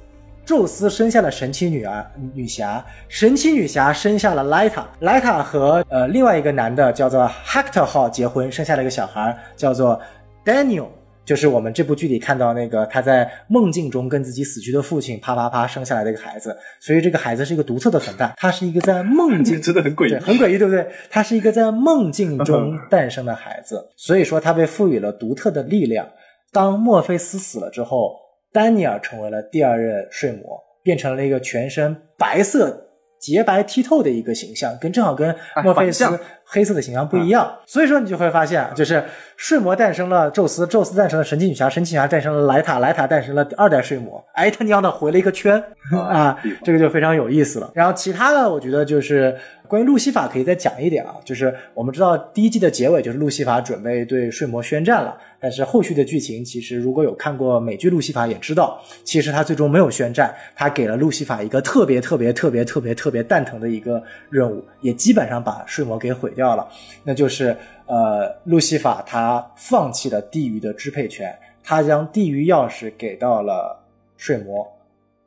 [0.44, 2.05] 宙斯生下了神奇女儿
[2.35, 10.01] 女侠，神奇女侠生下了莱塔，莱塔和呃另外一个男的叫做 Hector 号结婚，生下了一个小孩叫做
[10.44, 10.86] Daniel。
[11.29, 20.89] 就是我们这部剧里看到那个他在梦境中跟自己死去的父亲啪啪啪生下来的一个孩子，所以这个孩子是一个独特的存在，他是一个在梦境 真的很诡异，很诡异，对不对？
[21.11, 26.09] 他是一个在梦境中诞生的孩子，所以说他被赋予了独特的力量。
[26.51, 28.17] 当墨菲斯死了之后，
[28.51, 32.87] 丹尼尔成为了第二任睡魔，变成了一个全身白色。
[33.21, 35.35] 洁白剔透的一个形象，跟正好跟
[35.65, 36.05] 墨菲斯
[36.51, 39.05] 黑色的形象不一样，所以说你就会发现，就是
[39.37, 45.62] 睡魔诞生了宙斯，宙斯诞生了神奇女侠，神奇女侠诞生了莱塔，莱塔诞生了二代睡魔，哎，他娘的回了一个圈。
[45.93, 47.70] 啊，这个就非常有意思了。
[47.75, 49.35] 然后其他的，我觉得就是
[49.66, 55.16] 关于路西法可以再讲一点啊，就是我们知道第一季的结尾就是路西法准备对睡魔宣战了。
[55.41, 66.62] 但是后续的剧情，其实如果有看过美剧《路西法》，也知道，其实他最终没有宣战，他给了路西法一个特别特别特别特别特别蛋疼的一个任务，也基本上把睡魔给毁掉了。
[67.02, 67.55] 那就是
[67.86, 73.85] 呃，路西法他放弃了地狱的支配权，他将地狱钥匙给到了
[74.16, 74.66] 睡魔，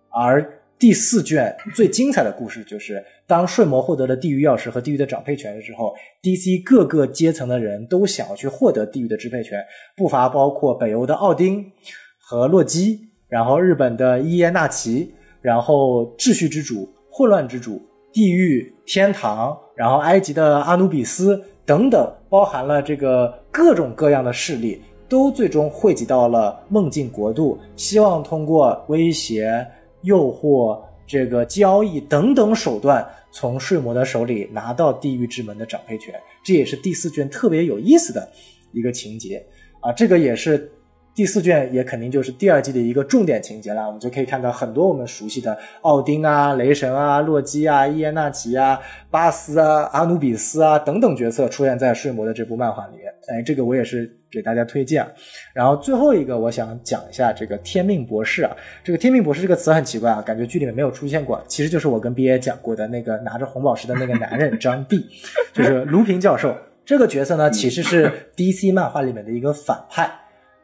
[0.09, 0.57] 而。
[0.81, 5.93] 第四卷最精彩的故事就是，当睡魔获得了地狱钥匙和地狱的掌配权之后
[6.23, 9.63] ，DC 各个阶层的人都想要去获得地狱的支配权，
[9.95, 11.71] 不乏包括北欧的奥丁
[12.17, 17.79] 和洛基，然后日本的伊耶纳奇，然后秩序之主、混乱之主、
[18.11, 29.65] 地狱、天堂，然后埃及的阿努比斯等等，包含了这个各种各样的势力，都最终汇集到了梦境国度，希望通过威胁。
[30.03, 36.11] 诱惑、这个交易等等手段，从睡魔的手里拿到地狱之门的掌配权，
[36.43, 38.27] 这也是第四卷特别有意思的
[38.71, 39.45] 一个情节
[39.79, 39.91] 啊！
[39.91, 40.71] 这个也是
[41.13, 43.85] 第四卷，也肯定就是第二季的一个重点情节了。
[43.85, 48.79] 我们就可以看到很多我们熟悉的奥丁啊、雷神啊、洛基啊、伊耶纳奇啊、
[49.09, 53.11] 巴斯啊、阿努比斯啊等等角色出现在睡魔的这部漫画里面。
[53.27, 54.17] 哎，这个我也是。
[54.31, 55.05] 给大家推荐，
[55.53, 65.05] 然后最后一个我想讲一下这个天命博士啊，这个天命博士这个词很奇怪啊，感觉剧里面没有出现过，其实就是我跟 B A 讲过的那个拿着红宝石的那个男人张帝，
[65.51, 66.55] 就是卢平教授
[66.85, 70.09] 这个角色呢，其实是 D C 漫画里面的一个反派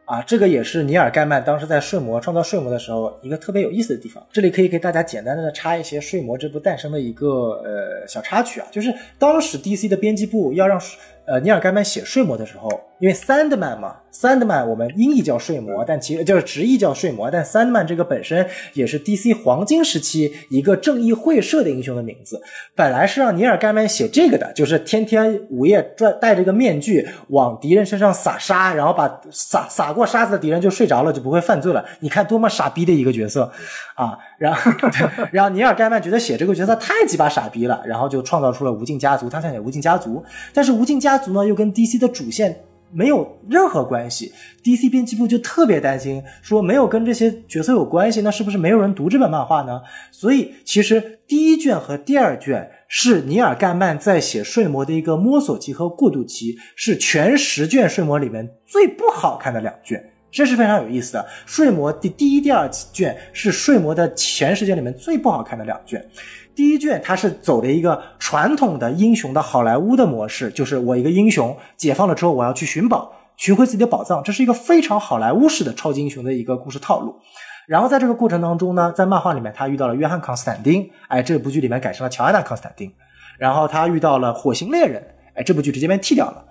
[0.08, 7.28] 啊，这个也是尼尔盖曼当时在睡魔创造睡魔的时候一个特别有意思的地方，这里可以给大家简单的插一些睡魔这部诞生的一个
[7.64, 10.82] 呃小插曲啊，就是当时 D C 的编辑部要让。
[11.30, 12.70] 呃，尼尔盖曼写睡魔的时候，
[13.00, 22.41] 因为 Sandman 嘛，Sandman 我们音译叫睡魔，但其实就是直译叫睡魔，但 Sandman 这个本身也是 DC 黄金时期一个正义会社的英雄的名字。
[22.76, 31.85] 本来是让尼尔盖曼写这个的，就是天天午夜转戴着个面具往敌人身上撒沙，然后把撒撒过沙子的敌人就睡着了，就不会犯罪了。
[31.99, 33.52] 你看多么傻逼的一个角色
[33.95, 34.18] 啊！
[34.38, 34.72] 然后，
[35.31, 40.23] 然后尼尔盖曼觉得写这个角色太鸡巴傻逼了，然后就创造出了无尽家族，他想写无尽家族，
[40.53, 42.56] 但是无尽家族呢又跟 DC 的主线
[42.92, 44.34] 没有任何关系
[44.64, 49.82] ，DC 编辑部就特别担心，说没有跟这些角色有关系，那是不是没有人读这本漫画呢？
[50.12, 60.12] 所以其实第一卷和第二卷是尼尔盖曼在写睡魔的一个摸索期和过渡期，是全十卷睡魔里面最不好看的两卷。
[60.30, 61.26] 这是非常有意思的。
[61.46, 66.06] 睡魔第第一、第二卷是睡魔的前十卷里面最不好看的两卷。
[66.58, 77.16] 第一卷它是走的一个传统的英雄的好莱坞的模式，就是我一个英雄解放了之后，我要去寻宝，寻回自己的宝藏，这是一个非常好莱坞式的超级英雄的一个故事套路。
[77.68, 82.92] 然后在这个过程当中呢，在漫画里面他遇到了约翰康斯坦丁，哎，这部剧里面改成了乔安娜康斯坦丁。
[83.38, 86.44] 然后他遇到了火星猎人，哎，这部剧直接被剃掉了。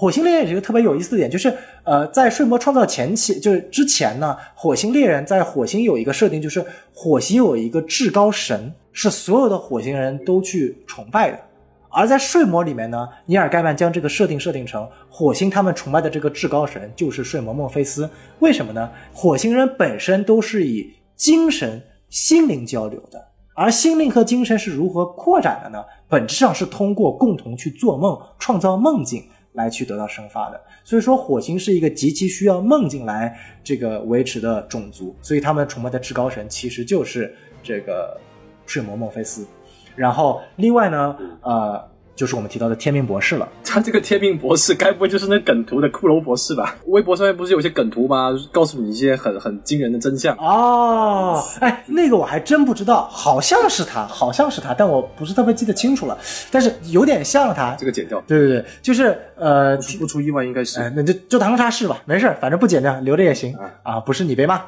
[0.00, 1.52] 火星猎人有一个特别有意思的点，就是
[1.82, 6.64] 呃，在睡魔创造前期，就是之前呢，火星猎人在火星有一个设定，就是
[6.94, 11.40] 火星有一个至高神，是所有的火星人都去崇拜的。
[11.88, 18.08] 而在睡魔里面呢，尼尔盖曼将这个设定设定成火星他们崇拜的这个至高神就是睡魔孟菲斯。
[18.38, 18.88] 为什么呢？
[19.12, 23.20] 火星人本身都是以精神心灵交流的。
[23.52, 25.84] 而心灵和精神是如何扩展的呢？
[26.08, 29.24] 本质上是通过共同去做梦、创造梦境
[29.58, 30.58] 来去得到生发的。
[30.82, 38.18] 所以说，火星是一个极其需要梦境来这个维持的种族，所以他们崇拜的至高神其实就是这个
[38.64, 39.46] 睡魔孟菲斯。
[39.94, 41.88] 然后，另外呢，呃。
[42.18, 43.48] 就是我们提到的天命博士了。
[43.64, 46.74] 他这个天命博士，该不会就是那梗图的骷髅博士吧？
[46.86, 48.30] 微博上面不是有些梗图吗？
[48.50, 51.40] 告诉你一些很很惊人的真相哦。
[51.60, 56.18] 哎，那个我还真不知道，好像是他，好像是他，但我不是特别记得清楚了。
[56.50, 57.76] 但是有点像他。
[57.78, 58.20] 这个剪掉。
[58.26, 60.80] 对对对，就是呃，不出意外应该是。
[60.80, 64.00] 哎，那就就当他是吧，没事反正不剪掉，留着也行啊。
[64.00, 64.60] 不是你被骂。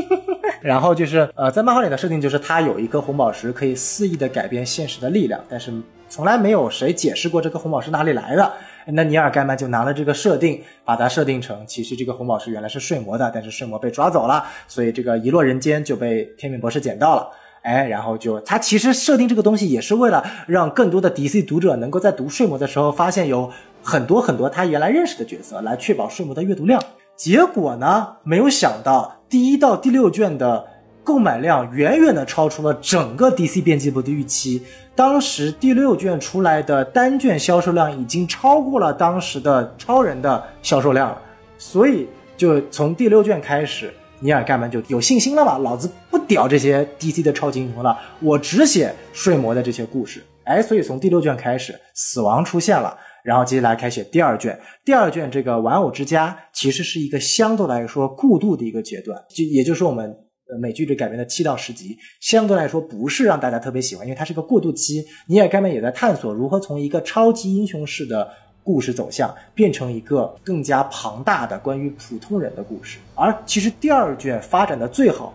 [0.62, 5.70] 然后就是呃，在漫画里的设定就是他有一颗红宝石，可以肆意的改变现实的力量，但是。
[6.08, 8.52] 从来没有谁解释过这颗红宝石哪里来的。
[8.86, 17.28] 那尼尔盖曼就拿了这个设定，把它设定成其实这个红宝石原来是睡魔的，但是睡魔被抓走了，所以这个遗落人间就被天命博士捡到了。
[17.62, 23.50] 哎，然后就他其实设定这个东西也是为了让更多的 DC 读者能够在读睡魔的时候发现有
[23.82, 26.82] 很多很多他原来认识的角色，来确保睡魔的阅读量。
[27.14, 30.64] 结果呢，没有想到第一到第六卷的
[31.08, 34.62] 购买量远远的超出了整个 DC 编辑部的预期。
[34.94, 41.16] 当时第六卷出来的单卷销售量已经超过了当时的超人的销售量，
[41.56, 42.06] 所以
[42.36, 43.90] 就从第六卷开始，
[44.20, 50.22] 尼尔盖曼就有信心了嘛，老子不屌这些 DC 的超级英雄了，我只写睡魔的这些故事。
[50.44, 52.94] 哎，所以从第六卷开始，死亡出现了，
[53.24, 54.60] 然后接下来开写第二卷。
[54.84, 60.14] 第二卷这个玩偶之家其实是一个相对来说过渡的一个阶段，就也就是我们。
[60.50, 65.04] 呃，美剧里改编的七到十集，相对来说不是让大家特别喜欢，因为它是个过渡期。
[65.26, 68.26] 尼尔盖曼也在探索如何从一个超级英雄式的
[68.62, 72.98] 故事走向，变成一个更加庞大的关于普通人的故事。
[73.14, 75.34] 而其实第二卷发展的最好，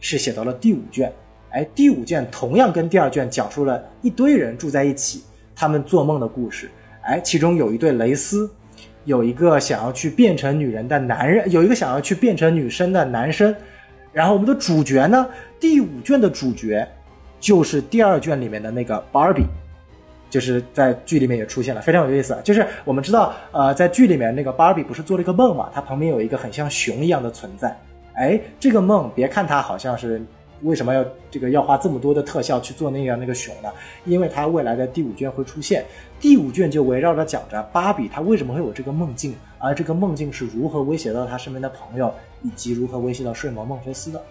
[0.00, 1.12] 是写到了第五卷。
[1.50, 5.22] 哎，第五卷同样跟第二卷讲述了一堆人住在一起，
[5.54, 6.70] 他们做梦的故事。
[7.02, 8.50] 哎，其中有一对蕾丝，
[9.04, 13.54] 有一个想要去变成女人的男人，有一个想要去变成女生的男生。
[14.14, 15.26] 然后我们的主角呢？
[15.58, 16.86] 第五卷的主角
[17.40, 19.44] 就是第二卷里面的那个芭比，
[20.30, 22.38] 就是在剧里面也出现了，非常有意思。
[22.44, 25.68] 就是我们知道，呃，在剧里面那个芭比不是做了一个梦嘛？
[25.74, 27.76] 她旁边有一个很像熊一样的存在。
[28.14, 30.22] 哎，这个梦别看它好像是
[30.62, 33.68] 为什么要这个要花这么多的特效去做那样那个熊呢？
[34.04, 35.84] 因为它未来的第五卷会出现，
[36.20, 39.34] 第五卷就围绕着讲着芭比她为什么会有这个梦境，
[39.64, 42.12] 而这个梦境是如何威胁到他身边的朋友。
[42.46, 44.22] 以及如何威胁到睡魔孟菲斯的，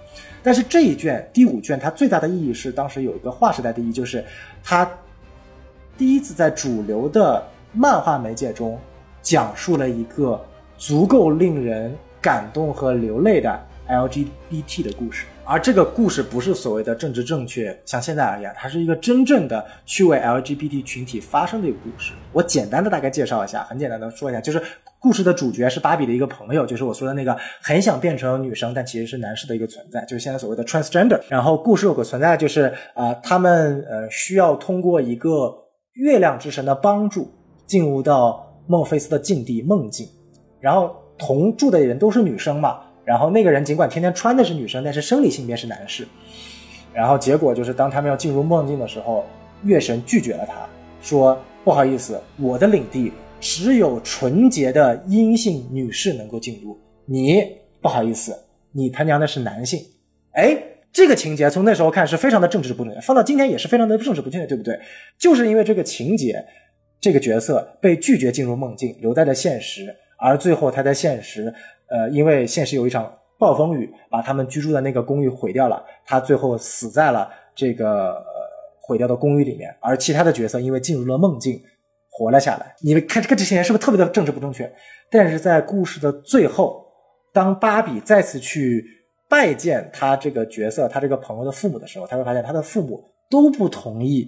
[0.44, 4.24] 但是这一卷第五卷它最大的意义是，当时有一个划时代的意义，就是
[4.64, 4.88] 它
[5.98, 8.80] 第一次在主流的漫画媒介中
[9.24, 10.40] 讲述了一个
[10.78, 11.92] 足够令人
[12.22, 15.26] 感动和流泪的 LGBT 的故事。
[15.46, 22.14] 而这个故事不是所谓的政治正确，像现在而言，它是一个真正的去为 LGBT 群体发声的一个故事。
[22.32, 24.64] 我简单的大概介绍一下，很简单的说一下，就是
[25.00, 31.20] 故事的主角是芭比的一个朋友，就是我说的那个很想变成女生但其实是男士的一个存在，就是现在所谓的 transgender。
[31.28, 35.54] 然后故事有个存在就是啊，他们呃需要通过一个
[35.96, 37.30] 月亮之神的帮助
[37.66, 40.08] 进入到孟菲斯的境地梦境，
[40.62, 42.80] 然后同住的人都是女生嘛。
[43.06, 46.08] 然后那个人尽管天天穿的是女生，但是生理性别是男士。
[46.94, 49.26] 然后结果就是，当他们要进入梦境的时候，
[49.64, 50.70] 月神拒绝了他，
[51.02, 51.36] 说
[51.66, 57.44] ：“不好意思，我的领地只有纯洁的阴性女士能够进入，你
[57.82, 58.38] 不好意思，
[58.72, 59.84] 你他娘的是男性。”
[60.34, 60.56] 哎，
[60.92, 64.80] 这个情节从那时候看是非常的政治不正确，放到今天也是非常的政治不正确，对不对？
[65.18, 66.46] 就是因为这个情节，
[67.02, 71.52] 这个角色被拒绝进入梦境，留在了现实，而最后他在现实。
[71.94, 78.20] 呃，因为现实有一场暴风雨，把他们居住的那个公寓毁掉了，他最后死在了这个
[78.82, 81.62] 毁掉的公寓里面，而其他的角色因为进入了梦境，
[82.10, 82.76] 活了下来。
[82.82, 84.74] 你们看这个这些人是不是特别的政治不正确？
[85.12, 86.84] 但是在故事的最后，
[87.32, 88.84] 当芭比再次去
[89.30, 94.28] 拜见他这个角色，他这个朋友的父母的时候，他会发现他的父母都不同意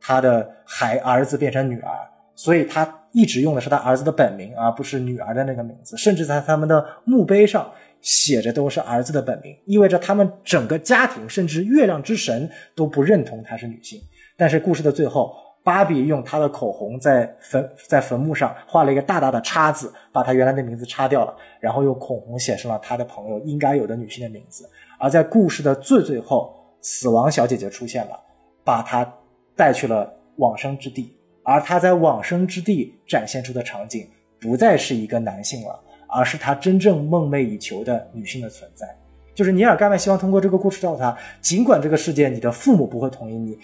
[0.00, 1.92] 他的孩儿子变成女儿，
[2.34, 3.02] 所以他。
[3.14, 7.70] 一直用的是他儿子的本名，而不是女儿的那个名字，甚至在他们的墓碑上
[8.00, 14.00] 写着都是儿子的本名，意味着他们整个家庭，甚至月亮之神都不认同她是女性。
[14.36, 15.32] 但是故事的最后，
[15.62, 24.68] 芭比用她的口红在坟在坟墓上画了一个大大的叉子，把她原来的名字叉掉了，然后用口红写上了她的朋友应该有的女性的名字。
[24.98, 28.20] 而在故事的最最后，死亡小姐姐出现了，
[28.64, 29.08] 把她
[29.54, 31.16] 带去了往生之地。
[31.44, 34.08] 而他在往生之地展现出的场景，
[34.40, 38.86] 不再是一个男性了，而是他真正梦寐以求的女性的存在。
[39.34, 43.58] 就是尼尔盖曼希望通过这个故事告诉他，尽管这个世界你的父母不会同意你，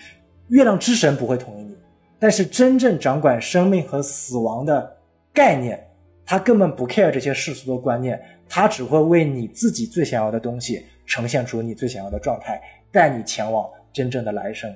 [0.49, 1.77] 月亮之神不会同意你，
[2.19, 4.97] 但是真正掌管生命和死亡的
[5.33, 5.81] 概念，
[6.27, 14.75] 他根本不 care 这些世俗的观念，他只会为你自己最想要的东西呈现出你最想要的状态，带你前往真正的来生。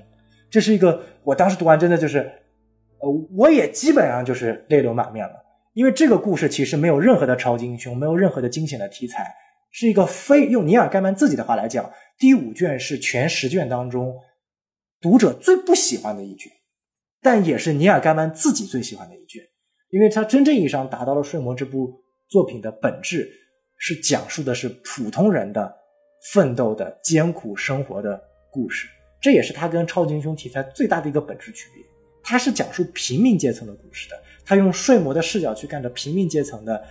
[0.48, 2.30] 这是一个，我当时读完真的就是，
[3.00, 5.34] 呃，我也基本上就是泪流满面了，
[5.72, 9.34] 因为这个故事其实没有任何的超级英雄，没有任何的惊险的题材，
[9.70, 14.14] 是一个非用尼尔盖曼自己的话来讲，第五卷是全十卷当中
[15.00, 16.50] 读者最不喜欢的一卷，
[17.20, 19.42] 但也是尼尔盖曼自己最喜欢的一卷，
[19.90, 23.28] 因为他真正意义上达到了《睡魔》这部作品的本质，
[23.76, 25.74] 是讲述的是普通人的
[26.32, 28.18] 奋斗的艰苦生活的
[28.50, 28.88] 故事。
[29.20, 31.82] 这也是他跟超级英雄题材最大的一个本质区别。
[32.24, 36.82] 他是讲述平民阶层的故事的，他用睡魔的视角去看着平民阶层的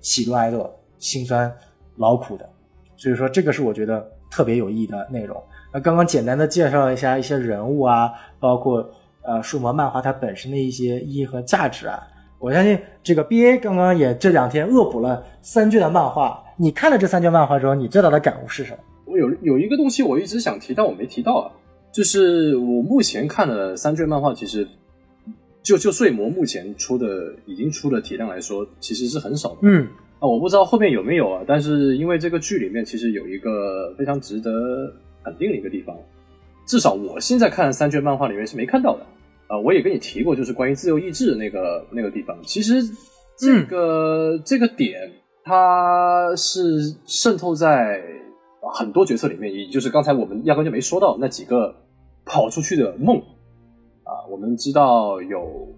[0.00, 1.50] 喜怒哀乐、辛酸
[1.96, 2.48] 劳苦的。
[2.96, 5.42] 所以说，这个是我觉得特别有意义的内容。
[5.72, 8.88] 那刚刚简单的介绍了一下一些人物啊，包括
[9.22, 12.06] 呃睡魔漫画它本身的一些意义和价值啊。
[12.38, 16.44] 我相信这个 B A 刚刚也这两天恶补了三卷的漫画。
[16.56, 18.78] 你看了这三卷漫画之后，你最大的感悟是什么？
[19.06, 21.50] 我有有一个东西我一直想提，但我没提到啊，
[21.94, 24.66] 就是我目前看的三卷漫画，其实
[25.62, 29.58] 就就睡魔目前出的已经出的体量来说，其实是很少的。
[29.62, 29.86] 嗯，
[30.18, 34.50] 啊，我不知道后面有没有啊，但是因为这个剧里面其实有一个非常值得
[35.22, 35.96] 肯定的一个地方，
[36.66, 39.06] 至少我现在看三卷漫画里面是没看到的。
[39.46, 42.82] 啊，我也跟你提过，就是关于自由意志那个那个地方，其实
[43.38, 44.98] 这个、这个点
[45.44, 48.02] 它是渗透在。
[48.72, 51.76] 很多角色里面，也就是刚才我们压根就没说到那几个
[52.24, 53.18] 跑出去的梦
[54.04, 54.24] 啊。
[54.30, 55.68] 我们知道有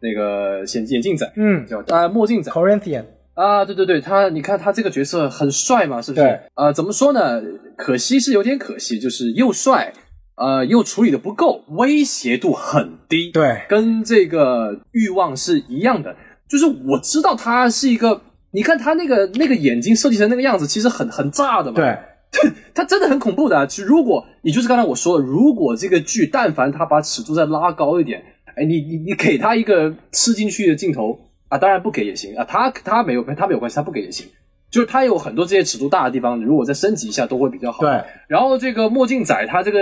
[0.00, 3.04] 那个眼眼镜仔，嗯，叫啊墨镜仔 Corinthian
[3.34, 6.24] 啊，对对对，他你看他这个角色很帅嘛，是不是？
[6.24, 7.42] 对啊，怎么说呢？
[7.76, 9.92] 可惜是有点可惜，就是又帅，
[10.36, 16.14] 呃，又处理的不够，威胁度很低，对，跟这个欲望是一样的。
[16.48, 21.96] 就是我知道他是一个，你看他那个那个眼睛设计成那个样子，其实很很炸的嘛，对。
[22.74, 23.66] 他真的很恐怖的。
[23.66, 28.22] 其实，如果你就是刚才我说的，如果这个剧但凡他把尺度再拉高一点，
[28.56, 31.18] 哎，你你你给他一个吃进去的镜头
[31.48, 32.44] 啊，当然不给也行啊。
[32.44, 34.26] 他他没有他没有关系，他不给也行。
[34.70, 37.80] 就是他有很多这些尺度大的地方，如果再升级一下都会比较好。
[37.80, 38.00] 对。
[38.28, 39.78] 然后这个墨镜仔他这个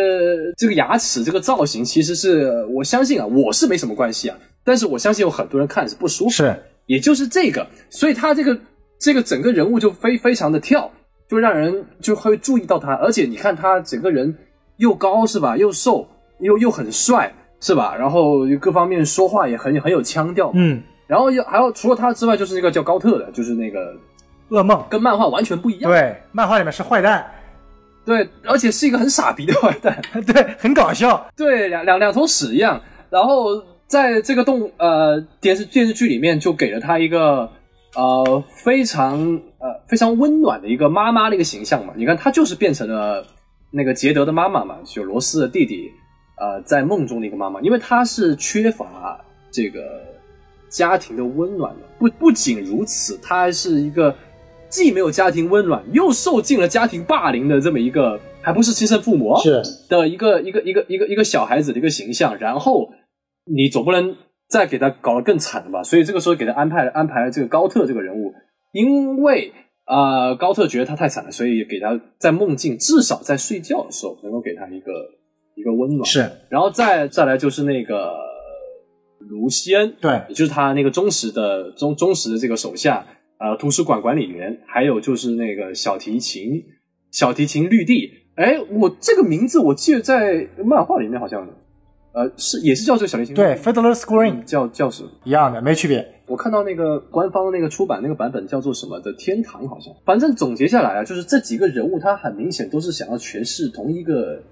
[0.57, 6.31] 这个牙齿这个造型，其实是我相信啊，我是没什么关系啊，但是我相信有很多人看是不舒服。
[6.31, 6.57] 是。
[6.87, 8.59] 也就是这个，所以他这个
[8.99, 10.91] 这个整个人物就非非常的跳。
[11.29, 14.35] 就让人就会注意到他，而且你看他整个人
[14.79, 16.09] 又高是吧，又瘦，
[16.41, 17.31] 又又很帅
[17.61, 17.95] 是吧？
[17.95, 20.83] 然后各方面说话也很很有腔调，嗯。
[21.07, 23.95] 然后又还有除了他之外，就是那个叫高特的，就是那个
[24.51, 25.91] 噩梦，跟漫画完全不一样。
[25.91, 27.27] 对，漫画里面是坏蛋，
[28.05, 32.81] 对，而且是一个很傻逼的 坏蛋， 对，很搞笑，对，两两两头屎一样。
[33.11, 37.51] 然后在这个动呃电视电视剧里面，就给了他一个。
[37.97, 43.27] 呃，非常呃非常温暖的一个妈妈的一个形象嘛，你看她就是变成了
[43.71, 45.91] 那个杰德的妈妈嘛，就罗斯的弟弟，
[46.39, 49.19] 呃，在梦中的一个妈妈，因为她是缺乏
[49.51, 49.81] 这个
[50.69, 54.15] 家庭的温暖的，不不仅如此，她还是一个
[54.69, 59.63] 既没有家庭温暖，又受尽了家庭霸凌的这么一个，还不是亲生父母是。
[59.89, 62.91] 的一个一个一个一个一个小孩子的一个形象，然后
[63.45, 64.17] 你总不能。
[64.51, 68.33] 再给他搞得更惨的吧，所以这个时候给他安排安排了这个高特这个人物，
[68.73, 69.53] 因为
[69.85, 74.93] 啊高特觉得他太惨了，所以给他在梦境至少在睡觉的时候能够给他一个
[75.55, 76.05] 一个温暖。
[76.05, 78.13] 是，然后再再来就是那个
[79.19, 83.07] 卢西恩，对，也就是他那个忠实的忠忠实的这个手下，
[83.39, 86.65] 呃，图书馆管理员，还有就是那个小提琴
[87.11, 91.49] 小提琴绿地，哎，我这个名字我记得在漫画里面好像。
[92.13, 96.15] 呃，是也是叫这个小提琴，对，Fiddler Screen 叫叫什么一样的，没区别。
[96.27, 99.93] 我看到那个官方那个出版那个版本叫做什么的天堂，好像。
[100.05, 104.43] 反正总结下来啊，就是这几个人物，他很明显都是想要诠释同一个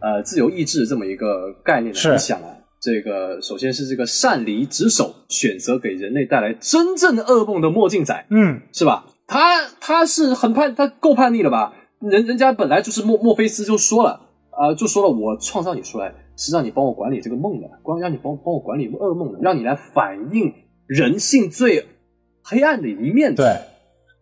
[0.00, 2.12] 呃自由意志这么一个概念的。
[2.12, 2.48] 你想啊，
[2.80, 9.06] 这个首先是这个擅离职守，选择给人类带来真正的噩梦的墨镜仔，嗯，是吧？
[9.26, 11.72] 他他是很叛，他够叛逆了吧？
[12.00, 14.20] 人人家本来就是墨墨菲斯就说了
[14.50, 16.14] 啊，就说了我创造你出来。
[16.36, 20.52] 是让你帮我管理这个梦的，光让你帮帮我管理噩梦的，让你来反映
[20.86, 21.86] 人性最
[22.42, 23.34] 黑暗的一面。
[23.34, 23.46] 对，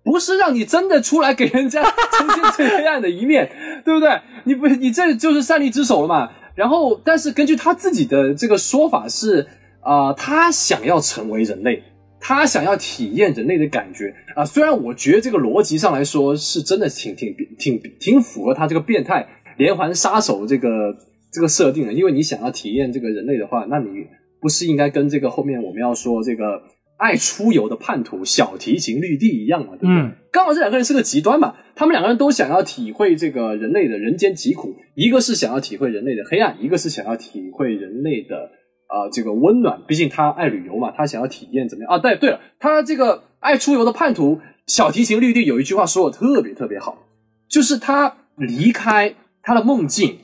[0.04, 1.82] 不是让你真的出来给人家
[2.12, 3.50] 呈现最黑暗的一面，
[3.84, 4.20] 对不对？
[4.44, 6.30] 你不，你这就是擅离职守了嘛。
[6.54, 9.46] 然后，但是根据他自己的这个说法是，
[9.80, 11.82] 啊，他想要成为人类，
[12.20, 14.44] 他想要体验人类的感觉啊。
[14.44, 19.26] 虽然我觉得这个逻辑上来说是真的挺挺挺挺符合他这个变态
[19.56, 20.94] 连环杀手这个
[21.32, 24.06] 这个设定的，因为你想要体验这个人类的话，那你
[24.40, 26.62] 不是应该跟这个后面我们要说这个
[26.98, 29.72] 爱出游的叛徒小提琴绿地一样嘛？
[29.72, 29.94] 对不对？
[29.94, 38.50] 嗯刚好这两个人是个极端嘛，他们两个人都想要体会这个人类的人间疾苦，一个是想要体会人类的黑暗，一个是想要体会人类的
[38.86, 39.82] 啊、呃这个温暖。
[39.86, 41.98] 毕竟他爱旅游嘛，他想要体验怎么样啊？
[41.98, 47.06] 对对了，他这个爱出游的叛徒小提琴绿地有一句话说的特别特别好，
[47.46, 50.16] 就是他离开他的梦境，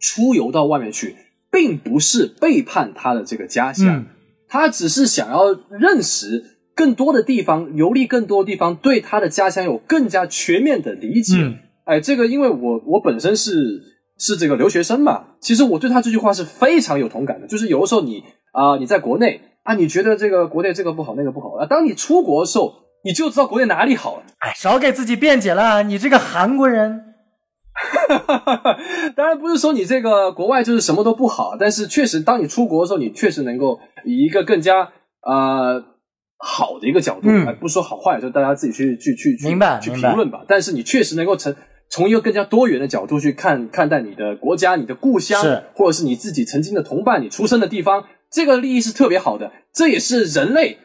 [0.00, 1.16] 出游到外面去，
[1.50, 3.88] 并不是背叛他的这个家乡。
[3.88, 4.06] 嗯
[4.48, 11.34] 他只是想要认识更多的地方，游历更多的地方，对他的家乡有更加全面的理解。
[11.38, 13.82] 嗯哎，这个因为我我本身是
[14.18, 17.48] 是这个留学生嘛，其实我对他这句话是非常有同感的。
[17.48, 24.22] 就是有的时候你啊、你在国内啊，你觉得这个国内这个不好那个不好啊，当你出国的时候，你就知道国内哪里好了。
[24.38, 27.05] 哎，少给自己辩解了，你这个韩国人。
[29.14, 34.90] 当然不是说你这个国外就是什么都不好，但是确实，当你出国的时候，你确实能够以一个更加
[35.22, 35.82] 呃
[36.38, 37.28] 好的一个角度，
[37.60, 39.48] 不说好坏，就大家自己去去去去
[39.80, 40.44] 去评论吧。
[40.48, 41.54] 但是你确实能够从
[41.88, 49.52] 从一个更加多元的角度去看看待你的国家、你的故乡，是或者是你自己曾经的同伴、你出生的地方，这个利益是特别好的。
[49.72, 50.78] 这也是人类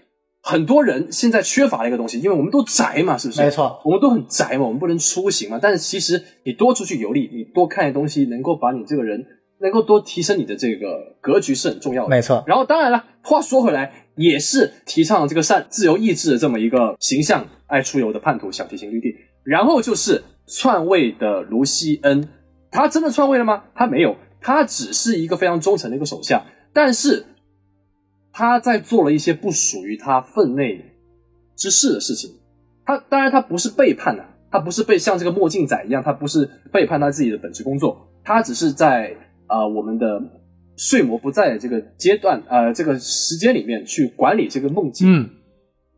[0.44, 3.42] 很多人现在缺乏的一个东西，因为我们都宅嘛，是不是？
[3.42, 5.60] 没错，我们都很宅嘛，我们不能出行嘛。
[5.62, 9.24] 但是其实你多出去游历，你多看些东西，能够把你这个人
[9.60, 12.10] 能够多提升你的这个格局是很重要的。
[12.10, 19.16] 没错，然后当然了，话说回来，也是提倡这个善自由意志的这么一个形象，爱出游的叛徒小提琴绿地。
[19.44, 22.28] 然后就是篡位的卢锡恩，
[22.72, 23.64] 他真的篡位了吗？
[23.76, 26.44] 他没有，他只是一个非常忠诚的一个手下，
[26.74, 27.26] 但是
[28.34, 30.84] 他在做了一些不属于他分内
[31.56, 32.32] 之事的事情。
[32.86, 39.16] 他当然他不是背叛的、他不是被像这个墨镜仔一样，他不是背叛他自己的本职工作，他只是在
[39.48, 40.22] 啊、呃我们的
[40.78, 45.08] 睡魔不在的这个阶段呃这个时间里面去管理这个梦境。
[45.10, 45.30] 嗯，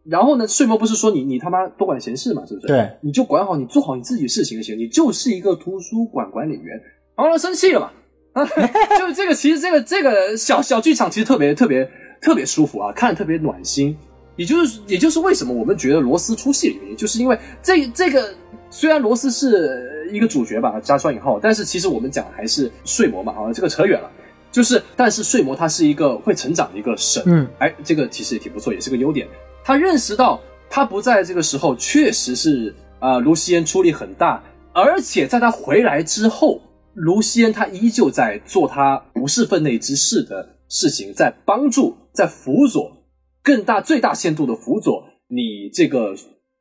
[0.06, 2.68] 然后呢，睡魔不是说你你他妈多管闲事嘛，是不是？
[2.68, 6.82] 对，你就管好你做好你自己的事情就行，你就是一个图书馆管理员。
[7.16, 7.92] 然后他生气了嘛，
[8.34, 8.46] 啊，
[9.00, 11.90] 就是这个其实这个这个小小剧场其实特别特别
[12.24, 13.95] 特别舒服啊，看着特别暖心。
[14.36, 18.34] 也就是也就是为什么我们觉得罗斯出戏的原因，就是因为这这个
[18.72, 24.10] 虽然罗斯是一个主角吧，加双引号，但是其实我们讲还是睡魔嘛，啊，这个扯远了。
[24.52, 29.28] 就是，但是睡魔他是一个会成长的一个神，嗯，哎，这个其实也挺不错，也是个优点。
[29.64, 30.40] 他认识到
[30.70, 36.62] 他不在这个时候，确实是啊、呃卢锡恩出力很大，而且在他回来之后，
[36.94, 42.98] 卢锡恩他依旧在做他不是分内之事的事情，在帮助，在辅佐
[43.44, 46.15] 更大、最大限度的辅佐你这个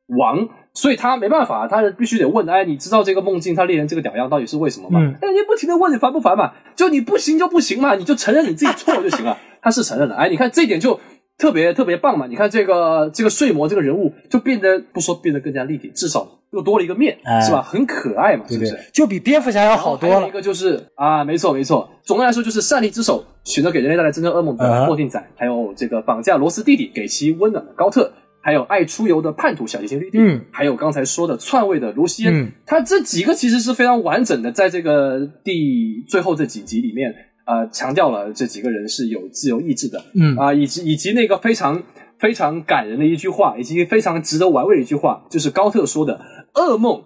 [0.08, 5.00] 王，所以他没办法，他必须得问，哎，你知道这个梦境他猎人这个屌样到底是为什么吗？
[5.00, 6.52] 嗯哎，你不停的问，你烦不烦嘛？
[6.74, 9.38] 就你不行就不行嘛，你就承认你自己错了就行了。
[9.62, 10.98] 他是承认了，哎，你看这一点就
[11.43, 12.28] 特别特别棒嘛。
[12.28, 17.60] 你看这个这个睡魔这个人物就变得不说变得更加立体，至少又多了一个面，哎是吧？
[17.60, 18.78] 很可爱嘛，是不是？
[18.93, 20.31] 就比蝙蝠侠要好多了还有一。
[20.31, 37.12] 个就是啊，没错没错，总的来说就是善利之手选择给人类带来真正噩梦啊的墨镜仔，还有这个绑架罗斯弟弟给其温暖的高特，还有爱出游的叛徒小提琴绿地，嗯，还有刚才说的篡位的卢锡恩，嗯他这几个其实是非常完整的，在这个第最后这几集里面，
[37.44, 41.82] 呃，强调了这几个人是有自由意志的，嗯啊、以及以及那个非常
[42.19, 46.20] 非常感人的一句话，以及非常值得玩味的一句话，就是高特说的
[46.55, 47.02] ：“噩梦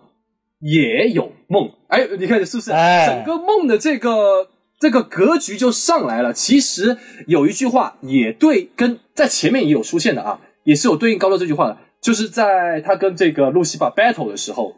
[0.61, 2.71] 也有梦。”哎，你看是不是？
[2.73, 4.49] 哎整个梦的这个
[4.79, 6.33] 这个格局就上来了。
[6.33, 6.97] 其实
[7.27, 14.75] 有一句话也对，跟在前面也有出现的啊，也是有对应高特这句话的，就是在他跟这个路西法 battle 的时候，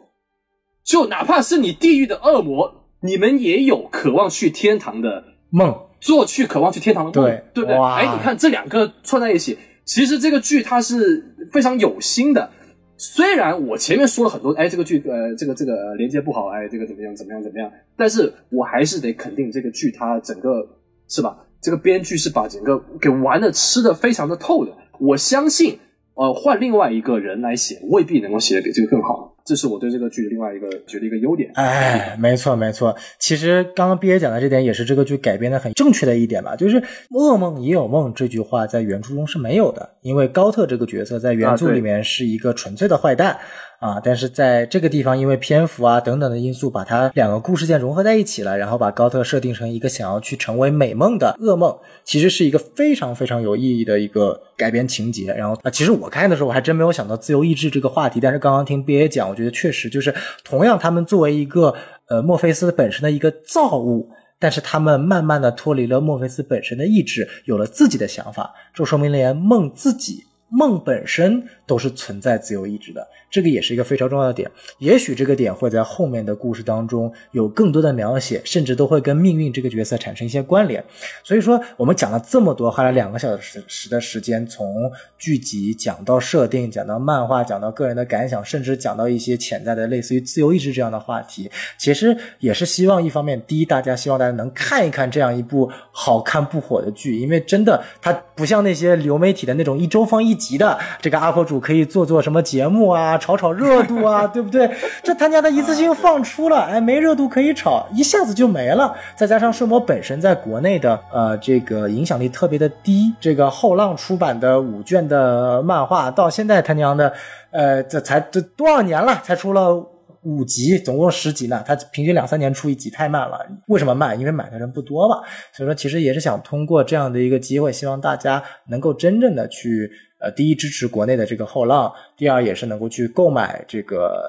[0.85, 7.77] 就哪怕是你地狱的恶魔，你们也有渴望去天堂的梦，做去渴望去天堂的梦，对对不对？
[7.77, 12.49] 哇哎，你看这两个串在一起，其实这个剧它是非常有心的。
[12.97, 20.67] 虽然我前面说了很多，哎，这个剧呃，这个这个呃连接不好，哎，这个怎么样怎么样怎么样，但是我还是得肯定这个剧它整个
[21.07, 21.37] 是吧？
[21.61, 24.71] 这个编剧是把整个给玩的吃的非常的透的。
[24.97, 25.79] 我相信，
[26.13, 29.35] 呃，换另外一个人来写，未必能够写的比这个更好。
[29.49, 31.49] 这是我对这个剧的另外一个觉得一个优点。
[31.55, 32.95] 哎，没错没错。
[33.17, 43.39] 其实刚刚毕业讲的这点也是这个剧改编的很正确的一点吧，就是“噩梦也有梦”这句话在原著中是没有的，因为高特这个角色在原著里面是一个纯粹的坏蛋啊，
[43.79, 55.33] 啊但是在这个地方，因为篇幅啊等等的因素，把它两个故事线融合在一起了，然后把高特设定成一个想要去成为美梦的噩梦，其实是一个非常非常有意义的一个改编情节。
[55.33, 61.73] 然后啊，其实我看的时候我还真没有想到自由意志这个话题，但是刚刚听 B A 讲，我觉得确实就是同样，他们作为一个
[62.07, 64.09] 呃墨菲斯本身的一个造物。
[64.41, 70.23] 但是他们慢慢的脱离了墨菲斯本身的意志，有了自己的想法，这说明连梦自己。
[70.49, 74.49] 梦本身都是存在自由意志的，这个也是一个非常重要的点。
[74.79, 80.83] 也许这个点会在后面的故事当中有更多的描写，甚至都会跟命运这个角色产生一些关联。
[81.23, 91.47] 所以说，我们讲了这么多，花了两个小时时的时间，从剧集讲到设定，讲到漫画，讲到个人的感想，甚至讲到一些潜在的类似于自由意志这样的话题。
[91.77, 100.38] 其实也是希望，一方面，第一，大家希望大家能看一看这样一部好看不火的剧，因为真的它不像那些流媒体的那种一周放一。
[100.39, 104.67] 级的这个 UP 主可以做做什么节目啊，炒炒热度啊， 对不对？
[105.03, 108.95] 这他家的一次性放出了，哎，没热度可以炒，一下子就没了。
[109.15, 117.13] 再加上睡魔本身在国内的呃这个影响力特别的低，这个后浪出版的五卷的漫画到现在他娘的，
[117.51, 119.85] 呃，这才这多少年了，才出了。
[120.23, 123.39] 五集总共十集呢，它平均两三年出一集，太慢了。
[123.67, 124.19] 为什么慢？
[124.19, 125.21] 因为买的人不多嘛。
[125.53, 134.23] 所以说，其实也是想通过这样的一个机会，希望大家能够真正的去，呃，第一支持国内的这个后浪，第二也是能够去购买这个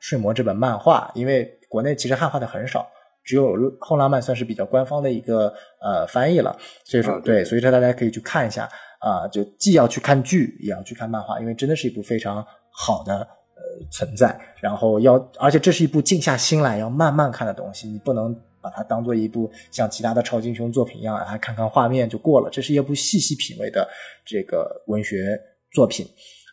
[0.00, 2.86] 睡魔这本漫画，因为国内其实汉化的很少，
[3.24, 6.56] 只有后浪漫算是比较官方的一个呃翻译了。
[6.84, 8.68] 所以说，对，所以说大家可以去看一下
[8.98, 13.62] 啊，就既要去看剧，也要去看漫画，因为真的是一部非常好的呃。
[13.90, 18.34] 存在，然后要，而且这是一部静下心来要慢慢看的东西，你不能
[18.66, 22.50] 把它当做一部像其他的超级英雄作品一样，啊，看看画面就过了。
[22.50, 23.88] 这是一部细细品味的
[24.24, 25.40] 这个文学
[25.70, 26.04] 作品。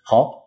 [0.05, 0.45] 好，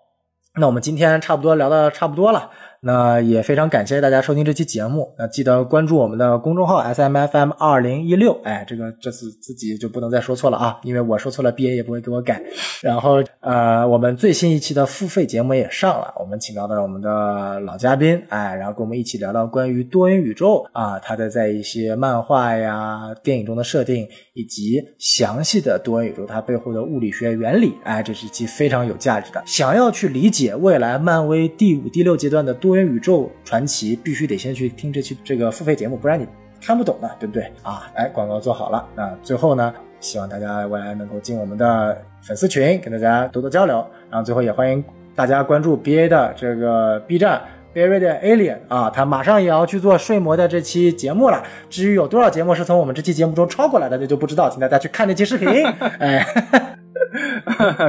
[0.54, 2.48] 那我们今天差不多聊的差不多了。
[2.86, 12.40] 那也非常感谢大家收听这期节目，那记得关注我们的公众号 S M F M 二零一六，哎，这个这次自己就不能再说错了啊，因为我说错了，B A 也不会给我改。
[12.80, 29.42] 然后呃，我们最新一期的付费节目也上了，我们请到了我们的老嘉宾，哎，然后跟我们一起聊聊关于多元宇宙啊，他的在一些漫画呀、电影中的设定，以及详细的多元宇宙它背后的物理学原理，哎，这是一期非常有价值的。
[29.44, 32.75] 想要去理解未来漫威第五、第六阶段的多。
[32.76, 36.26] 元宇宙传奇必须得先去听这期这个付费节目，不然你
[36.60, 37.90] 看不懂的，对不对啊？
[37.94, 43.84] 哎，广告做好了，那最后呢，希望大家未来能够进我们的粉丝群，跟大家多多交流。
[44.10, 44.82] 然后最后也欢迎
[45.14, 47.42] 大家关注 BA 的这个 B 站
[47.72, 51.42] b a r y 的 Alien 啊，他马上也要去做睡魔的这期节目了。
[51.68, 55.48] 至于有多少节目是从我们这期节目中抄过来的，那就不知道，请大家去看那期视频。
[56.00, 56.24] 哎，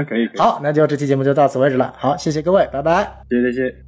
[0.10, 1.94] 可以，好，那就这期节目就到此为止了。
[1.98, 3.87] 好，谢谢各位，拜拜，谢谢，谢谢。